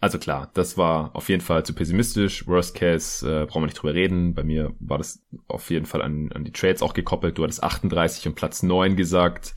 Also 0.00 0.18
klar, 0.18 0.50
das 0.54 0.76
war 0.76 1.16
auf 1.16 1.28
jeden 1.28 1.40
Fall 1.40 1.64
zu 1.64 1.74
pessimistisch. 1.74 2.46
Worst 2.46 2.74
Case 2.74 3.26
äh, 3.26 3.46
brauchen 3.46 3.62
wir 3.62 3.66
nicht 3.66 3.80
drüber 3.80 3.94
reden. 3.94 4.34
Bei 4.34 4.42
mir 4.42 4.74
war 4.78 4.98
das 4.98 5.22
auf 5.46 5.70
jeden 5.70 5.86
Fall 5.86 6.02
an, 6.02 6.30
an 6.32 6.44
die 6.44 6.52
Trades 6.52 6.82
auch 6.82 6.92
gekoppelt. 6.92 7.38
Du 7.38 7.44
hattest 7.44 7.62
38 7.62 8.26
und 8.26 8.34
Platz 8.34 8.62
9 8.62 8.94
gesagt. 8.96 9.54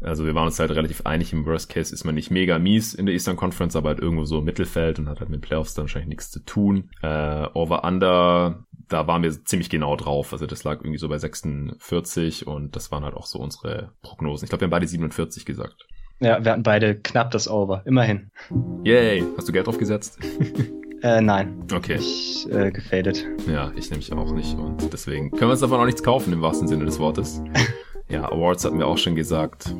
Also 0.00 0.26
wir 0.26 0.34
waren 0.34 0.46
uns 0.46 0.58
halt 0.58 0.70
relativ 0.72 1.02
einig, 1.06 1.32
im 1.32 1.46
Worst 1.46 1.68
Case 1.68 1.94
ist 1.94 2.04
man 2.04 2.14
nicht 2.14 2.30
mega 2.30 2.58
mies 2.58 2.94
in 2.94 3.06
der 3.06 3.14
Eastern 3.14 3.36
Conference, 3.36 3.76
aber 3.76 3.90
halt 3.90 4.00
irgendwo 4.00 4.24
so 4.24 4.38
im 4.38 4.44
Mittelfeld 4.44 4.98
und 4.98 5.08
hat 5.08 5.20
halt 5.20 5.30
mit 5.30 5.42
Playoffs 5.42 5.74
dann 5.74 5.84
wahrscheinlich 5.84 6.08
nichts 6.08 6.30
zu 6.30 6.40
tun. 6.40 6.90
Äh, 7.02 7.46
Over-Under, 7.54 8.64
da 8.88 9.06
waren 9.06 9.22
wir 9.22 9.44
ziemlich 9.44 9.70
genau 9.70 9.96
drauf. 9.96 10.32
Also 10.32 10.46
das 10.46 10.64
lag 10.64 10.80
irgendwie 10.80 10.98
so 10.98 11.08
bei 11.08 11.18
46 11.18 12.46
und 12.46 12.76
das 12.76 12.90
waren 12.90 13.04
halt 13.04 13.14
auch 13.14 13.26
so 13.26 13.38
unsere 13.38 13.92
Prognosen. 14.02 14.44
Ich 14.44 14.50
glaube, 14.50 14.62
wir 14.62 14.66
haben 14.66 14.70
beide 14.70 14.86
47 14.86 15.44
gesagt. 15.44 15.86
Ja, 16.20 16.44
wir 16.44 16.52
hatten 16.52 16.62
beide 16.62 16.94
knapp 16.96 17.32
das 17.32 17.48
Over, 17.48 17.82
immerhin. 17.84 18.30
Yay, 18.84 19.24
hast 19.36 19.48
du 19.48 19.52
Geld 19.52 19.66
drauf 19.66 19.78
gesetzt? 19.78 20.18
Äh, 21.02 21.20
nein. 21.20 21.64
Okay. 21.74 21.96
Ich 21.96 22.46
äh, 22.48 22.70
gefadet. 22.70 23.26
Ja, 23.48 23.72
ich 23.74 23.90
nämlich 23.90 24.12
auch 24.12 24.32
nicht. 24.32 24.56
Und 24.56 24.92
deswegen 24.92 25.32
können 25.32 25.48
wir 25.48 25.50
uns 25.50 25.60
davon 25.60 25.80
auch 25.80 25.84
nichts 25.84 26.04
kaufen, 26.04 26.32
im 26.32 26.42
wahrsten 26.42 26.68
Sinne 26.68 26.84
des 26.84 27.00
Wortes. 27.00 27.42
Ja, 28.08 28.30
Awards 28.30 28.66
hatten 28.66 28.78
wir 28.78 28.86
auch 28.86 28.98
schon 28.98 29.14
gesagt. 29.14 29.74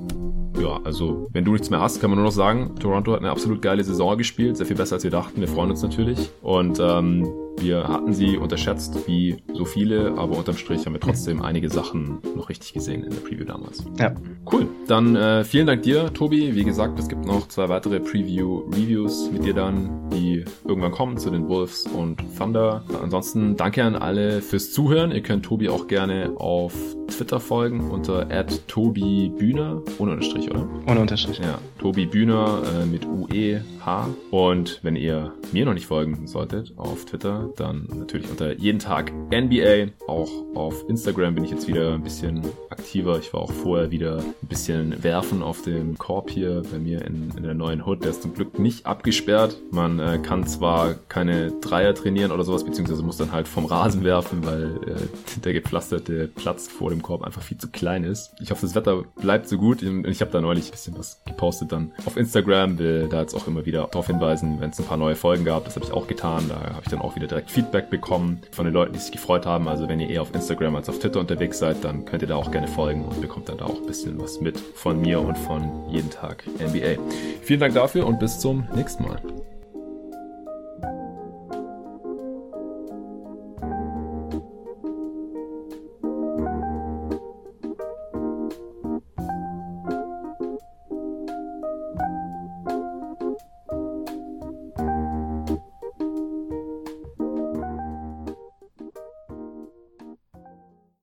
Ja, 0.59 0.81
also 0.85 1.29
wenn 1.33 1.45
du 1.45 1.53
nichts 1.53 1.69
mehr 1.69 1.81
hast, 1.81 2.01
kann 2.01 2.09
man 2.09 2.19
nur 2.19 2.25
noch 2.25 2.33
sagen, 2.33 2.77
Toronto 2.81 3.13
hat 3.13 3.21
eine 3.21 3.31
absolut 3.31 3.61
geile 3.61 3.85
Saison 3.85 4.17
gespielt, 4.17 4.57
sehr 4.57 4.65
viel 4.65 4.77
besser 4.77 4.95
als 4.95 5.05
wir 5.05 5.11
dachten. 5.11 5.39
Wir 5.39 5.49
freuen 5.49 5.71
uns 5.71 5.83
natürlich. 5.83 6.31
Und 6.41 6.79
ähm, 6.81 7.29
wir 7.59 7.89
hatten 7.89 8.13
sie 8.13 8.37
unterschätzt, 8.37 9.07
wie 9.07 9.37
so 9.53 9.65
viele, 9.65 10.15
aber 10.17 10.37
unterm 10.37 10.57
Strich 10.57 10.85
haben 10.85 10.95
wir 10.95 11.01
trotzdem 11.01 11.43
einige 11.43 11.69
Sachen 11.69 12.19
noch 12.35 12.49
richtig 12.49 12.73
gesehen 12.73 13.05
in 13.05 13.11
der 13.11 13.21
Preview 13.21 13.45
damals. 13.45 13.85
Ja. 13.99 14.15
Cool. 14.51 14.67
Dann 14.89 15.15
äh, 15.17 15.45
vielen 15.45 15.67
Dank 15.67 15.83
dir, 15.83 16.13
Tobi. 16.13 16.55
Wie 16.55 16.65
gesagt, 16.65 16.99
es 16.99 17.09
gibt 17.09 17.25
noch 17.25 17.49
zwei 17.49 17.69
weitere 17.69 18.01
Preview-Reviews 18.01 19.31
mit 19.33 19.45
dir 19.45 19.55
dann, 19.55 20.11
die 20.11 20.45
irgendwann 20.67 20.93
kommen 20.93 21.17
zu 21.19 21.31
den 21.31 21.49
Wolves 21.49 21.87
und 21.87 22.23
Thunder. 22.37 22.83
Ansonsten 23.03 23.57
danke 23.57 23.85
an 23.85 23.95
alle 23.95 24.43
fürs 24.43 24.73
Zuhören. 24.73 25.13
Ihr 25.13 25.23
könnt 25.23 25.45
Tobi 25.45 25.69
auch 25.69 25.87
gerne 25.87 26.33
auf 26.37 26.75
Twitter 27.09 27.41
folgen 27.41 27.91
unter 27.91 28.29
@tobi_bühner 28.67 29.83
ohne 29.99 30.13
Unterstrich, 30.13 30.51
oder? 30.51 30.69
Ohne 30.89 31.01
Unterstrich. 31.01 31.39
Ja, 31.39 31.59
Tobi 31.79 32.07
Bühner 32.07 32.63
äh, 32.75 32.87
mit 32.87 33.07
UE-H. 33.07 34.09
Und 34.31 34.81
wenn 34.83 34.97
ihr 34.97 35.33
mir 35.53 35.65
noch 35.65 35.75
nicht 35.75 35.87
folgen 35.87 36.27
solltet 36.27 36.73
auf 36.77 37.05
Twitter, 37.05 37.42
dann 37.57 37.89
natürlich 37.95 38.31
unter 38.31 38.53
jeden 38.53 38.79
Tag 38.79 39.13
NBA. 39.31 39.89
Auch 40.07 40.31
auf 40.55 40.89
Instagram 40.89 41.35
bin 41.35 41.45
ich 41.45 41.51
jetzt 41.51 41.69
wieder 41.69 41.95
ein 41.95 42.03
bisschen 42.03 42.43
aktiver. 42.71 43.19
Ich 43.19 43.33
war 43.33 43.41
auch 43.41 43.53
vorher 43.53 43.91
wieder 43.91 44.19
ein 44.19 44.49
bisschen 44.49 45.03
werfen 45.03 45.43
auf 45.43 45.63
dem 45.63 45.99
Korb 45.99 46.31
hier 46.31 46.63
bei 46.71 46.79
mir 46.79 47.05
in, 47.05 47.33
in 47.37 47.43
der 47.43 47.55
neuen 47.55 47.85
Hood. 47.85 48.05
Der 48.05 48.11
ist 48.11 48.23
zum 48.23 48.35
Glück 48.35 48.59
nicht 48.59 48.87
abgesperrt. 48.87 49.57
Man 49.71 49.99
äh, 49.99 50.19
kann 50.23 50.47
zwar 50.47 50.95
keine 51.09 51.53
Dreier 51.61 51.95
trainieren 51.95 52.33
oder 52.33 52.45
sowas, 52.45 52.65
beziehungsweise 52.65 53.03
muss 53.03 53.17
dann 53.17 53.33
halt 53.33 53.49
vom 53.49 53.65
Rasen 53.65 54.05
werfen, 54.05 54.45
weil 54.45 54.77
äh, 54.87 55.41
der 55.45 55.53
gepflasterte 55.53 56.29
Platz 56.29 56.69
vor 56.69 56.91
dem 56.91 57.03
Korb 57.03 57.23
einfach 57.23 57.43
viel 57.43 57.59
zu 57.59 57.69
klein 57.69 58.05
ist. 58.05 58.33
Ich 58.41 58.51
hoffe, 58.51 58.63
das 58.63 58.75
Wetter 58.75 59.05
bleibt 59.21 59.49
so 59.49 59.59
gut. 59.59 59.83
Ich 59.83 60.21
habe 60.21 60.31
da 60.31 60.41
neulich 60.41 60.67
ein 60.67 60.71
bisschen 60.73 60.99
was 60.99 61.23
gepostet 61.25 61.73
dann 61.73 61.93
auf 62.05 62.17
Instagram, 62.17 62.79
will 62.79 63.09
da 63.09 63.21
jetzt 63.21 63.35
auch 63.35 63.47
immer 63.47 63.65
wieder 63.67 63.89
darauf 63.91 64.07
hinweisen, 64.07 64.61
wenn 64.61 64.71
es 64.71 64.79
ein 64.79 64.87
paar 64.87 64.97
neue 64.97 65.17
Folgen 65.17 65.45
gab. 65.45 65.65
Das 65.65 65.77
habe 65.77 65.85
ich 65.85 65.93
auch 65.93 66.07
getan. 66.07 66.45
Da 66.49 66.57
habe 66.57 66.83
ich 66.85 66.91
dann 66.91 67.01
auch 67.01 67.17
wieder 67.17 67.27
direkt 67.33 67.51
Feedback 67.51 67.91
bekommen 67.91 68.43
von 68.53 68.65
den 68.65 68.75
Leuten, 68.75 68.93
die 68.93 68.99
sich 68.99 69.13
gefreut 69.13 69.47
haben. 69.47 69.69
Also 69.69 69.89
wenn 69.89 69.99
ihr 70.01 70.09
eher 70.09 70.23
auf 70.23 70.35
Instagram 70.35 70.77
als 70.77 70.89
auf 70.89 70.99
Twitter 70.99 71.21
unterwegs 71.21 71.59
seid, 71.59 71.83
dann 71.83 72.05
könnt 72.05 72.23
ihr 72.23 72.29
da 72.29 72.37
auch 72.37 72.51
gerne 72.51 72.69
folgen 72.69 73.05
und 73.05 73.21
bekommt 73.21 73.49
dann 73.49 73.59
da 73.59 73.65
auch 73.65 73.81
ein 73.81 73.87
bisschen 73.87 74.21
was 74.21 74.41
mit 74.41 74.59
von 74.59 75.01
mir 75.01 75.21
und 75.21 75.37
von 75.37 75.89
jeden 75.91 76.11
Tag 76.11 76.45
NBA. 76.59 77.03
Vielen 77.43 77.61
Dank 77.61 77.75
dafür 77.75 78.07
und 78.07 78.19
bis 78.21 78.39
zum 78.39 78.69
nächsten 78.75 79.05
Mal. 79.05 79.21